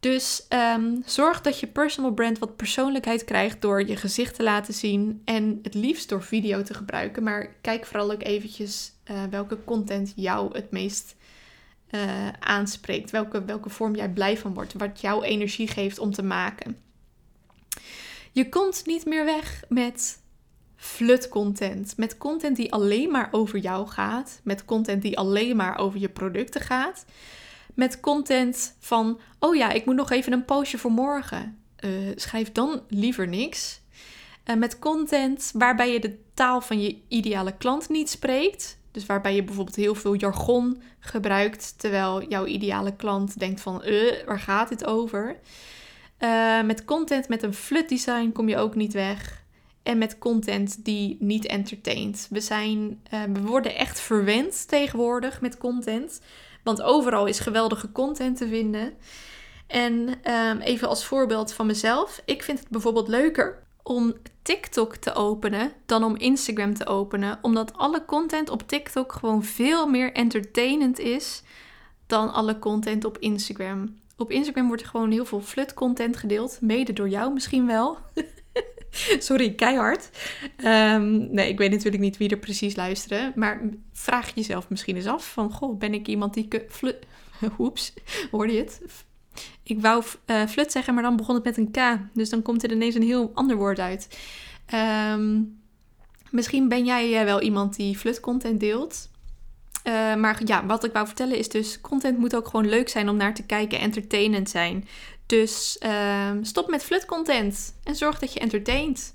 Dus 0.00 0.46
um, 0.48 1.02
zorg 1.06 1.40
dat 1.40 1.60
je 1.60 1.66
personal 1.66 2.12
brand 2.12 2.38
wat 2.38 2.56
persoonlijkheid 2.56 3.24
krijgt 3.24 3.60
door 3.60 3.86
je 3.86 3.96
gezicht 3.96 4.34
te 4.34 4.42
laten 4.42 4.74
zien 4.74 5.22
en 5.24 5.58
het 5.62 5.74
liefst 5.74 6.08
door 6.08 6.22
video 6.22 6.62
te 6.62 6.74
gebruiken. 6.74 7.22
Maar 7.22 7.54
kijk 7.60 7.86
vooral 7.86 8.12
ook 8.12 8.22
eventjes 8.22 8.92
uh, 9.10 9.22
welke 9.30 9.58
content 9.64 10.12
jou 10.16 10.56
het 10.56 10.70
meest 10.70 11.16
uh, 11.90 12.28
aanspreekt. 12.40 13.10
Welke, 13.10 13.44
welke 13.44 13.70
vorm 13.70 13.94
jij 13.94 14.10
blij 14.10 14.38
van 14.38 14.54
wordt. 14.54 14.72
Wat 14.72 15.00
jouw 15.00 15.22
energie 15.22 15.68
geeft 15.68 15.98
om 15.98 16.12
te 16.12 16.22
maken. 16.22 16.76
Je 18.32 18.48
komt 18.48 18.86
niet 18.86 19.04
meer 19.04 19.24
weg 19.24 19.62
met 19.68 20.20
flut 20.76 21.28
content. 21.28 21.96
Met 21.96 22.18
content 22.18 22.56
die 22.56 22.72
alleen 22.72 23.10
maar 23.10 23.28
over 23.30 23.58
jou 23.58 23.86
gaat. 23.88 24.40
Met 24.44 24.64
content 24.64 25.02
die 25.02 25.18
alleen 25.18 25.56
maar 25.56 25.78
over 25.78 26.00
je 26.00 26.08
producten 26.08 26.60
gaat 26.60 27.04
met 27.74 28.00
content 28.00 28.76
van: 28.78 29.20
oh 29.38 29.54
ja, 29.54 29.70
ik 29.70 29.84
moet 29.84 29.96
nog 29.96 30.10
even 30.10 30.32
een 30.32 30.44
postje 30.44 30.78
voor 30.78 30.92
morgen. 30.92 31.58
Uh, 31.84 31.90
schrijf 32.14 32.52
dan 32.52 32.82
liever 32.88 33.28
niks. 33.28 33.80
Uh, 34.44 34.56
met 34.56 34.78
content 34.78 35.50
waarbij 35.54 35.92
je 35.92 36.00
de 36.00 36.18
taal 36.34 36.60
van 36.60 36.80
je 36.80 36.96
ideale 37.08 37.56
klant 37.56 37.88
niet 37.88 38.10
spreekt. 38.10 38.80
Dus 38.90 39.06
waarbij 39.06 39.34
je 39.34 39.44
bijvoorbeeld 39.44 39.76
heel 39.76 39.94
veel 39.94 40.14
jargon 40.14 40.82
gebruikt, 40.98 41.74
terwijl 41.78 42.28
jouw 42.28 42.46
ideale 42.46 42.96
klant 42.96 43.38
denkt 43.38 43.60
van, 43.60 43.82
uh, 43.84 44.26
waar 44.26 44.40
gaat 44.40 44.68
dit 44.68 44.84
over? 44.84 45.36
Uh, 46.24 46.62
met 46.62 46.84
content 46.84 47.28
met 47.28 47.42
een 47.42 47.54
flut 47.54 47.88
design 47.88 48.32
kom 48.32 48.48
je 48.48 48.56
ook 48.56 48.74
niet 48.74 48.92
weg. 48.92 49.42
En 49.82 49.98
met 49.98 50.18
content 50.18 50.84
die 50.84 51.16
niet 51.20 51.46
entertaint. 51.46 52.26
We, 52.30 52.40
zijn, 52.40 53.00
uh, 53.14 53.22
we 53.32 53.40
worden 53.40 53.76
echt 53.76 54.00
verwend 54.00 54.68
tegenwoordig 54.68 55.40
met 55.40 55.58
content. 55.58 56.20
Want 56.62 56.82
overal 56.82 57.26
is 57.26 57.38
geweldige 57.38 57.92
content 57.92 58.36
te 58.36 58.48
vinden. 58.48 58.92
En 59.66 60.08
um, 60.32 60.60
even 60.60 60.88
als 60.88 61.04
voorbeeld 61.04 61.52
van 61.52 61.66
mezelf. 61.66 62.22
Ik 62.24 62.42
vind 62.42 62.58
het 62.58 62.68
bijvoorbeeld 62.68 63.08
leuker 63.08 63.62
om 63.82 64.14
TikTok 64.42 64.96
te 64.96 65.14
openen 65.14 65.72
dan 65.86 66.04
om 66.04 66.16
Instagram 66.16 66.74
te 66.74 66.86
openen. 66.86 67.38
Omdat 67.42 67.72
alle 67.76 68.04
content 68.04 68.50
op 68.50 68.68
TikTok 68.68 69.12
gewoon 69.12 69.44
veel 69.44 69.86
meer 69.86 70.12
entertainend 70.12 70.98
is 70.98 71.42
dan 72.06 72.32
alle 72.32 72.58
content 72.58 73.04
op 73.04 73.18
Instagram. 73.18 74.00
Op 74.16 74.30
Instagram 74.30 74.66
wordt 74.66 74.82
er 74.82 74.88
gewoon 74.88 75.10
heel 75.10 75.24
veel 75.24 75.40
flut 75.40 75.74
content 75.74 76.16
gedeeld. 76.16 76.58
Mede 76.60 76.92
door 76.92 77.08
jou 77.08 77.32
misschien 77.32 77.66
wel. 77.66 77.98
Sorry, 79.18 79.54
keihard. 79.54 80.10
Um, 80.64 81.34
nee, 81.34 81.48
ik 81.48 81.58
weet 81.58 81.70
natuurlijk 81.70 82.02
niet 82.02 82.16
wie 82.16 82.28
er 82.28 82.38
precies 82.38 82.76
luisteren. 82.76 83.32
Maar 83.34 83.60
vraag 83.92 84.34
jezelf 84.34 84.68
misschien 84.68 84.96
eens 84.96 85.06
af 85.06 85.32
van... 85.32 85.52
Goh, 85.52 85.78
ben 85.78 85.94
ik 85.94 86.08
iemand 86.08 86.34
die... 86.34 86.48
Flut... 86.68 86.96
Oeps, 87.58 87.92
hoorde 88.30 88.52
je 88.52 88.58
het? 88.58 88.80
Ik 89.62 89.80
wou 89.80 90.04
uh, 90.26 90.46
flut 90.46 90.72
zeggen, 90.72 90.94
maar 90.94 91.02
dan 91.02 91.16
begon 91.16 91.34
het 91.34 91.44
met 91.44 91.56
een 91.56 91.70
K. 91.70 91.98
Dus 92.14 92.30
dan 92.30 92.42
komt 92.42 92.62
er 92.62 92.72
ineens 92.72 92.94
een 92.94 93.02
heel 93.02 93.30
ander 93.34 93.56
woord 93.56 93.78
uit. 93.78 94.18
Um, 95.14 95.60
misschien 96.30 96.68
ben 96.68 96.84
jij 96.84 97.20
uh, 97.20 97.24
wel 97.24 97.40
iemand 97.40 97.76
die 97.76 97.98
flut 97.98 98.20
content 98.20 98.60
deelt. 98.60 99.10
Uh, 99.84 100.14
maar 100.14 100.40
ja, 100.44 100.66
wat 100.66 100.84
ik 100.84 100.92
wou 100.92 101.06
vertellen 101.06 101.36
is 101.36 101.48
dus... 101.48 101.80
Content 101.80 102.18
moet 102.18 102.36
ook 102.36 102.46
gewoon 102.46 102.68
leuk 102.68 102.88
zijn 102.88 103.08
om 103.08 103.16
naar 103.16 103.34
te 103.34 103.46
kijken. 103.46 103.80
Entertainend 103.80 104.50
zijn. 104.50 104.88
Dus 105.26 105.76
uh, 105.82 106.30
stop 106.42 106.68
met 106.68 106.84
flut 106.84 107.04
content 107.04 107.74
en 107.84 107.94
zorg 107.94 108.18
dat 108.18 108.32
je 108.32 108.40
entertaint. 108.40 109.14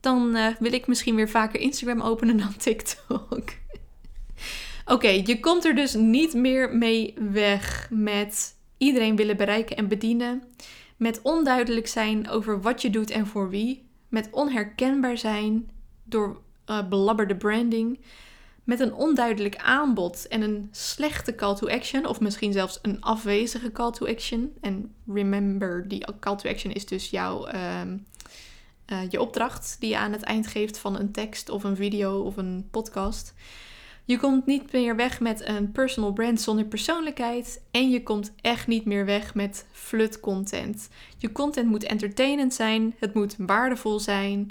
Dan 0.00 0.36
uh, 0.36 0.46
wil 0.58 0.72
ik 0.72 0.86
misschien 0.86 1.14
weer 1.14 1.28
vaker 1.28 1.60
Instagram 1.60 2.00
openen 2.00 2.36
dan 2.36 2.56
TikTok. 2.64 3.44
Oké, 4.84 5.08
je 5.08 5.40
komt 5.40 5.64
er 5.64 5.74
dus 5.74 5.94
niet 5.94 6.34
meer 6.34 6.76
mee 6.76 7.14
weg 7.30 7.88
met 7.90 8.54
iedereen 8.78 9.16
willen 9.16 9.36
bereiken 9.36 9.76
en 9.76 9.88
bedienen. 9.88 10.42
Met 10.96 11.22
onduidelijk 11.22 11.86
zijn 11.86 12.28
over 12.28 12.60
wat 12.60 12.82
je 12.82 12.90
doet 12.90 13.10
en 13.10 13.26
voor 13.26 13.50
wie. 13.50 13.88
Met 14.08 14.28
onherkenbaar 14.30 15.18
zijn 15.18 15.70
door 16.04 16.40
uh, 16.66 16.88
belabberde 16.88 17.36
branding. 17.36 17.98
Met 18.64 18.80
een 18.80 18.94
onduidelijk 18.94 19.56
aanbod 19.56 20.28
en 20.28 20.42
een 20.42 20.68
slechte 20.70 21.34
call 21.34 21.54
to 21.54 21.68
action, 21.68 22.06
of 22.06 22.20
misschien 22.20 22.52
zelfs 22.52 22.78
een 22.82 23.00
afwezige 23.00 23.72
call 23.72 23.90
to 23.90 24.06
action. 24.06 24.52
En 24.60 24.94
remember, 25.06 25.88
die 25.88 26.04
call 26.20 26.36
to 26.36 26.50
action 26.50 26.72
is 26.72 26.86
dus 26.86 27.10
jouw, 27.10 27.46
ehm, 27.46 27.96
eh, 28.84 28.98
je 29.10 29.20
opdracht 29.20 29.76
die 29.80 29.88
je 29.88 29.98
aan 29.98 30.12
het 30.12 30.22
eind 30.22 30.46
geeft 30.46 30.78
van 30.78 30.98
een 30.98 31.12
tekst 31.12 31.48
of 31.48 31.64
een 31.64 31.76
video 31.76 32.20
of 32.20 32.36
een 32.36 32.68
podcast. 32.70 33.34
Je 34.04 34.18
komt 34.18 34.46
niet 34.46 34.72
meer 34.72 34.96
weg 34.96 35.20
met 35.20 35.48
een 35.48 35.72
personal 35.72 36.12
brand 36.12 36.40
zonder 36.40 36.64
persoonlijkheid. 36.64 37.62
En 37.70 37.90
je 37.90 38.02
komt 38.02 38.32
echt 38.40 38.66
niet 38.66 38.84
meer 38.84 39.04
weg 39.04 39.34
met 39.34 39.66
flut 39.72 40.20
content. 40.20 40.88
Je 41.18 41.32
content 41.32 41.68
moet 41.68 41.84
entertainend 41.84 42.54
zijn, 42.54 42.94
het 42.98 43.14
moet 43.14 43.34
waardevol 43.38 44.00
zijn. 44.00 44.50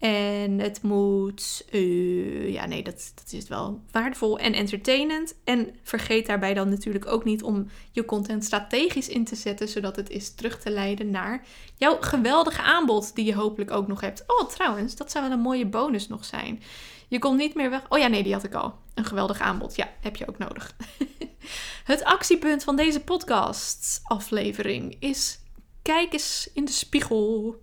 En 0.00 0.58
het 0.58 0.82
moet, 0.82 1.64
uh, 1.72 2.52
ja 2.52 2.66
nee, 2.66 2.82
dat, 2.82 3.12
dat 3.14 3.32
is 3.32 3.48
wel 3.48 3.80
waardevol 3.90 4.38
en 4.38 4.52
entertainend. 4.52 5.34
En 5.44 5.76
vergeet 5.82 6.26
daarbij 6.26 6.54
dan 6.54 6.68
natuurlijk 6.68 7.06
ook 7.06 7.24
niet 7.24 7.42
om 7.42 7.68
je 7.92 8.04
content 8.04 8.44
strategisch 8.44 9.08
in 9.08 9.24
te 9.24 9.34
zetten, 9.34 9.68
zodat 9.68 9.96
het 9.96 10.10
is 10.10 10.34
terug 10.34 10.60
te 10.60 10.70
leiden 10.70 11.10
naar 11.10 11.44
jouw 11.76 11.96
geweldige 12.00 12.62
aanbod 12.62 13.14
die 13.14 13.24
je 13.24 13.34
hopelijk 13.34 13.70
ook 13.70 13.86
nog 13.86 14.00
hebt. 14.00 14.24
Oh, 14.26 14.48
trouwens, 14.48 14.96
dat 14.96 15.10
zou 15.10 15.24
wel 15.24 15.32
een 15.32 15.42
mooie 15.42 15.66
bonus 15.66 16.08
nog 16.08 16.24
zijn. 16.24 16.62
Je 17.08 17.18
komt 17.18 17.38
niet 17.38 17.54
meer 17.54 17.70
weg. 17.70 17.82
Oh 17.88 17.98
ja, 17.98 18.06
nee, 18.06 18.22
die 18.22 18.32
had 18.32 18.44
ik 18.44 18.54
al. 18.54 18.74
Een 18.94 19.04
geweldig 19.04 19.40
aanbod. 19.40 19.76
Ja, 19.76 19.88
heb 20.00 20.16
je 20.16 20.28
ook 20.28 20.38
nodig. 20.38 20.76
het 21.84 22.04
actiepunt 22.04 22.64
van 22.64 22.76
deze 22.76 23.00
podcast 23.00 24.00
aflevering 24.02 24.96
is: 25.00 25.40
kijk 25.82 26.12
eens 26.12 26.50
in 26.54 26.64
de 26.64 26.72
spiegel. 26.72 27.56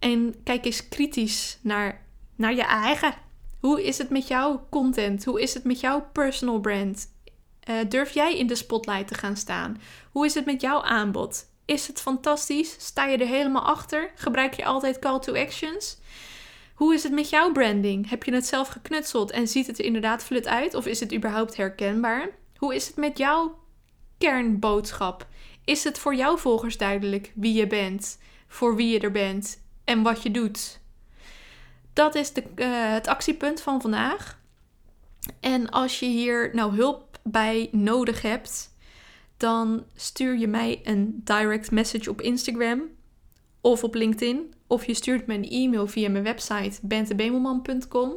En 0.00 0.34
kijk 0.44 0.64
eens 0.64 0.88
kritisch 0.88 1.58
naar, 1.62 2.06
naar 2.36 2.54
je 2.54 2.64
eigen. 2.64 3.14
Hoe 3.60 3.84
is 3.84 3.98
het 3.98 4.10
met 4.10 4.28
jouw 4.28 4.66
content? 4.70 5.24
Hoe 5.24 5.42
is 5.42 5.54
het 5.54 5.64
met 5.64 5.80
jouw 5.80 6.08
personal 6.12 6.60
brand? 6.60 7.06
Uh, 7.68 7.76
durf 7.88 8.10
jij 8.10 8.38
in 8.38 8.46
de 8.46 8.54
spotlight 8.54 9.08
te 9.08 9.14
gaan 9.14 9.36
staan? 9.36 9.80
Hoe 10.10 10.26
is 10.26 10.34
het 10.34 10.44
met 10.44 10.60
jouw 10.60 10.82
aanbod? 10.82 11.46
Is 11.64 11.86
het 11.86 12.00
fantastisch? 12.00 12.76
Sta 12.78 13.06
je 13.06 13.16
er 13.16 13.26
helemaal 13.26 13.62
achter? 13.62 14.10
Gebruik 14.14 14.54
je 14.54 14.64
altijd 14.64 14.98
call 14.98 15.18
to 15.20 15.34
actions? 15.34 15.98
Hoe 16.74 16.94
is 16.94 17.02
het 17.02 17.12
met 17.12 17.30
jouw 17.30 17.52
branding? 17.52 18.08
Heb 18.08 18.24
je 18.24 18.34
het 18.34 18.46
zelf 18.46 18.68
geknutseld 18.68 19.30
en 19.30 19.48
ziet 19.48 19.66
het 19.66 19.78
er 19.78 19.84
inderdaad 19.84 20.22
flut 20.22 20.46
uit? 20.46 20.74
Of 20.74 20.86
is 20.86 21.00
het 21.00 21.14
überhaupt 21.14 21.56
herkenbaar? 21.56 22.28
Hoe 22.56 22.74
is 22.74 22.86
het 22.86 22.96
met 22.96 23.18
jouw 23.18 23.58
kernboodschap? 24.18 25.26
Is 25.64 25.84
het 25.84 25.98
voor 25.98 26.14
jouw 26.14 26.36
volgers 26.36 26.76
duidelijk 26.76 27.32
wie 27.34 27.54
je 27.54 27.66
bent, 27.66 28.18
voor 28.48 28.76
wie 28.76 28.92
je 28.92 29.00
er 29.00 29.12
bent 29.12 29.58
en 29.90 30.02
wat 30.02 30.22
je 30.22 30.30
doet? 30.30 30.80
Dat 31.92 32.14
is 32.14 32.32
de, 32.32 32.42
uh, 32.56 32.92
het 32.92 33.06
actiepunt 33.06 33.60
van 33.60 33.80
vandaag. 33.80 34.38
En 35.40 35.70
als 35.70 35.98
je 36.00 36.06
hier 36.06 36.50
nou 36.54 36.76
hulp 36.76 37.18
bij 37.22 37.68
nodig 37.72 38.22
hebt, 38.22 38.74
dan 39.36 39.84
stuur 39.94 40.38
je 40.38 40.46
mij 40.46 40.80
een 40.84 41.20
direct 41.24 41.70
message 41.70 42.10
op 42.10 42.20
Instagram 42.20 42.82
of 43.60 43.84
op 43.84 43.94
LinkedIn. 43.94 44.54
Of 44.66 44.86
je 44.86 44.94
stuurt 44.94 45.26
me 45.26 45.34
een 45.34 45.50
e-mail 45.50 45.86
via 45.86 46.10
mijn 46.10 46.24
website 46.24 46.78
bentebemelman.com. 46.82 48.12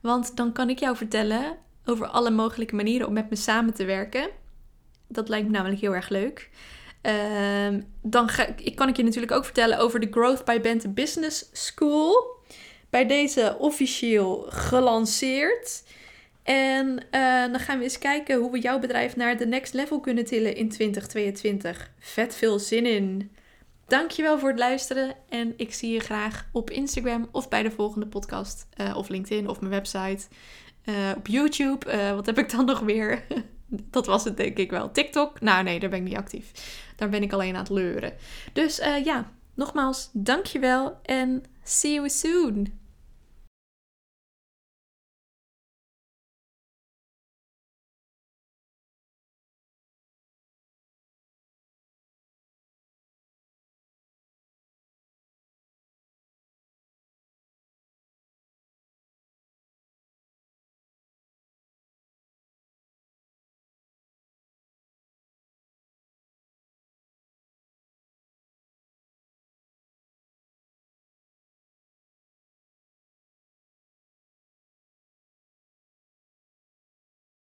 Want 0.00 0.36
dan 0.36 0.52
kan 0.52 0.70
ik 0.70 0.78
jou 0.78 0.96
vertellen 0.96 1.56
over 1.84 2.06
alle 2.06 2.30
mogelijke 2.30 2.74
manieren 2.74 3.06
om 3.06 3.12
met 3.12 3.30
me 3.30 3.36
samen 3.36 3.74
te 3.74 3.84
werken. 3.84 4.28
Dat 5.08 5.28
lijkt 5.28 5.46
me 5.46 5.52
namelijk 5.52 5.80
heel 5.80 5.94
erg 5.94 6.08
leuk. 6.08 6.50
Uh, 7.06 7.68
dan 8.02 8.28
ga, 8.28 8.46
ik, 8.56 8.76
kan 8.76 8.88
ik 8.88 8.96
je 8.96 9.02
natuurlijk 9.02 9.32
ook 9.32 9.44
vertellen 9.44 9.78
over 9.78 10.00
de 10.00 10.08
Growth 10.10 10.44
by 10.44 10.60
Bente 10.60 10.88
Business 10.88 11.48
School. 11.52 12.34
Bij 12.90 13.06
deze 13.06 13.56
officieel 13.58 14.46
gelanceerd. 14.48 15.82
En 16.42 16.88
uh, 16.88 17.00
dan 17.40 17.58
gaan 17.58 17.78
we 17.78 17.84
eens 17.84 17.98
kijken 17.98 18.38
hoe 18.38 18.50
we 18.52 18.58
jouw 18.58 18.78
bedrijf 18.78 19.16
naar 19.16 19.36
de 19.36 19.46
next 19.46 19.74
level 19.74 20.00
kunnen 20.00 20.24
tillen 20.24 20.56
in 20.56 20.68
2022. 20.68 21.90
Vet 21.98 22.34
veel 22.34 22.58
zin 22.58 22.86
in! 22.86 23.30
Dankjewel 23.86 24.38
voor 24.38 24.48
het 24.48 24.58
luisteren 24.58 25.14
en 25.28 25.54
ik 25.56 25.74
zie 25.74 25.92
je 25.92 26.00
graag 26.00 26.46
op 26.52 26.70
Instagram 26.70 27.28
of 27.32 27.48
bij 27.48 27.62
de 27.62 27.70
volgende 27.70 28.06
podcast 28.06 28.66
uh, 28.80 28.96
of 28.96 29.08
LinkedIn 29.08 29.48
of 29.48 29.60
mijn 29.60 29.72
website. 29.72 30.26
Uh, 30.84 30.94
op 31.16 31.26
YouTube, 31.26 32.12
wat 32.14 32.26
heb 32.26 32.38
ik 32.38 32.50
dan 32.50 32.64
nog 32.64 32.80
weer? 32.80 33.24
Dat 33.68 34.06
was 34.06 34.24
het 34.24 34.36
denk 34.36 34.56
ik 34.58 34.70
wel. 34.70 34.90
TikTok? 34.90 35.40
Nou 35.40 35.62
nee, 35.64 35.80
daar 35.80 35.90
ben 35.90 35.98
ik 35.98 36.04
niet 36.04 36.16
actief. 36.16 36.52
Daar 36.96 37.08
ben 37.08 37.22
ik 37.22 37.32
alleen 37.32 37.54
aan 37.54 37.62
het 37.62 37.70
leuren. 37.70 38.12
Dus 38.52 38.76
ja, 39.04 39.30
nogmaals, 39.54 40.10
dankjewel 40.12 40.98
en 41.02 41.44
see 41.62 41.92
you 41.92 42.08
soon! 42.08 42.84